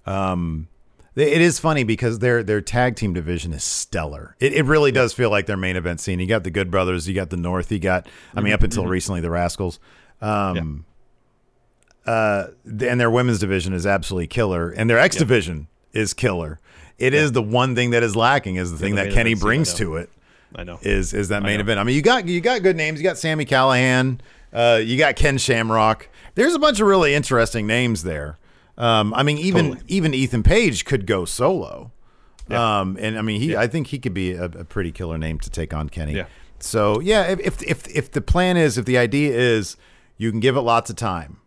Um, 0.06 0.68
it 1.16 1.42
is 1.42 1.60
funny 1.60 1.84
because 1.84 2.20
their 2.20 2.42
their 2.44 2.62
tag 2.62 2.96
team 2.96 3.14
division 3.14 3.54
is 3.54 3.64
stellar. 3.64 4.36
It, 4.40 4.54
it 4.54 4.66
really 4.66 4.92
does 4.92 5.14
feel 5.14 5.30
like 5.30 5.46
their 5.46 5.58
main 5.58 5.76
event 5.76 6.00
scene. 6.00 6.20
You 6.20 6.28
got 6.28 6.44
the 6.44 6.52
Good 6.52 6.72
Brothers. 6.72 7.08
You 7.08 7.14
got 7.14 7.30
the 7.30 7.38
North. 7.38 7.72
You 7.72 7.80
got. 7.80 8.08
I 8.36 8.42
mean, 8.42 8.54
up 8.54 8.64
until 8.64 8.86
recently, 8.86 9.22
the 9.22 9.30
Rascals. 9.30 9.80
Um, 10.22 10.86
uh, 12.06 12.48
and 12.66 13.00
their 13.00 13.12
women's 13.12 13.40
division 13.40 13.74
is 13.74 13.86
absolutely 13.86 14.28
killer, 14.28 14.72
and 14.72 14.90
their 14.90 15.00
X 15.00 15.16
division 15.16 15.68
is 15.94 16.14
killer. 16.14 16.60
It 16.98 17.14
is 17.14 17.32
the 17.32 17.42
one 17.42 17.76
thing 17.76 17.90
that 17.92 18.04
is 18.04 18.16
lacking 18.16 18.56
is 18.56 18.72
the 18.72 18.78
thing 18.78 18.96
the 18.96 19.06
that 19.06 19.14
Kenny 19.14 19.34
brings 19.34 19.74
to 19.76 19.96
it 19.96 20.10
I 20.56 20.64
know. 20.64 20.80
is 20.82 21.14
is 21.14 21.30
that 21.30 21.44
main 21.44 21.60
event. 21.60 21.80
I 21.80 21.84
mean, 21.84 21.96
you 21.96 22.02
got 22.02 22.28
you 22.28 22.40
got 22.42 22.64
good 22.64 22.76
names. 22.76 23.00
You 23.00 23.04
got 23.04 23.18
Sami 23.18 23.46
Callihan. 23.46 24.20
Uh, 24.54 24.80
you 24.84 24.98
got 24.98 25.16
Ken 25.16 25.38
Shamrock. 25.38 26.10
There's 26.36 26.54
a 26.54 26.60
bunch 26.60 26.80
of 26.80 26.88
really 26.88 27.14
interesting 27.14 27.68
names 27.68 28.04
there. 28.04 28.38
Um, 28.82 29.14
I 29.14 29.22
mean, 29.24 29.38
even 29.38 29.66
Totally. 29.70 29.86
even 29.88 30.14
Ethan 30.14 30.44
Page 30.44 30.86
could 30.86 31.06
go 31.06 31.24
solo. 31.26 31.92
Yeah. 32.50 32.80
Um, 32.80 32.98
and 33.00 33.18
I 33.18 33.22
mean, 33.22 33.40
he 33.40 33.56
I 33.56 33.68
think 33.68 33.88
he 33.88 34.00
could 34.00 34.14
be 34.14 34.32
a, 34.34 34.46
a 34.46 34.66
pretty 34.66 34.92
killer 34.92 35.18
name 35.18 35.40
to 35.40 35.50
take 35.50 35.74
on 35.74 35.88
Kenny. 35.90 36.14
Yeah. 36.16 36.26
So 36.60 37.00
yeah, 37.00 37.24
if, 37.28 37.40
if 37.40 37.64
if 37.64 37.88
if 37.96 38.12
the 38.12 38.22
plan 38.22 38.58
is, 38.58 38.78
if 38.78 38.86
the 38.86 38.98
idea 38.98 39.38
is, 39.38 39.78
you 40.18 40.32
can 40.32 40.40
give 40.40 40.56
it 40.58 40.62
lots 40.62 40.90
of 40.90 40.96
time, 40.96 41.38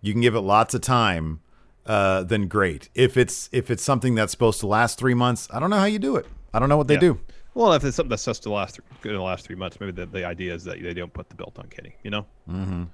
you 0.00 0.12
can 0.12 0.22
give 0.22 0.34
it 0.34 0.40
lots 0.40 0.74
of 0.74 0.80
time. 0.80 1.40
Uh, 1.84 2.22
then 2.22 2.48
great. 2.48 2.88
If 2.94 3.16
it's 3.16 3.48
if 3.52 3.70
it's 3.70 3.82
something 3.82 4.14
that's 4.14 4.32
supposed 4.32 4.60
to 4.60 4.66
last 4.66 4.98
three 4.98 5.14
months, 5.14 5.48
I 5.52 5.60
don't 5.60 5.70
know 5.70 5.78
how 5.78 5.84
you 5.86 5.98
do 5.98 6.16
it. 6.16 6.26
I 6.52 6.58
don't 6.58 6.68
know 6.68 6.76
what 6.76 6.88
they 6.88 6.94
Yeah. 6.94 7.00
do. 7.00 7.20
Well, 7.54 7.72
if 7.72 7.82
it's 7.84 7.96
something 7.96 8.10
that's 8.10 8.22
supposed 8.22 8.42
to 8.44 8.50
last 8.52 8.78
in 9.04 9.12
the 9.14 9.20
last 9.20 9.44
three 9.46 9.56
months, 9.56 9.80
maybe 9.80 9.92
the, 9.92 10.06
the 10.06 10.24
idea 10.24 10.54
is 10.54 10.64
that 10.64 10.82
they 10.82 10.94
don't 10.94 11.12
put 11.12 11.28
the 11.28 11.34
belt 11.34 11.58
on 11.58 11.66
Kenny. 11.68 11.94
You 12.02 12.10
know. 12.10 12.26
Mm-hmm. 12.48 12.84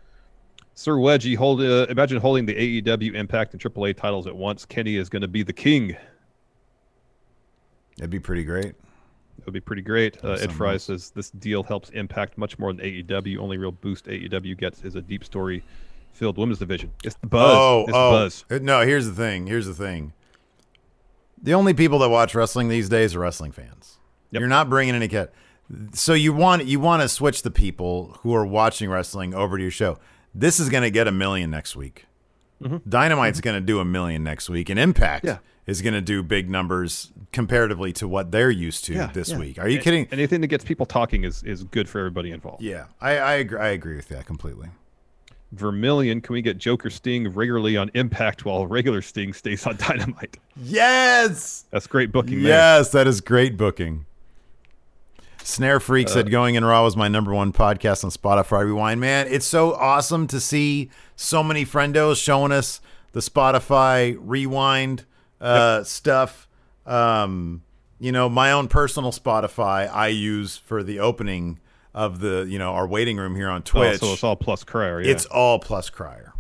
Sir 0.74 0.94
Wedgie, 0.96 1.36
hold. 1.36 1.60
Uh, 1.60 1.86
imagine 1.88 2.20
holding 2.20 2.46
the 2.46 2.82
AEW, 2.82 3.14
Impact, 3.14 3.52
and 3.52 3.62
AAA 3.62 3.96
titles 3.96 4.26
at 4.26 4.34
once. 4.34 4.64
Kenny 4.64 4.96
is 4.96 5.08
going 5.08 5.22
to 5.22 5.28
be 5.28 5.42
the 5.42 5.52
king. 5.52 5.96
It'd 7.98 8.10
be 8.10 8.18
pretty 8.18 8.44
great. 8.44 8.74
It 9.38 9.46
would 9.46 9.54
be 9.54 9.60
pretty 9.60 9.82
great. 9.82 10.22
Uh, 10.24 10.32
Ed 10.32 10.52
Fry 10.52 10.76
says 10.76 11.10
this 11.10 11.30
deal 11.30 11.62
helps 11.62 11.90
Impact 11.90 12.38
much 12.38 12.58
more 12.58 12.72
than 12.72 12.84
AEW. 12.84 13.38
Only 13.38 13.56
real 13.56 13.72
boost 13.72 14.06
AEW 14.06 14.56
gets 14.58 14.82
is 14.82 14.96
a 14.96 15.02
deep 15.02 15.24
story 15.24 15.62
filled 16.12 16.38
women's 16.38 16.58
division. 16.58 16.90
It's 17.04 17.16
the 17.16 17.26
buzz. 17.26 17.56
Oh, 17.56 17.84
it's 17.86 17.92
oh. 17.94 18.10
buzz. 18.10 18.44
Uh, 18.50 18.58
No, 18.62 18.80
here's 18.86 19.06
the 19.06 19.14
thing. 19.14 19.46
Here's 19.46 19.66
the 19.66 19.74
thing. 19.74 20.12
The 21.40 21.54
only 21.54 21.74
people 21.74 21.98
that 22.00 22.08
watch 22.08 22.34
wrestling 22.34 22.68
these 22.68 22.88
days 22.88 23.14
are 23.14 23.20
wrestling 23.20 23.52
fans. 23.52 23.98
You're 24.30 24.48
not 24.48 24.68
bringing 24.68 24.94
any 24.94 25.08
cat. 25.08 25.32
So 25.92 26.14
you 26.14 26.32
want 26.32 26.64
you 26.66 26.80
want 26.80 27.02
to 27.02 27.08
switch 27.08 27.42
the 27.42 27.50
people 27.50 28.18
who 28.22 28.34
are 28.34 28.44
watching 28.44 28.90
wrestling 28.90 29.34
over 29.34 29.56
to 29.56 29.62
your 29.62 29.70
show. 29.70 29.98
This 30.34 30.58
is 30.58 30.68
going 30.68 30.82
to 30.82 30.90
get 30.90 31.06
a 31.06 31.12
million 31.12 31.50
next 31.50 31.76
week. 31.76 32.06
Mm-hmm. 32.62 32.88
Dynamite's 32.88 33.38
mm-hmm. 33.38 33.44
going 33.44 33.54
to 33.56 33.66
do 33.66 33.78
a 33.80 33.84
million 33.84 34.24
next 34.24 34.48
week, 34.48 34.68
and 34.68 34.78
Impact 34.78 35.24
Yeah. 35.24 35.38
is 35.66 35.82
going 35.82 35.94
to 35.94 36.00
do 36.00 36.22
big 36.22 36.48
numbers 36.48 37.12
comparatively 37.32 37.92
to 37.94 38.08
what 38.08 38.30
they're 38.30 38.50
used 38.50 38.84
to 38.86 39.10
this 39.12 39.30
yeah. 39.30 39.38
week. 39.38 39.58
Are 39.58 39.68
you 39.68 39.78
A- 39.78 39.82
kidding? 39.82 40.08
Anything 40.10 40.40
that 40.40 40.48
gets 40.48 40.64
people 40.64 40.86
talking 40.86 41.24
is 41.24 41.42
is 41.42 41.64
good 41.64 41.88
for 41.88 41.98
everybody 41.98 42.30
involved. 42.30 42.62
Yeah, 42.62 42.86
I 43.00 43.18
I 43.18 43.32
agree, 43.34 43.58
I 43.58 43.68
agree 43.68 43.96
with 43.96 44.08
that 44.08 44.26
completely. 44.26 44.68
Vermilion, 45.52 46.20
can 46.20 46.32
we 46.32 46.42
get 46.42 46.58
Joker 46.58 46.90
Sting 46.90 47.28
regularly 47.28 47.76
on 47.76 47.90
Impact 47.94 48.44
while 48.44 48.66
regular 48.66 49.00
Sting 49.02 49.32
stays 49.32 49.66
on 49.66 49.76
Dynamite? 49.78 50.38
Yes. 50.56 51.64
That's 51.70 51.86
great 51.86 52.10
booking. 52.10 52.40
Yes, 52.40 52.90
that 52.90 53.06
is 53.06 53.20
great 53.20 53.56
booking. 53.56 54.06
Snare 55.46 55.78
Freak 55.78 56.06
Uh, 56.06 56.10
said 56.10 56.30
Going 56.30 56.54
in 56.54 56.64
Raw 56.64 56.82
was 56.84 56.96
my 56.96 57.06
number 57.08 57.34
one 57.34 57.52
podcast 57.52 58.02
on 58.02 58.10
Spotify 58.10 58.64
Rewind. 58.64 58.98
Man, 59.00 59.26
it's 59.28 59.44
so 59.46 59.74
awesome 59.74 60.26
to 60.28 60.40
see 60.40 60.90
so 61.16 61.42
many 61.42 61.66
friendos 61.66 62.22
showing 62.22 62.50
us 62.50 62.80
the 63.12 63.20
Spotify 63.20 64.16
Rewind 64.18 65.04
uh, 65.42 65.82
stuff. 65.84 66.48
Um, 66.86 67.62
you 68.00 68.10
know, 68.10 68.28
my 68.30 68.52
own 68.52 68.68
personal 68.68 69.12
Spotify 69.12 69.88
I 69.92 70.08
use 70.08 70.56
for 70.56 70.82
the 70.82 70.98
opening 71.00 71.58
of 71.92 72.20
the, 72.20 72.46
you 72.48 72.58
know, 72.58 72.72
our 72.72 72.86
waiting 72.86 73.18
room 73.18 73.36
here 73.36 73.48
on 73.50 73.58
Oh, 73.60 73.64
Twitch. 73.64 74.00
so 74.00 74.14
it's 74.14 74.24
all 74.24 74.36
plus 74.36 74.64
crier. 74.64 75.00
Yeah. 75.02 75.10
It's 75.12 75.26
all 75.26 75.58
plus 75.58 75.90
crier. 75.90 76.32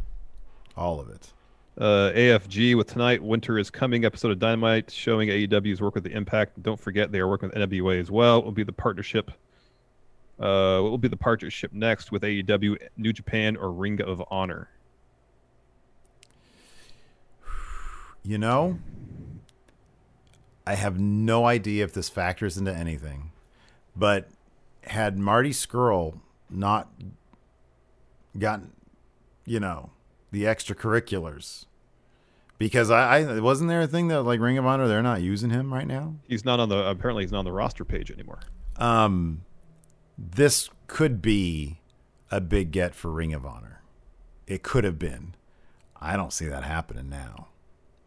All 0.76 0.98
of 0.98 1.10
it. 1.10 1.30
Uh, 1.76 2.12
AFG 2.14 2.76
with 2.76 2.86
tonight. 2.86 3.20
Winter 3.20 3.58
is 3.58 3.68
coming. 3.68 4.04
Episode 4.04 4.30
of 4.30 4.38
Dynamite 4.38 4.90
showing 4.90 5.28
AEW's 5.28 5.80
work 5.80 5.94
with 5.94 6.04
the 6.04 6.12
Impact. 6.12 6.62
Don't 6.62 6.78
forget 6.78 7.10
they 7.10 7.18
are 7.18 7.26
working 7.26 7.48
with 7.48 7.58
NWA 7.58 7.98
as 7.98 8.10
well. 8.12 8.38
It 8.38 8.44
will 8.44 8.52
be 8.52 8.62
the 8.62 8.72
partnership. 8.72 9.32
Uh, 10.38 10.80
what 10.80 10.90
will 10.90 10.98
be 10.98 11.08
the 11.08 11.16
partnership 11.16 11.72
next 11.72 12.12
with 12.12 12.22
AEW, 12.22 12.76
New 12.96 13.12
Japan, 13.12 13.56
or 13.56 13.72
Ring 13.72 14.00
of 14.00 14.22
Honor? 14.30 14.68
You 18.22 18.38
know, 18.38 18.78
I 20.66 20.74
have 20.74 20.98
no 20.98 21.44
idea 21.44 21.84
if 21.84 21.92
this 21.92 22.08
factors 22.08 22.56
into 22.56 22.74
anything, 22.74 23.32
but 23.96 24.28
had 24.84 25.18
Marty 25.18 25.50
Scurll 25.50 26.20
not 26.48 26.88
gotten, 28.38 28.72
you 29.44 29.60
know, 29.60 29.90
the 30.34 30.42
extracurriculars, 30.44 31.66
because 32.58 32.90
I, 32.90 33.20
I 33.20 33.40
wasn't 33.40 33.68
there 33.70 33.82
a 33.82 33.86
thing 33.86 34.08
that 34.08 34.22
like 34.22 34.40
Ring 34.40 34.58
of 34.58 34.66
Honor 34.66 34.88
they're 34.88 35.02
not 35.02 35.22
using 35.22 35.50
him 35.50 35.72
right 35.72 35.86
now. 35.86 36.16
He's 36.28 36.44
not 36.44 36.60
on 36.60 36.68
the. 36.68 36.90
Apparently, 36.90 37.22
he's 37.22 37.32
not 37.32 37.38
on 37.38 37.44
the 37.44 37.52
roster 37.52 37.84
page 37.84 38.10
anymore. 38.10 38.40
Um, 38.76 39.44
this 40.18 40.70
could 40.88 41.22
be 41.22 41.80
a 42.30 42.40
big 42.40 42.72
get 42.72 42.94
for 42.94 43.10
Ring 43.10 43.32
of 43.32 43.46
Honor. 43.46 43.80
It 44.46 44.62
could 44.62 44.84
have 44.84 44.98
been. 44.98 45.34
I 46.00 46.16
don't 46.16 46.32
see 46.32 46.46
that 46.46 46.64
happening 46.64 47.08
now. 47.08 47.48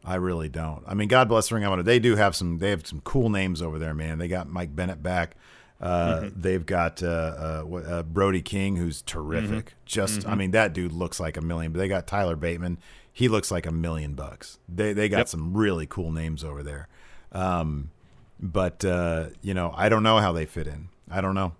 I 0.03 0.15
really 0.15 0.49
don't. 0.49 0.83
I 0.85 0.93
mean, 0.93 1.07
God 1.07 1.27
bless 1.29 1.51
Ring 1.51 1.63
of 1.63 1.71
Honor. 1.71 1.83
They 1.83 1.99
do 1.99 2.17
have 2.17 2.35
some. 2.35 2.57
They 2.57 2.69
have 2.69 2.85
some 2.85 2.99
cool 3.01 3.29
names 3.29 3.61
over 3.61 3.79
there, 3.79 3.93
man. 3.93 4.17
They 4.17 4.27
got 4.27 4.49
Mike 4.49 4.75
Bennett 4.75 5.01
back. 5.01 5.37
Uh, 5.79 6.29
They've 6.35 6.65
got 6.65 7.03
uh, 7.03 7.63
uh, 7.69 7.75
uh, 7.75 8.03
Brody 8.03 8.41
King, 8.41 8.77
who's 8.77 9.01
terrific. 9.03 9.75
Just, 9.85 10.25
I 10.27 10.33
Mhm. 10.33 10.37
mean, 10.37 10.51
that 10.51 10.73
dude 10.73 10.91
looks 10.91 11.19
like 11.19 11.37
a 11.37 11.41
million. 11.41 11.71
But 11.71 11.79
they 11.79 11.87
got 11.87 12.07
Tyler 12.07 12.35
Bateman. 12.35 12.79
He 13.13 13.27
looks 13.27 13.51
like 13.51 13.65
a 13.65 13.71
million 13.71 14.13
bucks. 14.15 14.57
They 14.67 14.93
they 14.93 15.07
got 15.09 15.17
Yep. 15.19 15.27
some 15.29 15.53
really 15.55 15.85
cool 15.87 16.11
names 16.11 16.43
over 16.43 16.63
there. 16.63 16.87
Um, 17.31 17.91
but 18.39 18.83
uh, 18.85 19.27
you 19.41 19.53
know, 19.53 19.73
I 19.75 19.89
don't 19.89 20.03
know 20.03 20.17
how 20.17 20.31
they 20.31 20.45
fit 20.45 20.67
in. 20.67 20.89
I 21.09 21.21
don't 21.21 21.35
know. 21.35 21.53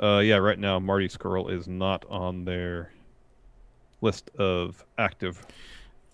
Uh, 0.00 0.18
yeah, 0.20 0.36
right 0.36 0.58
now 0.58 0.78
Marty 0.78 1.08
Scurll 1.08 1.50
is 1.50 1.66
not 1.66 2.04
on 2.08 2.44
their 2.44 2.92
list 4.00 4.30
of 4.38 4.84
active. 4.96 5.44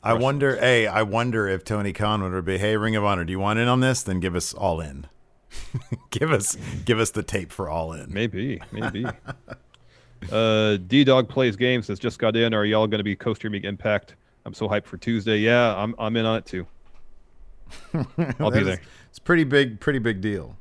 I 0.03 0.15
wonder. 0.15 0.57
Hey, 0.57 0.87
I 0.87 1.03
wonder 1.03 1.49
if 1.49 1.65
Tony 1.65 1.93
Khan 1.95 2.23
would 2.23 2.45
be, 2.45 2.59
"Hey, 2.59 2.77
Ring 2.77 2.97
of 2.97 3.05
Honor, 3.05 3.25
do 3.25 3.31
you 3.33 3.39
want 3.41 3.59
in 3.59 3.69
on 3.69 3.81
this? 3.81 4.03
Then 4.03 4.21
give 4.21 4.35
us 4.35 4.53
all 4.55 4.81
in. 4.81 5.07
give 6.11 6.33
us, 6.33 6.57
give 6.85 6.99
us 6.99 7.11
the 7.11 7.23
tape 7.23 7.53
for 7.53 7.69
all 7.69 7.93
in." 7.93 8.13
Maybe, 8.13 8.61
maybe. 8.73 9.07
uh, 10.33 10.77
D 10.87 11.05
Dog 11.05 11.29
plays 11.29 11.57
games. 11.57 11.89
Has 11.89 11.99
just 11.99 12.19
got 12.19 12.37
in. 12.37 12.55
Are 12.55 12.65
y'all 12.65 12.87
going 12.87 12.99
to 12.99 13.05
be 13.05 13.17
co-streaming 13.17 13.65
Impact? 13.65 14.17
I'm 14.47 14.55
so 14.55 14.69
hyped 14.69 14.87
for 14.87 14.97
Tuesday. 14.97 15.39
Yeah, 15.39 15.75
I'm 15.77 15.95
I'm 15.99 16.17
in 16.17 16.27
on 16.27 16.37
it 16.37 16.47
too. 16.47 16.67
I'll 18.39 18.51
be 18.51 18.59
is- 18.59 18.67
there. 18.67 18.81
It's 19.11 19.19
pretty 19.19 19.45
big, 19.45 19.79
pretty 19.79 20.01
big 20.01 20.21
deal. 20.21 20.57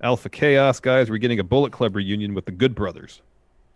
Alpha 0.00 0.28
Chaos 0.28 0.80
guys, 0.80 1.10
we're 1.10 1.18
getting 1.18 1.40
a 1.40 1.44
Bullet 1.44 1.72
Club 1.72 1.96
reunion 1.96 2.32
with 2.32 2.46
the 2.46 2.52
Good 2.52 2.74
Brothers. 2.74 3.20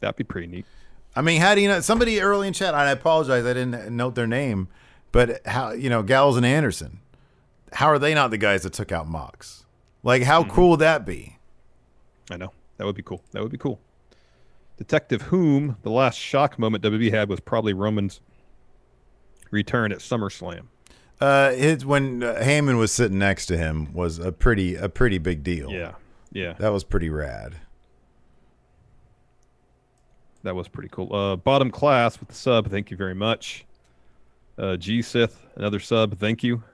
That'd 0.00 0.16
be 0.16 0.24
pretty 0.24 0.46
neat. 0.46 0.66
I 1.14 1.20
mean, 1.20 1.40
how 1.40 1.54
do 1.54 1.60
you 1.60 1.68
know? 1.68 1.80
Somebody 1.80 2.20
early 2.20 2.48
in 2.48 2.54
chat, 2.54 2.74
I 2.74 2.90
apologize, 2.90 3.44
I 3.44 3.52
didn't 3.52 3.94
note 3.94 4.14
their 4.14 4.26
name, 4.26 4.68
but 5.10 5.46
how 5.46 5.72
you 5.72 5.90
know 5.90 6.02
Gallows 6.02 6.36
and 6.36 6.46
Anderson? 6.46 7.00
How 7.72 7.86
are 7.88 7.98
they 7.98 8.14
not 8.14 8.30
the 8.30 8.38
guys 8.38 8.62
that 8.62 8.72
took 8.72 8.92
out 8.92 9.08
Mox? 9.08 9.64
Like, 10.02 10.22
how 10.22 10.44
cool 10.44 10.70
would 10.70 10.80
that 10.80 11.06
be? 11.06 11.36
I 12.30 12.36
know 12.36 12.52
that 12.76 12.84
would 12.84 12.96
be 12.96 13.02
cool. 13.02 13.22
That 13.32 13.42
would 13.42 13.52
be 13.52 13.58
cool. 13.58 13.80
Detective 14.76 15.22
Whom, 15.22 15.76
the 15.82 15.90
last 15.90 16.18
shock 16.18 16.58
moment 16.58 16.82
WB 16.82 17.12
had 17.12 17.28
was 17.28 17.40
probably 17.40 17.72
Roman's 17.72 18.20
return 19.50 19.92
at 19.92 19.98
SummerSlam. 19.98 20.66
Uh, 21.20 21.52
when 21.84 22.22
uh, 22.22 22.34
Heyman 22.42 22.78
was 22.78 22.90
sitting 22.90 23.18
next 23.18 23.46
to 23.46 23.56
him 23.56 23.92
was 23.92 24.18
a 24.18 24.32
pretty, 24.32 24.74
a 24.74 24.88
pretty 24.88 25.18
big 25.18 25.44
deal. 25.44 25.70
Yeah, 25.70 25.92
yeah. 26.32 26.54
that 26.54 26.70
was 26.70 26.82
pretty 26.82 27.10
rad. 27.10 27.54
That 30.42 30.56
was 30.56 30.66
pretty 30.66 30.88
cool. 30.90 31.14
Uh, 31.14 31.36
bottom 31.36 31.70
class 31.70 32.18
with 32.18 32.28
the 32.28 32.34
sub. 32.34 32.68
Thank 32.68 32.90
you 32.90 32.96
very 32.96 33.14
much. 33.14 33.64
Uh, 34.58 34.76
G 34.76 35.00
Sith, 35.00 35.46
another 35.54 35.78
sub. 35.78 36.18
Thank 36.18 36.42
you. 36.42 36.64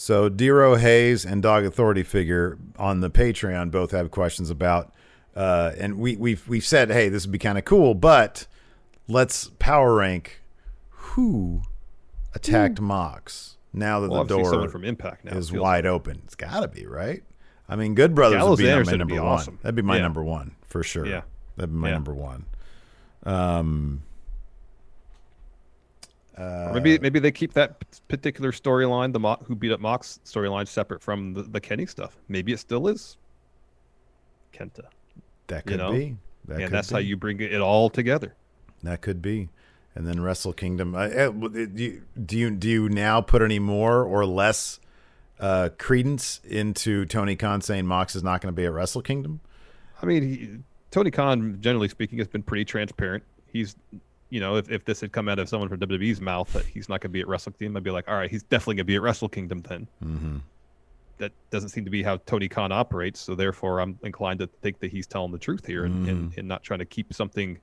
So 0.00 0.30
Dero 0.30 0.78
Hayes 0.78 1.24
and 1.24 1.42
Dog 1.42 1.64
Authority 1.64 2.04
Figure 2.04 2.56
on 2.78 3.00
the 3.00 3.10
Patreon 3.10 3.72
both 3.72 3.90
have 3.90 4.12
questions 4.12 4.48
about, 4.48 4.92
uh, 5.34 5.72
and 5.76 5.98
we 5.98 6.14
we've 6.14 6.46
we've 6.46 6.64
said, 6.64 6.88
hey, 6.92 7.08
this 7.08 7.26
would 7.26 7.32
be 7.32 7.38
kind 7.40 7.58
of 7.58 7.64
cool, 7.64 7.94
but 7.96 8.46
let's 9.08 9.50
power 9.58 9.96
rank 9.96 10.40
who 10.90 11.62
attacked 12.32 12.80
Mox 12.80 13.56
now 13.72 13.98
that 13.98 14.08
Well, 14.08 14.22
the 14.22 14.36
door 14.38 14.68
from 14.68 14.84
Impact 14.84 15.24
now, 15.24 15.36
is 15.36 15.48
it 15.48 15.52
feels 15.54 15.62
wide 15.64 15.84
open. 15.84 16.20
It's 16.26 16.36
got 16.36 16.60
to 16.60 16.68
be 16.68 16.86
right. 16.86 17.24
I 17.68 17.74
mean, 17.74 17.96
Good 17.96 18.14
Brothers 18.14 18.38
Gallows 18.38 18.50
would 18.58 18.64
be 18.64 18.70
and 18.70 18.86
my 18.86 18.92
number 18.92 19.04
would 19.14 19.16
be 19.16 19.18
one. 19.18 19.28
awesome. 19.32 19.58
That'd 19.62 19.74
be 19.74 19.82
my 19.82 19.96
Yeah. 19.96 20.02
number 20.02 20.22
one 20.22 20.54
for 20.68 20.84
sure. 20.84 21.06
Yeah. 21.06 21.22
that'd 21.56 21.72
be 21.72 21.76
my 21.76 21.88
Yeah. 21.88 21.94
number 21.94 22.14
one. 22.14 22.44
Um, 23.24 24.02
Or 26.38 26.72
maybe 26.74 26.98
maybe 26.98 27.18
they 27.18 27.32
keep 27.32 27.52
that 27.54 27.82
particular 28.08 28.52
storyline, 28.52 29.12
the 29.12 29.20
Mo- 29.20 29.42
who 29.44 29.54
beat 29.54 29.72
up 29.72 29.80
Mox 29.80 30.20
storyline, 30.24 30.68
separate 30.68 31.02
from 31.02 31.34
the, 31.34 31.42
the 31.42 31.60
Kenny 31.60 31.86
stuff. 31.86 32.16
Maybe 32.28 32.52
it 32.52 32.60
still 32.60 32.86
is 32.88 33.16
Kenta. 34.52 34.86
that 35.48 35.64
you 35.64 35.70
could 35.72 35.78
know? 35.78 35.92
be. 35.92 36.16
That 36.46 36.60
and 36.62 36.72
that's 36.72 36.90
how 36.90 36.98
you 36.98 37.16
bring 37.16 37.40
it 37.40 37.60
all 37.60 37.90
together. 37.90 38.34
That 38.82 39.00
could 39.00 39.20
be. 39.20 39.48
And 39.94 40.06
then 40.06 40.20
Wrestle 40.20 40.52
Kingdom. 40.52 40.94
Uh, 40.94 40.98
uh, 40.98 41.30
do 41.30 41.68
you 41.74 42.02
do 42.24 42.38
you 42.38 42.50
do 42.52 42.68
you 42.68 42.88
now 42.88 43.20
put 43.20 43.42
any 43.42 43.58
more 43.58 44.04
or 44.04 44.24
less 44.24 44.78
uh, 45.40 45.70
credence 45.76 46.40
into 46.44 47.04
Tony 47.04 47.34
Khan 47.36 47.60
saying 47.60 47.86
Mox 47.86 48.14
is 48.14 48.22
not 48.22 48.40
going 48.40 48.54
to 48.54 48.56
be 48.56 48.64
at 48.64 48.72
Wrestle 48.72 49.02
Kingdom? 49.02 49.40
I 50.00 50.06
mean, 50.06 50.22
he, 50.22 50.58
Tony 50.90 51.10
Khan, 51.10 51.58
generally 51.60 51.88
speaking, 51.88 52.18
has 52.18 52.28
been 52.28 52.42
pretty 52.42 52.64
transparent. 52.64 53.24
He's, 53.46 53.74
you 54.30 54.40
know, 54.40 54.56
if, 54.56 54.70
if 54.70 54.84
this 54.84 55.00
had 55.00 55.12
come 55.12 55.28
out 55.28 55.38
of 55.38 55.48
someone 55.48 55.68
from 55.68 55.78
WWE's 55.80 56.20
mouth 56.20 56.52
that 56.52 56.64
he's 56.66 56.88
not 56.88 57.00
going 57.00 57.10
to 57.10 57.12
be 57.14 57.20
at 57.20 57.28
Wrestle 57.28 57.52
Kingdom, 57.52 57.76
I'd 57.78 57.82
be 57.84 57.90
like, 57.90 58.08
all 58.08 58.14
right, 58.14 58.30
he's 58.30 58.42
definitely 58.42 58.74
going 58.76 58.84
to 58.86 58.92
be 58.92 58.96
at 58.96 59.02
Wrestle 59.02 59.28
Kingdom 59.28 59.62
then. 59.62 59.88
Mm-hmm. 60.04 60.36
That 61.18 61.32
doesn't 61.50 61.70
seem 61.70 61.84
to 61.84 61.90
be 61.90 62.02
how 62.02 62.18
Tony 62.26 62.48
Khan 62.48 62.70
operates. 62.70 63.20
So 63.20 63.34
therefore, 63.34 63.80
I'm 63.80 63.98
inclined 64.02 64.40
to 64.40 64.46
think 64.62 64.78
that 64.80 64.90
he's 64.92 65.06
telling 65.06 65.32
the 65.32 65.38
truth 65.38 65.66
here 65.66 65.84
and, 65.84 66.08
and, 66.08 66.32
Mm. 66.32 66.38
and 66.38 66.48
not 66.48 66.62
trying 66.62 66.78
to 66.78 66.84
keep 66.84 67.12
something, 67.12 67.58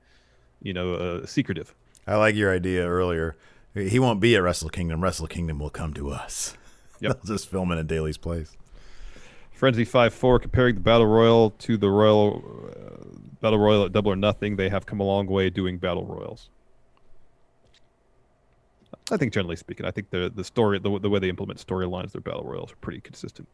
you 0.61 0.74
know, 0.74 0.95
uh, 0.95 1.26
secretive. 1.26 1.74
I 2.07 2.16
like 2.18 2.36
your 2.36 2.53
idea 2.53 2.86
earlier. 2.88 3.36
He 3.74 3.97
won't 3.99 4.20
be 4.20 4.36
at 4.36 4.41
Wrestle 4.43 4.70
Kingdom. 4.70 5.01
Wrestle 5.03 5.28
Kingdom 5.28 5.59
will 5.59 5.70
come 5.70 5.93
to 5.93 6.09
us. 6.11 6.55
Yep. 7.01 7.24
They'll 7.24 7.36
just 7.36 7.49
film 7.49 7.74
it 7.74 7.78
in 7.78 7.88
Daily's 7.88 8.18
place. 8.18 8.55
Frenzy 9.51 9.84
Five 9.84 10.13
Four 10.13 10.39
comparing 10.39 10.76
the 10.76 10.82
Battle 10.82 11.05
Royal 11.05 11.49
to 11.59 11.76
the 11.76 11.89
Royal 11.89 12.41
uh, 12.72 13.18
Battle 13.41 13.59
Royal 13.59 13.84
at 13.86 13.91
Double 13.91 14.13
or 14.13 14.16
Nothing, 14.16 14.55
they 14.55 14.70
have 14.70 14.86
come 14.86 15.01
a 15.01 15.03
long 15.03 15.28
way 15.28 15.49
doing 15.49 15.78
Battle 15.78 16.05
Royals. 16.05 16.49
I 19.12 19.18
think 19.18 19.34
generally 19.34 19.56
speaking, 19.56 19.86
I 19.86 19.91
think 19.91 20.10
the 20.10 20.32
the 20.34 20.43
story, 20.43 20.80
the, 20.80 20.99
the 20.99 21.10
way 21.10 21.20
they 21.20 21.30
implement 21.30 21.66
storylines, 21.66 22.12
their 22.12 22.22
Battle 22.22 22.43
Royals 22.43 22.72
are 22.72 22.78
pretty 22.78 23.01
consistent 23.01 23.47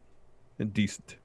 and 0.58 0.72
decent. 0.72 1.16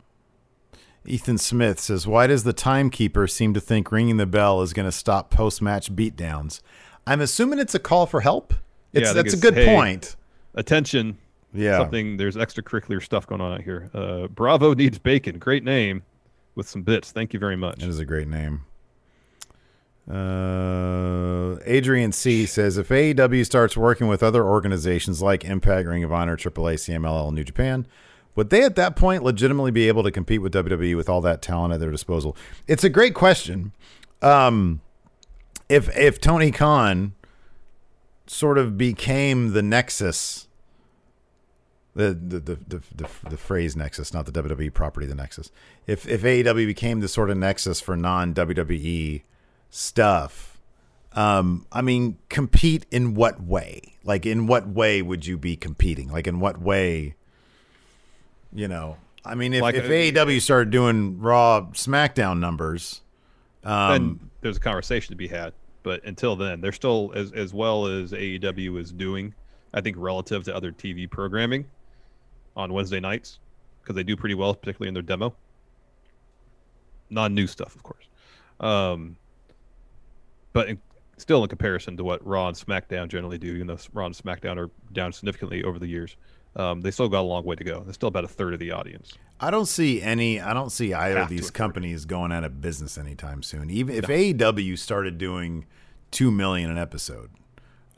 Ethan 1.05 1.37
Smith 1.37 1.79
says, 1.79 2.05
"Why 2.05 2.27
does 2.27 2.43
the 2.43 2.51
timekeeper 2.53 3.27
seem 3.27 3.53
to 3.53 3.61
think 3.61 3.91
ringing 3.91 4.17
the 4.17 4.25
bell 4.25 4.61
is 4.61 4.73
going 4.73 4.85
to 4.87 4.91
stop 4.91 5.29
post-match 5.31 5.95
beatdowns?" 5.95 6.61
I'm 7.05 7.21
assuming 7.21 7.59
it's 7.59 7.73
a 7.75 7.79
call 7.79 8.05
for 8.05 8.19
help. 8.19 8.53
It's 8.91 9.07
Yeah, 9.07 9.13
that's 9.13 9.33
a 9.33 9.37
good 9.37 9.53
"Hey, 9.53 9.73
point. 9.73 10.17
Attention, 10.55 11.17
Yeah. 11.53 11.77
something. 11.77 12.17
There's 12.17 12.35
extracurricular 12.35 13.01
stuff 13.01 13.25
going 13.27 13.39
on 13.39 13.53
out 13.53 13.61
here. 13.61 13.89
Uh, 13.93 14.27
Bravo 14.27 14.73
needs 14.73 14.99
bacon. 14.99 15.39
Great 15.39 15.63
name 15.63 16.03
with 16.55 16.67
some 16.67 16.81
bits. 16.81 17.11
Thank 17.13 17.31
you 17.33 17.39
very 17.39 17.55
much. 17.55 17.81
It 17.81 17.87
is 17.87 17.99
a 17.99 18.05
great 18.05 18.27
name. 18.27 18.65
Uh, 20.09 21.57
Adrian 21.65 22.13
C 22.13 22.45
says 22.45 22.77
if 22.77 22.87
AEW 22.87 23.45
starts 23.45 23.75
working 23.75 24.07
with 24.07 24.23
other 24.23 24.45
organizations 24.45 25.21
like 25.21 25.43
Impact, 25.43 25.87
Ring 25.87 26.03
of 26.03 26.13
Honor, 26.13 26.37
AAA, 26.37 26.75
CMLL, 26.75 27.33
New 27.33 27.43
Japan, 27.43 27.85
would 28.35 28.49
they 28.49 28.63
at 28.63 28.75
that 28.75 28.95
point 28.95 29.23
legitimately 29.23 29.71
be 29.71 29.87
able 29.87 30.03
to 30.03 30.11
compete 30.11 30.41
with 30.41 30.53
WWE 30.53 30.95
with 30.95 31.09
all 31.09 31.19
that 31.21 31.41
talent 31.41 31.73
at 31.73 31.79
their 31.81 31.91
disposal? 31.91 32.37
It's 32.67 32.83
a 32.83 32.89
great 32.89 33.15
question. 33.15 33.73
Um, 34.21 34.81
if 35.67 35.95
if 35.97 36.21
Tony 36.21 36.51
Khan 36.51 37.13
sort 38.27 38.57
of 38.57 38.77
became 38.77 39.53
the 39.53 39.61
nexus, 39.61 40.47
the 41.95 42.13
the 42.13 42.39
the 42.39 42.55
the, 42.67 42.81
the, 42.95 43.09
the 43.29 43.37
phrase 43.37 43.75
nexus, 43.75 44.13
not 44.13 44.25
the 44.25 44.31
WWE 44.31 44.73
property, 44.73 45.05
the 45.05 45.15
nexus. 45.15 45.51
If 45.85 46.07
if 46.07 46.21
AEW 46.21 46.65
became 46.65 47.01
the 47.01 47.07
sort 47.07 47.29
of 47.29 47.37
nexus 47.37 47.81
for 47.81 47.97
non 47.97 48.33
WWE 48.33 49.23
stuff, 49.69 50.59
um, 51.13 51.65
I 51.71 51.81
mean, 51.81 52.17
compete 52.29 52.85
in 52.91 53.15
what 53.15 53.41
way? 53.41 53.95
Like, 54.03 54.25
in 54.25 54.47
what 54.47 54.67
way 54.67 55.01
would 55.01 55.25
you 55.25 55.37
be 55.37 55.55
competing? 55.55 56.11
Like, 56.11 56.27
in 56.27 56.39
what 56.39 56.61
way? 56.61 57.15
You 58.53 58.67
know, 58.67 58.97
I 59.25 59.35
mean, 59.35 59.53
if, 59.53 59.61
Like, 59.61 59.75
if 59.75 59.85
uh, 59.85 59.89
AEW 59.89 60.41
started 60.41 60.69
doing 60.69 61.19
Raw 61.19 61.67
SmackDown 61.73 62.39
numbers, 62.39 63.01
um, 63.63 63.91
then 63.91 64.29
there's 64.41 64.57
a 64.57 64.61
conversation 64.61 65.11
to 65.11 65.17
be 65.17 65.27
had. 65.27 65.53
But 65.83 66.03
until 66.05 66.35
then, 66.35 66.61
they're 66.61 66.71
still 66.71 67.11
as 67.15 67.31
as 67.33 67.53
well 67.53 67.85
as 67.85 68.11
AEW 68.11 68.79
is 68.79 68.91
doing. 68.91 69.33
I 69.73 69.81
think 69.81 69.95
relative 69.99 70.43
to 70.45 70.55
other 70.55 70.71
TV 70.71 71.09
programming 71.09 71.65
on 72.55 72.73
Wednesday 72.73 72.99
nights 72.99 73.39
because 73.81 73.95
they 73.95 74.03
do 74.03 74.15
pretty 74.15 74.35
well, 74.35 74.53
particularly 74.55 74.87
in 74.87 74.93
their 74.93 75.03
demo. 75.03 75.35
Non-new 77.09 77.47
stuff, 77.47 77.75
of 77.75 77.83
course. 77.83 78.05
Um, 78.59 79.17
but 80.57 80.69
in, 80.69 80.79
still, 81.17 81.43
in 81.43 81.49
comparison 81.49 81.95
to 81.97 82.03
what 82.03 82.25
Raw 82.25 82.47
and 82.47 82.57
SmackDown 82.57 83.09
generally 83.09 83.37
do, 83.37 83.53
even 83.53 83.67
though 83.67 83.77
Raw 83.93 84.07
and 84.07 84.15
SmackDown 84.15 84.57
are 84.57 84.71
down 84.91 85.13
significantly 85.13 85.63
over 85.63 85.77
the 85.77 85.85
years, 85.85 86.17
um, 86.55 86.81
they 86.81 86.89
still 86.89 87.07
got 87.07 87.21
a 87.21 87.29
long 87.29 87.45
way 87.45 87.55
to 87.55 87.63
go. 87.63 87.81
They're 87.81 87.93
still 87.93 88.07
about 88.07 88.23
a 88.23 88.27
third 88.27 88.55
of 88.55 88.59
the 88.59 88.71
audience. 88.71 89.13
I 89.39 89.51
don't 89.51 89.67
see 89.67 90.01
any. 90.01 90.41
I 90.41 90.53
don't 90.55 90.71
see 90.71 90.95
either 90.95 91.19
of 91.19 91.29
these 91.29 91.51
companies 91.51 92.05
going 92.05 92.31
out 92.31 92.43
of 92.43 92.59
business 92.59 92.97
anytime 92.97 93.43
soon. 93.43 93.69
Even 93.69 93.95
if 93.95 94.05
AEW 94.05 94.79
started 94.79 95.19
doing 95.19 95.67
two 96.09 96.31
million 96.31 96.71
an 96.71 96.79
episode, 96.79 97.29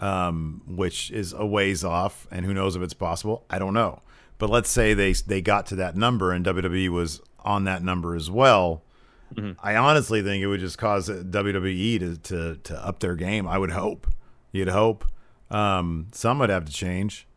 um, 0.01 0.61
which 0.67 1.09
is 1.11 1.31
a 1.31 1.45
ways 1.45 1.85
off, 1.85 2.27
and 2.29 2.45
who 2.45 2.53
knows 2.53 2.75
if 2.75 2.81
it's 2.81 2.93
possible. 2.93 3.45
I 3.49 3.57
don't 3.57 3.73
know. 3.73 4.01
But 4.37 4.49
let's 4.49 4.69
say 4.69 4.93
they 4.93 5.13
they 5.13 5.41
got 5.41 5.65
to 5.67 5.75
that 5.75 5.95
number, 5.95 6.33
and 6.33 6.45
WWE 6.45 6.89
was 6.89 7.21
on 7.39 7.63
that 7.63 7.81
number 7.81 8.15
as 8.15 8.29
well. 8.29 8.83
Mm-hmm. 9.35 9.59
I 9.65 9.75
honestly 9.75 10.21
think 10.21 10.41
it 10.43 10.47
would 10.47 10.59
just 10.59 10.77
cause 10.77 11.09
WWE 11.09 11.99
to 11.99 12.17
to 12.17 12.55
to 12.63 12.85
up 12.85 12.99
their 12.99 13.15
game. 13.15 13.47
I 13.47 13.57
would 13.57 13.71
hope. 13.71 14.07
You'd 14.51 14.69
hope. 14.69 15.05
Um, 15.51 16.07
some 16.11 16.39
would 16.39 16.49
have 16.49 16.65
to 16.65 16.71
change 16.71 17.27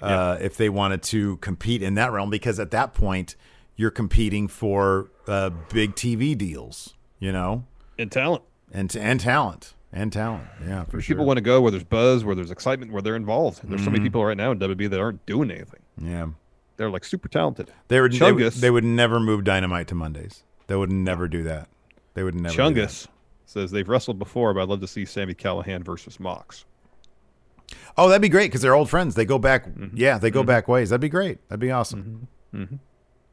uh, 0.00 0.36
if 0.40 0.56
they 0.56 0.68
wanted 0.68 1.02
to 1.04 1.36
compete 1.38 1.82
in 1.82 1.94
that 1.94 2.10
realm, 2.12 2.30
because 2.30 2.58
at 2.58 2.70
that 2.72 2.92
point 2.94 3.36
you're 3.76 3.90
competing 3.90 4.48
for 4.48 5.10
uh, 5.28 5.50
big 5.72 5.94
TV 5.94 6.36
deals, 6.36 6.94
you 7.18 7.30
know, 7.32 7.64
And 7.98 8.10
talent. 8.10 8.42
and 8.72 8.94
and 8.96 9.20
talent 9.20 9.74
and 9.92 10.12
talent. 10.12 10.44
Yeah, 10.66 10.84
for 10.84 11.00
sure. 11.00 11.14
People 11.14 11.24
want 11.26 11.36
to 11.36 11.42
go 11.42 11.60
where 11.60 11.70
there's 11.70 11.84
buzz, 11.84 12.24
where 12.24 12.34
there's 12.34 12.50
excitement, 12.50 12.92
where 12.92 13.02
they're 13.02 13.16
involved. 13.16 13.60
There's 13.64 13.84
so 13.84 13.90
many 13.90 14.00
Mhm. 14.00 14.06
people 14.06 14.24
right 14.24 14.36
now 14.36 14.50
in 14.52 14.58
WWE 14.58 14.88
that 14.90 15.00
aren't 15.00 15.24
doing 15.26 15.50
anything. 15.50 15.80
Yeah, 16.00 16.28
They're 16.78 16.90
like 16.90 17.04
super 17.04 17.28
talented. 17.28 17.70
they 17.88 18.00
would. 18.00 18.12
They, 18.12 18.32
would- 18.32 18.52
they 18.54 18.70
would 18.70 18.84
never 18.84 19.20
move 19.20 19.44
Dynamite 19.44 19.86
to 19.88 19.94
Mondays. 19.94 20.42
They 20.72 20.76
would 20.76 20.90
never 20.90 21.28
do 21.28 21.42
that. 21.42 21.68
They 22.14 22.22
would 22.22 22.34
never. 22.34 22.54
Chungus 22.54 23.06
says 23.44 23.70
they've 23.72 23.86
wrestled 23.86 24.18
before, 24.18 24.54
but 24.54 24.62
I'd 24.62 24.70
love 24.70 24.80
to 24.80 24.88
see 24.88 25.04
Sami 25.04 25.34
Callihan 25.34 25.84
versus 25.84 26.18
Mox. 26.18 26.64
Oh, 27.98 28.08
that'd 28.08 28.22
be 28.22 28.30
great 28.30 28.46
because 28.46 28.62
they're 28.62 28.74
old 28.74 28.88
friends. 28.88 29.14
They 29.14 29.26
go 29.26 29.38
back. 29.38 29.66
Mm-hmm. 29.66 29.94
Yeah, 29.98 30.16
they 30.16 30.30
go 30.30 30.40
mm-hmm. 30.40 30.46
back 30.46 30.68
ways. 30.68 30.88
That'd 30.88 31.02
be 31.02 31.10
great. 31.10 31.46
That'd 31.50 31.60
be 31.60 31.70
awesome. 31.70 32.26
Mm-hmm. 32.54 32.62
Mm-hmm. 32.62 32.76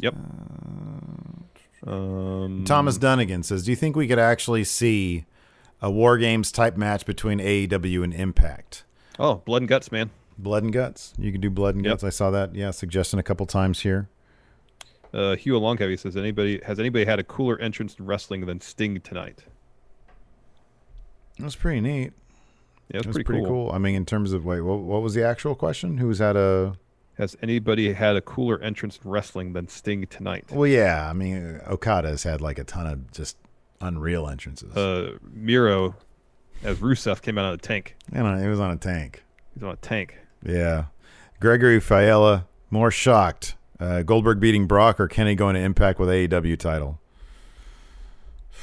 Yep. 0.00 0.14
Um, 1.86 2.64
Thomas 2.66 2.98
Dunnigan 2.98 3.42
says, 3.42 3.64
"Do 3.64 3.70
you 3.70 3.76
think 3.76 3.96
we 3.96 4.06
could 4.08 4.18
actually 4.18 4.64
see 4.64 5.24
a 5.80 5.90
War 5.90 6.18
Games 6.18 6.50
type 6.52 6.76
match 6.76 7.06
between 7.06 7.38
AEW 7.40 8.02
and 8.02 8.12
Impact? 8.12 8.84
Oh, 9.18 9.36
blood 9.44 9.62
and 9.62 9.68
guts, 9.68 9.90
man. 9.92 10.10
Blood 10.36 10.62
and 10.64 10.72
guts. 10.72 11.14
You 11.18 11.32
can 11.32 11.40
do 11.40 11.50
blood 11.50 11.74
and 11.76 11.84
Yep. 11.84 11.92
guts. 11.94 12.04
I 12.04 12.10
saw 12.10 12.30
that. 12.30 12.54
Yeah, 12.54 12.70
suggesting 12.70 13.18
a 13.18 13.22
couple 13.22 13.46
times 13.46 13.80
here. 13.80 14.08
Uh, 15.12 15.36
Hugh 15.36 15.54
Longheavy 15.58 15.98
says, 15.98 16.16
anybody 16.16 16.60
has 16.64 16.78
anybody 16.78 17.04
had 17.06 17.18
a 17.18 17.24
cooler 17.24 17.58
entrance 17.60 17.96
in 17.98 18.04
wrestling 18.06 18.44
than 18.46 18.60
Sting 18.60 19.00
tonight? 19.00 19.44
That's 21.38 21.56
pretty 21.56 21.80
neat. 21.80 22.12
Yeah, 22.92 22.98
it's 22.98 23.04
It 23.04 23.06
was 23.08 23.14
pretty, 23.16 23.24
pretty 23.24 23.40
cool. 23.44 23.66
cool. 23.68 23.72
I 23.72 23.78
mean, 23.78 23.94
in 23.94 24.04
terms 24.04 24.32
of 24.32 24.44
wait, 24.44 24.60
what, 24.60 24.80
what 24.80 25.02
was 25.02 25.14
the 25.14 25.24
actual 25.24 25.54
question? 25.54 25.98
Who's 25.98 26.18
had 26.18 26.36
a? 26.36 26.76
Has 27.18 27.36
anybody 27.42 27.92
had 27.92 28.14
a 28.16 28.20
cooler 28.20 28.60
entrance 28.62 28.98
in 29.02 29.10
wrestling 29.10 29.52
than 29.52 29.66
Sting 29.68 30.06
tonight? 30.06 30.44
Well, 30.52 30.68
yeah. 30.68 31.10
I 31.10 31.12
mean, 31.12 31.60
Okada's 31.66 32.22
had 32.22 32.40
like 32.40 32.58
a 32.58 32.64
ton 32.64 32.86
of 32.86 33.10
just 33.10 33.36
unreal 33.80 34.28
entrances. 34.28 34.76
Uh, 34.76 35.18
Miro, 35.32 35.96
as 36.62 36.76
Rusev 36.78 37.20
came 37.20 37.36
out 37.36 37.52
of 37.52 37.60
the 37.60 37.66
tank. 37.66 37.96
you 38.14 38.22
know, 38.22 38.34
it 38.36 38.48
was 38.48 38.60
on 38.60 38.70
a 38.70 38.76
tank. 38.76 39.24
He's 39.54 39.64
on 39.64 39.72
a 39.72 39.76
tank. 39.76 40.16
Yeah. 40.44 40.84
Gregory 41.40 41.80
Fiala, 41.80 42.46
more 42.70 42.90
shocked. 42.92 43.56
Uh, 43.80 44.02
Goldberg 44.02 44.38
beating 44.40 44.66
Brock 44.66 45.00
or 45.00 45.08
Kenny 45.08 45.34
going 45.34 45.54
to 45.54 45.60
Impact 45.60 45.98
with 45.98 46.08
AEW 46.08 46.56
title? 46.58 47.00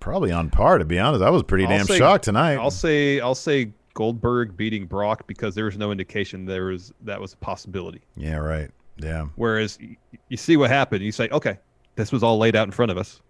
Probably 0.00 0.30
on 0.32 0.50
par, 0.50 0.78
to 0.78 0.84
be 0.84 0.98
honest. 0.98 1.22
I 1.22 1.30
was 1.30 1.42
pretty 1.42 1.64
I'll 1.64 1.70
damn 1.70 1.86
say- 1.86 1.98
shocked 1.98 2.24
tonight. 2.24 2.54
I'll 2.56 2.70
say 2.70 3.18
I'll 3.20 3.34
say 3.34 3.72
Goldberg 3.94 4.56
beating 4.56 4.86
Brock 4.86 5.26
because 5.26 5.54
there 5.54 5.64
was 5.64 5.78
no 5.78 5.90
indication 5.92 6.44
there 6.44 6.66
was 6.66 6.92
that 7.02 7.20
was 7.20 7.32
a 7.32 7.36
possibility. 7.38 8.02
yeah, 8.16 8.36
right. 8.36 8.70
Yeah. 8.96 9.26
Whereas 9.36 9.78
y- 9.80 9.96
you 10.28 10.36
see 10.36 10.56
what 10.56 10.70
happened, 10.70 11.02
you 11.02 11.10
say, 11.12 11.28
okay, 11.30 11.58
this 11.96 12.12
was 12.12 12.22
all 12.22 12.38
laid 12.38 12.54
out 12.54 12.68
in 12.68 12.72
front 12.72 12.92
of 12.92 12.98
us. 12.98 13.20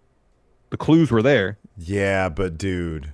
The 0.69 0.77
clues 0.77 1.09
were 1.11 1.21
there. 1.23 1.57
Yeah, 1.77 2.29
but 2.29 2.57
dude, 2.57 3.13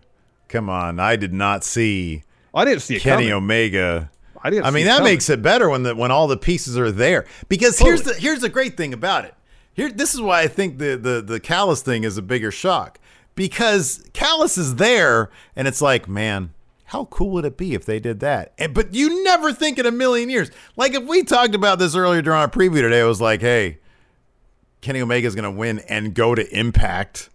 come 0.49 0.69
on. 0.69 0.99
I 0.99 1.15
did 1.15 1.33
not 1.33 1.63
see 1.63 2.23
I 2.53 2.65
didn't 2.65 2.81
see 2.81 2.99
Kenny 2.99 3.23
coming. 3.25 3.33
Omega. 3.33 4.11
I 4.43 4.49
didn't. 4.49 4.65
I 4.65 4.71
mean, 4.71 4.85
that 4.85 4.97
coming. 4.97 5.13
makes 5.13 5.29
it 5.29 5.41
better 5.41 5.69
when 5.69 5.83
the 5.83 5.95
when 5.95 6.11
all 6.11 6.27
the 6.27 6.37
pieces 6.37 6.77
are 6.77 6.91
there. 6.91 7.25
Because 7.47 7.79
here's 7.79 8.01
the 8.01 8.13
here's 8.13 8.41
the 8.41 8.49
great 8.49 8.75
thing 8.75 8.93
about 8.93 9.25
it. 9.25 9.35
Here, 9.73 9.89
this 9.89 10.13
is 10.13 10.21
why 10.21 10.41
I 10.41 10.47
think 10.47 10.77
the 10.77 10.97
the 10.97 11.21
the 11.21 11.39
Callis 11.39 11.81
thing 11.81 12.03
is 12.03 12.17
a 12.17 12.21
bigger 12.21 12.51
shock. 12.51 12.99
Because 13.35 14.03
Callis 14.13 14.57
is 14.57 14.75
there, 14.75 15.29
and 15.55 15.67
it's 15.67 15.81
like, 15.81 16.07
man, 16.09 16.53
how 16.91 17.05
cool 17.05 17.29
would 17.29 17.45
it 17.45 17.55
be 17.55 17.73
if 17.73 17.85
they 17.85 18.01
did 18.01 18.19
that? 18.19 18.51
And, 18.57 18.73
but 18.73 18.93
you 18.93 19.23
never 19.23 19.53
think 19.53 19.79
in 19.79 19.85
a 19.85 19.91
million 19.91 20.29
years. 20.29 20.51
Like 20.75 20.93
if 20.93 21.05
we 21.05 21.23
talked 21.23 21.55
about 21.55 21.79
this 21.79 21.95
earlier 21.95 22.21
during 22.21 22.37
our 22.41 22.49
preview 22.49 22.81
today, 22.81 22.99
it 22.99 23.05
was 23.05 23.21
like, 23.21 23.39
hey, 23.39 23.79
Kenny 24.81 24.99
Omega 24.99 25.25
is 25.25 25.33
gonna 25.33 25.51
win 25.51 25.79
and 25.87 26.13
go 26.13 26.35
to 26.35 26.45
Impact. 26.53 27.29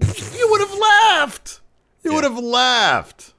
You 0.00 0.48
would 0.50 0.60
have 0.60 0.76
laughed. 0.76 1.60
You 2.02 2.14
would 2.14 2.24
have 2.24 2.36
laughed. 2.36 3.34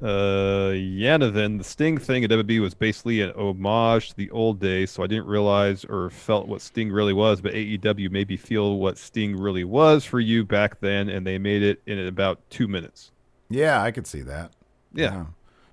Uh, 0.00 0.70
Yanovan, 0.70 1.58
the 1.58 1.64
Sting 1.64 1.98
thing 1.98 2.22
at 2.22 2.30
WWE 2.30 2.60
was 2.60 2.74
basically 2.74 3.22
an 3.22 3.32
homage 3.32 4.10
to 4.10 4.16
the 4.16 4.30
old 4.30 4.60
days, 4.60 4.92
so 4.92 5.02
I 5.02 5.08
didn't 5.08 5.26
realize 5.26 5.84
or 5.84 6.10
felt 6.10 6.46
what 6.46 6.60
Sting 6.60 6.92
really 6.92 7.12
was. 7.12 7.40
But 7.40 7.54
AEW 7.54 8.08
made 8.12 8.28
me 8.28 8.36
feel 8.36 8.76
what 8.76 8.98
Sting 8.98 9.36
really 9.36 9.64
was 9.64 10.04
for 10.04 10.20
you 10.20 10.44
back 10.44 10.78
then, 10.78 11.08
and 11.08 11.26
they 11.26 11.38
made 11.38 11.64
it 11.64 11.82
in 11.86 11.98
about 12.06 12.38
two 12.50 12.68
minutes. 12.68 13.10
Yeah, 13.50 13.80
I 13.82 13.90
could 13.90 14.06
see 14.06 14.22
that. 14.22 14.52
Yeah. 14.92 15.24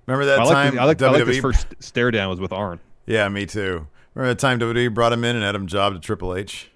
Remember 0.06 0.26
that 0.26 0.40
I 0.40 0.44
like 0.44 0.52
time? 0.52 0.74
the- 0.74 0.80
I 0.82 0.84
like, 0.84 1.00
I 1.02 1.10
like 1.10 1.26
his 1.26 1.38
first 1.38 1.66
stare 1.78 2.10
down 2.10 2.28
was 2.28 2.40
with 2.40 2.52
Arn. 2.52 2.80
Yeah, 3.06 3.28
me 3.28 3.46
too. 3.46 3.86
Remember 4.14 4.34
the 4.34 4.40
time 4.40 4.58
WWE 4.60 4.92
brought 4.92 5.12
him 5.12 5.24
in 5.24 5.36
and 5.36 5.44
had 5.44 5.54
him 5.54 5.66
job 5.66 5.94
to 5.94 6.00
Triple 6.00 6.34
H? 6.36 6.70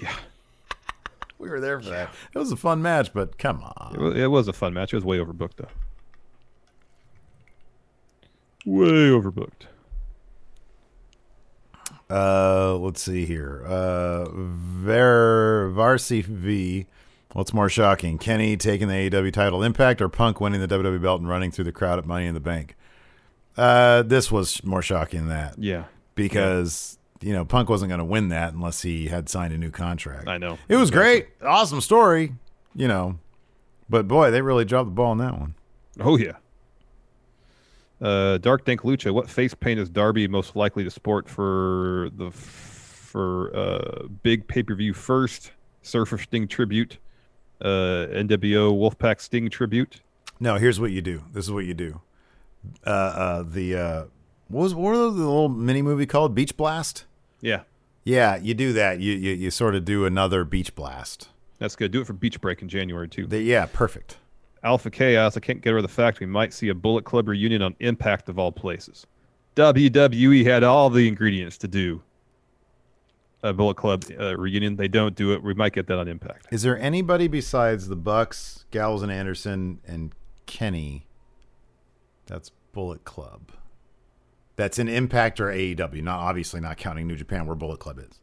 Yeah. 0.00 0.14
We 1.38 1.48
were 1.48 1.60
there 1.60 1.80
for 1.80 1.90
that. 1.90 2.10
It 2.34 2.38
was 2.38 2.50
a 2.52 2.56
fun 2.56 2.82
match, 2.82 3.12
but 3.12 3.38
come 3.38 3.62
on. 3.62 3.94
It 3.94 4.00
was, 4.00 4.14
it 4.16 4.26
was 4.30 4.48
a 4.48 4.52
fun 4.52 4.74
match. 4.74 4.92
It 4.92 4.96
was 4.96 5.04
way 5.04 5.18
overbooked 5.18 5.56
though. 5.56 5.68
Way 8.66 9.08
overbooked. 9.10 9.66
Uh, 12.10 12.76
let's 12.76 13.02
see 13.02 13.24
here. 13.26 13.64
Uh, 13.66 14.26
Ver 14.32 15.70
Varsi 15.74 16.24
V. 16.24 16.86
What's 17.38 17.54
more 17.54 17.68
shocking, 17.68 18.18
Kenny 18.18 18.56
taking 18.56 18.88
the 18.88 18.94
AEW 18.94 19.32
title 19.32 19.62
Impact 19.62 20.02
or 20.02 20.08
Punk 20.08 20.40
winning 20.40 20.60
the 20.60 20.66
WWE 20.66 21.00
belt 21.00 21.20
and 21.20 21.28
running 21.28 21.52
through 21.52 21.66
the 21.66 21.72
crowd 21.72 22.00
at 22.00 22.04
Money 22.04 22.26
in 22.26 22.34
the 22.34 22.40
Bank? 22.40 22.74
Uh, 23.56 24.02
this 24.02 24.32
was 24.32 24.64
more 24.64 24.82
shocking 24.82 25.20
than 25.20 25.28
that. 25.28 25.54
Yeah. 25.56 25.84
because 26.16 26.98
you 27.20 27.32
know 27.32 27.44
Punk 27.44 27.68
wasn't 27.68 27.90
going 27.90 28.00
to 28.00 28.04
win 28.04 28.30
that 28.30 28.54
unless 28.54 28.82
he 28.82 29.06
had 29.06 29.28
signed 29.28 29.54
a 29.54 29.56
new 29.56 29.70
contract. 29.70 30.26
I 30.26 30.36
know. 30.36 30.58
It 30.68 30.74
was 30.74 30.90
great, 30.90 31.28
awesome 31.40 31.80
story, 31.80 32.34
you 32.74 32.88
know, 32.88 33.20
but 33.88 34.08
boy, 34.08 34.32
they 34.32 34.42
really 34.42 34.64
dropped 34.64 34.88
the 34.88 34.94
ball 34.94 35.12
on 35.12 35.18
that 35.18 35.38
one. 35.38 35.54
Oh 36.00 36.16
yeah. 36.18 36.38
Uh, 38.00 38.38
Dark 38.38 38.64
Dank 38.64 38.80
Lucha. 38.80 39.14
What 39.14 39.30
face 39.30 39.54
paint 39.54 39.78
is 39.78 39.88
Darby 39.88 40.26
most 40.26 40.56
likely 40.56 40.82
to 40.82 40.90
sport 40.90 41.28
for 41.28 42.10
the 42.16 42.32
for 42.32 43.56
uh, 43.56 44.08
big 44.24 44.48
pay 44.48 44.64
per 44.64 44.74
view 44.74 44.92
first 44.92 45.52
Surfer 45.82 46.18
Sting 46.18 46.48
tribute, 46.48 46.98
NWO 47.66 48.72
Wolfpack 48.76 49.20
Sting 49.20 49.50
tribute? 49.50 50.00
No, 50.40 50.56
here's 50.56 50.78
what 50.78 50.90
you 50.92 51.02
do. 51.02 51.22
This 51.32 51.44
is 51.46 51.52
what 51.52 51.64
you 51.64 51.74
do. 51.74 52.00
Uh, 52.86 52.90
uh, 52.90 53.42
the 53.46 53.76
uh, 53.76 54.04
what 54.48 54.62
was 54.62 54.74
what 54.74 54.92
was 54.92 55.14
the 55.14 55.20
little 55.20 55.48
mini 55.48 55.82
movie 55.82 56.06
called? 56.06 56.34
Beach 56.34 56.56
Blast. 56.56 57.04
Yeah, 57.40 57.60
Yeah, 58.04 58.36
you 58.36 58.54
do 58.54 58.72
that. 58.72 59.00
You 59.00 59.12
you, 59.14 59.32
you 59.34 59.50
sort 59.50 59.74
of 59.74 59.84
do 59.84 60.04
another 60.04 60.44
Beach 60.44 60.74
Blast. 60.74 61.28
that's 61.58 61.76
good. 61.76 61.90
Do 61.92 62.00
it 62.00 62.06
for 62.06 62.12
Beach 62.14 62.40
Break 62.40 62.62
in 62.62 62.68
January 62.68 63.08
too. 63.08 63.26
The- 63.26 63.40
yeah, 63.42 63.66
perfect. 63.72 64.16
Alpha 64.64 64.90
Chaos. 64.90 65.36
I 65.36 65.40
can't 65.40 65.60
get 65.60 65.70
over 65.70 65.80
the 65.82 65.86
fact 65.88 66.18
we 66.18 66.26
might 66.26 66.52
see 66.52 66.68
a 66.68 66.74
Bullet 66.74 67.04
Club 67.04 67.28
reunion 67.28 67.62
on 67.62 67.76
Impact 67.78 68.28
of 68.28 68.38
all 68.40 68.50
places. 68.50 69.06
WWE 69.54 70.44
had 70.44 70.64
all 70.64 70.90
the 70.90 71.06
ingredients 71.08 71.56
to 71.58 71.68
do 71.68 72.02
a 73.42 73.52
Bullet 73.52 73.76
Club 73.76 74.04
uh, 74.18 74.36
reunion. 74.36 74.76
They 74.76 74.88
don't 74.88 75.14
do 75.14 75.32
it. 75.32 75.42
We 75.42 75.54
might 75.54 75.72
get 75.72 75.86
that 75.86 75.98
on 75.98 76.08
Impact. 76.08 76.46
Is 76.50 76.62
there 76.62 76.78
anybody 76.78 77.28
besides 77.28 77.88
the 77.88 77.96
Bucks, 77.96 78.64
Gallows 78.70 79.02
and 79.02 79.12
Anderson, 79.12 79.80
and 79.86 80.12
Kenny? 80.46 81.06
That's 82.26 82.50
Bullet 82.72 83.04
Club. 83.04 83.52
That's 84.56 84.78
an 84.78 84.88
Impact 84.88 85.40
or 85.40 85.46
AEW. 85.46 86.02
Not 86.02 86.18
obviously 86.18 86.60
not 86.60 86.76
counting 86.76 87.06
New 87.06 87.16
Japan, 87.16 87.46
where 87.46 87.54
Bullet 87.54 87.78
Club 87.78 87.98
is. 87.98 88.20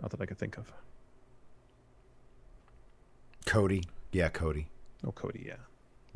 Not 0.00 0.10
that 0.10 0.20
I 0.20 0.26
could 0.26 0.38
think 0.38 0.58
of. 0.58 0.72
Cody. 3.46 3.82
Yeah, 4.12 4.28
Cody. 4.28 4.68
Oh, 5.04 5.12
Cody, 5.12 5.44
yeah. 5.46 5.56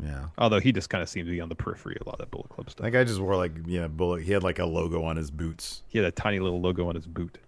Yeah. 0.03 0.27
Although 0.39 0.61
he 0.61 0.73
just 0.73 0.91
kind 0.91 1.03
of 1.03 1.09
seemed 1.09 1.27
to 1.27 1.33
be 1.33 1.41
on 1.41 1.49
the 1.49 1.55
periphery 1.55 1.97
of 2.01 2.07
a 2.07 2.11
lot 2.11 2.15
of 2.15 2.19
that 2.21 2.31
Bullet 2.31 2.49
Club 2.49 2.71
stuff. 2.71 2.85
That 2.85 2.91
guy 2.91 3.05
just 3.05 3.21
wore 3.21 3.37
like 3.37 3.53
yeah, 3.67 3.87
Bullet. 3.89 4.23
He 4.23 4.33
had 4.33 4.43
like 4.43 4.59
a 4.59 4.67
logo 4.67 5.03
on 5.05 5.17
his 5.17 5.31
boots. 5.31 5.83
He 5.89 5.99
had 5.99 6.07
a 6.07 6.11
tiny 6.11 6.41
little 6.41 6.61
logo 6.61 6.89
on 6.89 6.95
his 6.95 7.07
boot. 7.07 7.39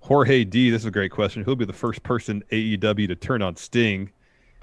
Jorge 0.00 0.44
D, 0.44 0.70
this 0.70 0.82
is 0.82 0.86
a 0.86 0.90
great 0.90 1.10
question. 1.10 1.42
Who'll 1.42 1.56
be 1.56 1.64
the 1.64 1.72
first 1.72 2.02
person 2.02 2.44
AEW 2.52 3.08
to 3.08 3.14
turn 3.14 3.40
on 3.40 3.56
Sting? 3.56 4.10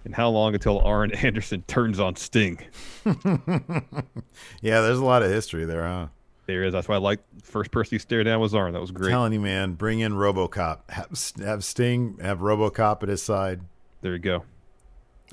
And 0.03 0.15
how 0.15 0.29
long 0.29 0.53
until 0.53 0.79
Arn 0.79 1.11
Anderson 1.15 1.63
turns 1.67 1.99
on 1.99 2.15
Sting? 2.15 2.59
Yeah, 4.61 4.81
there's 4.81 4.99
a 4.99 5.05
lot 5.05 5.23
of 5.23 5.29
history 5.29 5.65
there, 5.65 5.83
huh? 5.83 6.07
There 6.45 6.63
is. 6.63 6.73
That's 6.73 6.87
why 6.87 6.95
I 6.95 6.99
like 6.99 7.19
first 7.43 7.71
person 7.71 7.95
he 7.95 7.99
stared 7.99 8.25
down 8.25 8.39
was 8.39 8.53
Arn. 8.53 8.73
That 8.73 8.81
was 8.81 8.91
great. 8.91 9.09
Telling 9.09 9.33
you, 9.33 9.39
man, 9.39 9.73
bring 9.73 9.99
in 9.99 10.13
RoboCop. 10.13 10.89
Have, 10.89 11.09
have 11.43 11.63
Sting 11.63 12.17
have 12.21 12.39
RoboCop 12.39 13.03
at 13.03 13.09
his 13.09 13.21
side. 13.21 13.61
There 14.01 14.13
you 14.13 14.19
go. 14.19 14.43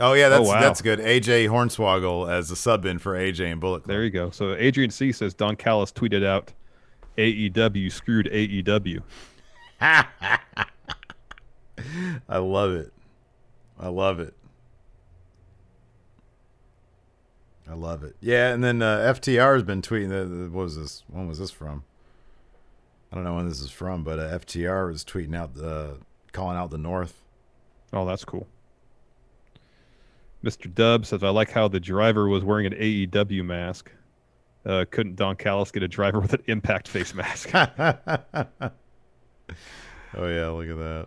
Oh 0.00 0.12
yeah, 0.12 0.28
that's 0.28 0.48
wow. 0.48 0.60
that's 0.60 0.80
good. 0.80 1.00
AJ 1.00 1.48
Hornswoggle 1.48 2.30
as 2.30 2.50
a 2.50 2.56
sub 2.56 2.84
in 2.84 2.98
for 2.98 3.14
AJ 3.14 3.52
and 3.52 3.60
Bullet 3.60 3.80
Club. 3.80 3.88
There 3.88 4.04
you 4.04 4.10
go. 4.10 4.30
So 4.30 4.54
Adrian 4.54 4.90
C 4.90 5.12
says 5.12 5.34
Don 5.34 5.56
Callis 5.56 5.90
tweeted 5.90 6.24
out 6.24 6.52
AEW 7.16 7.90
screwed 7.90 8.26
AEW. 8.26 9.02
I 9.80 10.38
love 12.38 12.72
it. 12.72 12.92
I 13.78 13.88
love 13.88 14.20
it. 14.20 14.34
I 17.68 17.74
love 17.74 18.02
it. 18.02 18.16
Yeah, 18.20 18.52
and 18.52 18.64
then 18.64 18.80
uh, 18.80 19.14
FTR 19.14 19.54
has 19.54 19.62
been 19.62 19.82
tweeting. 19.82 20.08
The, 20.08 20.24
the, 20.24 20.50
what 20.50 20.64
was 20.64 20.76
this? 20.76 21.04
When 21.08 21.28
was 21.28 21.38
this 21.38 21.50
from? 21.50 21.84
I 23.12 23.16
don't 23.16 23.24
know 23.24 23.34
when 23.34 23.48
this 23.48 23.60
is 23.60 23.70
from, 23.70 24.04
but 24.04 24.18
uh, 24.18 24.38
FTR 24.38 24.90
was 24.90 25.04
tweeting 25.04 25.36
out 25.36 25.54
the 25.54 25.98
calling 26.32 26.56
out 26.56 26.70
the 26.70 26.78
North. 26.78 27.24
Oh, 27.92 28.06
that's 28.06 28.24
cool. 28.24 28.46
Mr. 30.44 30.72
Dub 30.72 31.04
says, 31.04 31.22
I 31.22 31.30
like 31.30 31.50
how 31.50 31.68
the 31.68 31.80
driver 31.80 32.28
was 32.28 32.44
wearing 32.44 32.66
an 32.66 32.74
AEW 32.74 33.44
mask. 33.44 33.90
Uh, 34.64 34.84
couldn't 34.90 35.16
Don 35.16 35.36
Callis 35.36 35.70
get 35.70 35.82
a 35.82 35.88
driver 35.88 36.20
with 36.24 36.34
an 36.34 36.42
impact 36.46 36.88
face 36.88 37.14
mask? 37.14 37.50
oh 37.54 37.70
yeah, 40.16 40.48
look 40.48 40.68
at 40.68 40.78
that. 40.78 41.06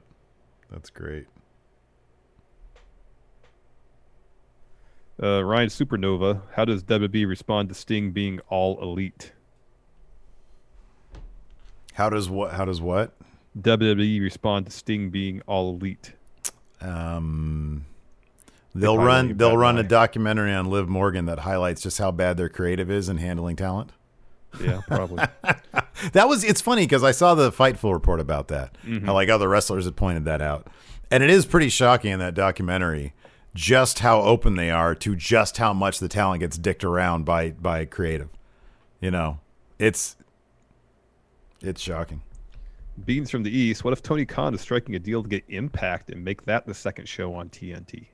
That's 0.69 0.89
great. 0.89 1.27
uh, 5.21 5.43
Ryan 5.43 5.69
Supernova, 5.69 6.41
how 6.53 6.65
does 6.65 6.83
WWE 6.83 7.27
respond 7.27 7.69
to 7.69 7.75
Sting 7.75 8.11
being 8.11 8.39
all 8.49 8.81
elite? 8.81 9.33
How 11.93 12.09
does 12.09 12.29
what? 12.29 12.53
How 12.53 12.65
does 12.65 12.81
what? 12.81 13.13
WWE 13.59 14.21
respond 14.21 14.65
to 14.65 14.71
Sting 14.71 15.09
being 15.09 15.41
all 15.45 15.75
elite. 15.75 16.13
Um, 16.79 17.85
they'll 18.75 18.97
run. 18.97 19.37
They'll 19.37 19.57
run 19.57 19.77
a 19.77 19.83
documentary 19.83 20.53
on 20.53 20.69
Liv 20.69 20.87
Morgan 20.89 21.25
that 21.25 21.39
highlights 21.39 21.81
just 21.81 21.97
how 21.97 22.11
bad 22.11 22.37
their 22.37 22.49
creative 22.49 22.89
is 22.91 23.09
in 23.09 23.17
handling 23.17 23.55
talent. 23.55 23.91
Yeah, 24.61 24.81
probably. 24.87 25.23
That 26.13 26.27
was. 26.27 26.43
It's 26.43 26.61
funny 26.61 26.81
because 26.83 27.03
I 27.03 27.11
saw 27.11 27.35
the 27.35 27.51
Fightful 27.51 27.93
report 27.93 28.19
about 28.19 28.47
that. 28.47 28.75
Mhm. 28.83 29.05
How 29.05 29.13
like 29.13 29.29
other 29.29 29.47
wrestlers 29.47 29.85
had 29.85 29.95
pointed 29.95 30.25
that 30.25 30.41
out, 30.41 30.65
and 31.11 31.21
it 31.21 31.29
is 31.29 31.45
pretty 31.45 31.69
shocking 31.69 32.11
in 32.11 32.17
that 32.19 32.33
documentary 32.33 33.13
just 33.53 33.99
how 33.99 34.21
open 34.21 34.55
they 34.55 34.71
are 34.71 34.95
to 34.95 35.15
just 35.15 35.57
how 35.57 35.73
much 35.73 35.99
the 35.99 36.07
talent 36.07 36.39
gets 36.39 36.57
dicked 36.57 36.83
around 36.83 37.23
by 37.25 37.51
by 37.51 37.85
creative. 37.85 38.29
You 38.99 39.11
know, 39.11 39.39
it's 39.77 40.15
it's 41.61 41.79
shocking. 41.81 42.23
Beans 43.05 43.29
from 43.29 43.43
the 43.43 43.55
East, 43.55 43.83
what 43.83 43.93
if 43.93 44.01
Tony 44.01 44.25
Khan 44.25 44.53
is 44.55 44.61
striking 44.61 44.95
a 44.95 44.99
deal 44.99 45.21
to 45.21 45.29
get 45.29 45.43
Impact 45.49 46.09
and 46.09 46.23
make 46.25 46.45
that 46.45 46.65
the 46.65 46.73
second 46.73 47.07
show 47.07 47.33
on 47.35 47.49
TNT? 47.49 48.07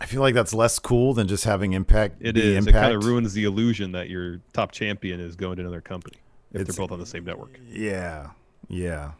I 0.00 0.06
feel 0.06 0.20
like 0.20 0.34
that's 0.34 0.52
less 0.52 0.78
cool 0.78 1.14
than 1.14 1.28
just 1.28 1.44
having 1.44 1.72
impact. 1.72 2.16
It 2.20 2.36
is. 2.36 2.58
is. 2.58 2.66
It 2.66 2.72
kind 2.72 2.94
of 2.94 3.04
ruins 3.04 3.32
the 3.32 3.44
illusion 3.44 3.92
that 3.92 4.10
your 4.10 4.40
top 4.52 4.72
champion 4.72 5.20
is 5.20 5.36
going 5.36 5.56
to 5.56 5.62
another 5.62 5.80
company 5.80 6.16
if 6.52 6.62
It's- 6.62 6.76
they're 6.76 6.82
both 6.84 6.92
on 6.92 6.98
the 6.98 7.06
same 7.06 7.24
network. 7.24 7.58
Yeah, 7.70 8.30
yeah, 8.68 9.12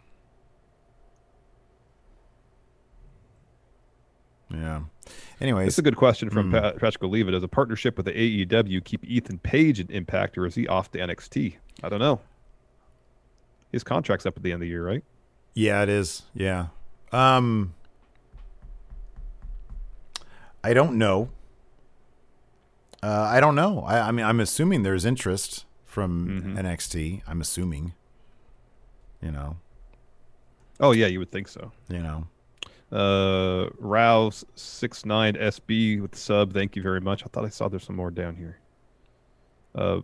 yeah. 4.51 4.81
Anyways, 5.41 5.69
It's 5.69 5.79
a 5.79 5.83
good 5.83 5.97
question 5.97 6.31
from 6.31 6.53
mm. 6.53 6.79
Patrick 6.79 7.03
Oliva. 7.03 7.33
Does 7.33 7.43
a 7.43 7.49
partnership 7.49 7.97
with 7.97 8.07
the 8.07 8.13
AEW 8.13 8.81
keep 8.85 9.05
Ethan 9.05 9.39
Page 9.39 9.81
in 9.81 9.89
Impact, 9.91 10.39
or 10.39 10.47
is 10.47 10.55
he 10.55 10.67
off 10.69 10.91
to 10.93 10.99
NXT? 10.99 11.57
I 11.83 11.89
don't 11.89 11.99
know. 11.99 12.21
His 13.73 13.83
contract's 13.83 14.27
up 14.27 14.37
at 14.37 14.43
the 14.43 14.51
end 14.53 14.57
of 14.57 14.61
the 14.61 14.69
year, 14.69 14.87
right? 14.87 15.03
Yeah, 15.55 15.83
it 15.83 15.89
is. 15.89 16.23
Yeah. 16.35 16.69
Um 17.13 17.75
I 20.65 20.73
don't 20.73 20.97
know. 20.97 21.29
Uh, 23.03 23.29
I 23.31 23.39
don't 23.39 23.55
know. 23.55 23.81
I, 23.81 24.09
I 24.09 24.11
mean, 24.13 24.25
I'm 24.25 24.41
assuming 24.41 24.83
there's 24.83 25.05
interest 25.05 25.67
from 25.85 26.57
NXT. 26.57 27.21
I'm 27.27 27.43
assuming. 27.43 27.93
You 29.21 29.31
know. 29.31 29.59
Oh 30.81 30.93
yeah, 30.93 31.07
you 31.07 31.19
would 31.19 31.31
think 31.31 31.49
so. 31.49 31.71
You 31.91 32.01
know. 32.01 32.27
Uh, 32.91 33.69
Rouse 33.79 34.43
six 34.55 35.05
nine 35.05 35.35
SB 35.35 36.01
with 36.01 36.13
the 36.13 36.19
sub. 36.19 36.55
Thank 36.55 36.77
you 36.77 36.83
very 36.83 37.01
much. 37.01 37.23
I 37.25 37.27
thought 37.27 37.45
I 37.45 37.51
saw 37.51 37.69
there's 37.69 37.85
some 37.85 37.97
more 37.97 38.11
down 38.11 38.35
here. 38.35 38.59
Uh, 39.75 40.01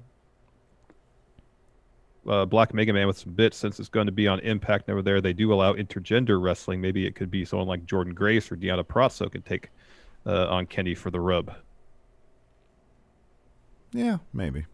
uh, 2.28 2.44
Black 2.44 2.74
Mega 2.74 2.92
Man 2.92 3.06
with 3.06 3.16
some 3.16 3.32
bits. 3.32 3.56
Since 3.56 3.80
it's 3.80 3.88
going 3.88 4.06
to 4.06 4.12
be 4.12 4.28
on 4.28 4.40
Impact 4.40 4.90
over 4.90 5.00
there, 5.00 5.22
they 5.22 5.32
do 5.32 5.54
allow 5.54 5.72
intergender 5.72 6.42
wrestling. 6.42 6.82
Maybe 6.82 7.06
it 7.06 7.14
could 7.14 7.30
be 7.30 7.46
someone 7.46 7.66
like 7.66 7.86
Jordynne 7.86 8.14
Grace 8.14 8.52
or 8.52 8.56
Deonna 8.56 8.84
Purrazzo 8.84 9.32
could 9.32 9.46
take 9.46 9.70
uh, 10.26 10.46
on 10.48 10.66
Kenny 10.66 10.94
for 10.94 11.10
the 11.10 11.20
rub. 11.20 11.54
Yeah, 13.92 14.18
maybe. 14.32 14.66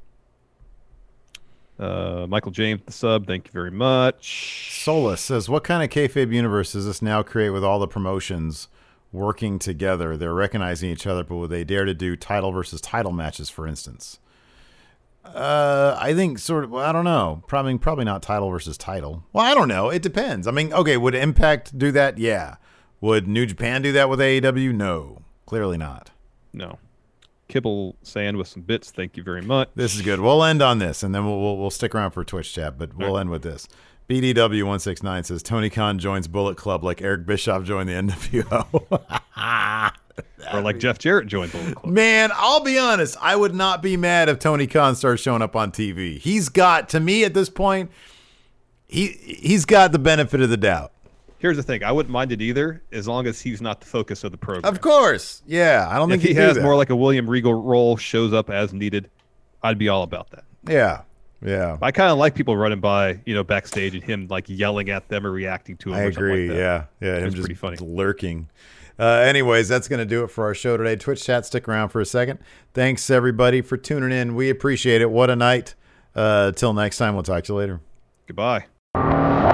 Uh, 1.78 2.26
Michael 2.28 2.52
James, 2.52 2.80
the 2.86 2.92
sub. 2.92 3.26
Thank 3.26 3.46
you 3.46 3.52
very 3.52 3.70
much. 3.70 4.82
Solus 4.82 5.20
says, 5.20 5.48
"What 5.48 5.64
kind 5.64 5.82
of 5.82 5.90
kayfabe 5.90 6.32
universe 6.32 6.72
does 6.72 6.86
this 6.86 7.02
now 7.02 7.22
create 7.22 7.50
with 7.50 7.64
all 7.64 7.78
the 7.78 7.88
promotions 7.88 8.68
working 9.12 9.58
together? 9.58 10.16
They're 10.16 10.34
recognizing 10.34 10.90
each 10.90 11.06
other, 11.06 11.22
but 11.22 11.36
would 11.36 11.50
they 11.50 11.64
dare 11.64 11.84
to 11.84 11.94
do 11.94 12.16
title 12.16 12.50
versus 12.50 12.80
title 12.80 13.12
matches, 13.12 13.50
for 13.50 13.66
instance?" 13.66 14.18
Uh, 15.24 15.96
I 16.00 16.14
think 16.14 16.38
sort 16.38 16.64
of. 16.64 16.70
Well, 16.70 16.84
I 16.84 16.92
don't 16.92 17.04
know. 17.04 17.42
Probably, 17.46 17.76
probably 17.78 18.04
not 18.04 18.22
title 18.22 18.48
versus 18.50 18.78
title. 18.78 19.24
Well, 19.32 19.44
I 19.44 19.54
don't 19.54 19.68
know. 19.68 19.90
It 19.90 20.00
depends. 20.02 20.46
I 20.46 20.52
mean, 20.52 20.72
okay, 20.72 20.96
would 20.96 21.14
Impact 21.14 21.76
do 21.76 21.90
that? 21.92 22.16
Yeah. 22.18 22.56
Would 23.00 23.28
New 23.28 23.44
Japan 23.44 23.82
do 23.82 23.92
that 23.92 24.08
with 24.08 24.20
AEW? 24.20 24.72
No. 24.72 25.22
Clearly 25.46 25.78
not. 25.78 26.10
No. 26.52 26.78
Kibble 27.48 27.96
sand 28.02 28.36
with 28.36 28.48
some 28.48 28.62
bits. 28.62 28.90
Thank 28.90 29.16
you 29.16 29.22
very 29.22 29.42
much. 29.42 29.70
This 29.76 29.94
is 29.94 30.02
good. 30.02 30.20
We'll 30.20 30.42
end 30.42 30.60
on 30.60 30.80
this, 30.80 31.04
and 31.04 31.14
then 31.14 31.24
we'll 31.24 31.40
we'll, 31.40 31.56
we'll 31.56 31.70
stick 31.70 31.94
around 31.94 32.10
for 32.10 32.24
Twitch 32.24 32.52
chat, 32.52 32.76
but 32.76 32.96
we'll 32.96 33.16
end 33.16 33.30
with 33.30 33.42
this. 33.42 33.68
BDW169 34.08 35.24
says 35.24 35.42
Tony 35.42 35.70
Khan 35.70 35.98
joins 35.98 36.28
Bullet 36.28 36.56
Club 36.56 36.84
like 36.84 37.02
Eric 37.02 37.26
Bischoff 37.26 37.64
joined 37.64 37.88
the 37.88 37.94
NWO. 37.94 39.92
or 40.52 40.60
like 40.60 40.78
Jeff 40.78 40.98
Jarrett 40.98 41.26
joined 41.26 41.52
Bullet 41.52 41.74
Club. 41.74 41.92
Man, 41.92 42.30
I'll 42.34 42.62
be 42.62 42.78
honest. 42.78 43.16
I 43.20 43.34
would 43.34 43.54
not 43.54 43.82
be 43.82 43.96
mad 43.96 44.28
if 44.28 44.38
Tony 44.38 44.66
Khan 44.66 44.94
starts 44.94 45.22
showing 45.22 45.42
up 45.42 45.56
on 45.56 45.72
TV. 45.72 46.18
He's 46.18 46.48
got, 46.48 46.88
to 46.90 47.00
me 47.00 47.24
at 47.24 47.34
this 47.34 47.48
point, 47.48 47.90
he 48.88 49.08
he's 49.08 49.64
got 49.64 49.90
the 49.90 49.98
benefit 49.98 50.40
of 50.40 50.48
the 50.48 50.56
doubt. 50.56 50.92
Here's 51.46 51.56
the 51.56 51.62
thing: 51.62 51.84
I 51.84 51.92
wouldn't 51.92 52.12
mind 52.12 52.32
it 52.32 52.42
either, 52.42 52.82
as 52.90 53.06
long 53.06 53.28
as 53.28 53.40
he's 53.40 53.62
not 53.62 53.78
the 53.78 53.86
focus 53.86 54.24
of 54.24 54.32
the 54.32 54.36
program. 54.36 54.64
Of 54.64 54.80
course, 54.80 55.44
yeah. 55.46 55.86
I 55.88 55.94
don't 55.94 56.10
if 56.10 56.20
think 56.20 56.28
he 56.28 56.34
has 56.34 56.58
more 56.58 56.74
like 56.74 56.90
a 56.90 56.96
William 56.96 57.30
Regal 57.30 57.54
role, 57.54 57.96
shows 57.96 58.32
up 58.32 58.50
as 58.50 58.72
needed, 58.72 59.08
I'd 59.62 59.78
be 59.78 59.88
all 59.88 60.02
about 60.02 60.30
that. 60.30 60.42
Yeah, 60.68 61.02
yeah. 61.40 61.78
I 61.80 61.92
kind 61.92 62.10
of 62.10 62.18
like 62.18 62.34
people 62.34 62.56
running 62.56 62.80
by, 62.80 63.20
you 63.26 63.32
know, 63.32 63.44
backstage 63.44 63.94
and 63.94 64.02
him 64.02 64.26
like 64.28 64.46
yelling 64.48 64.90
at 64.90 65.08
them 65.08 65.24
or 65.24 65.30
reacting 65.30 65.76
to 65.76 65.90
him. 65.90 65.94
I 65.94 66.02
agree. 66.02 66.48
Like 66.48 66.58
yeah, 66.58 66.84
yeah. 67.00 67.18
Him 67.18 67.30
just 67.30 67.42
pretty 67.42 67.54
funny. 67.54 67.76
lurking. 67.76 68.48
Uh, 68.98 69.04
anyways, 69.04 69.68
that's 69.68 69.86
going 69.86 70.00
to 70.00 70.04
do 70.04 70.24
it 70.24 70.32
for 70.32 70.46
our 70.46 70.54
show 70.54 70.76
today. 70.76 70.96
Twitch 70.96 71.22
chat, 71.22 71.46
stick 71.46 71.68
around 71.68 71.90
for 71.90 72.00
a 72.00 72.06
second. 72.06 72.40
Thanks 72.74 73.08
everybody 73.08 73.60
for 73.60 73.76
tuning 73.76 74.10
in. 74.10 74.34
We 74.34 74.50
appreciate 74.50 75.00
it. 75.00 75.12
What 75.12 75.30
a 75.30 75.36
night. 75.36 75.76
Uh, 76.12 76.50
till 76.50 76.72
next 76.72 76.98
time, 76.98 77.14
we'll 77.14 77.22
talk 77.22 77.44
to 77.44 77.52
you 77.52 77.58
later. 77.60 77.80
Goodbye. 78.26 78.66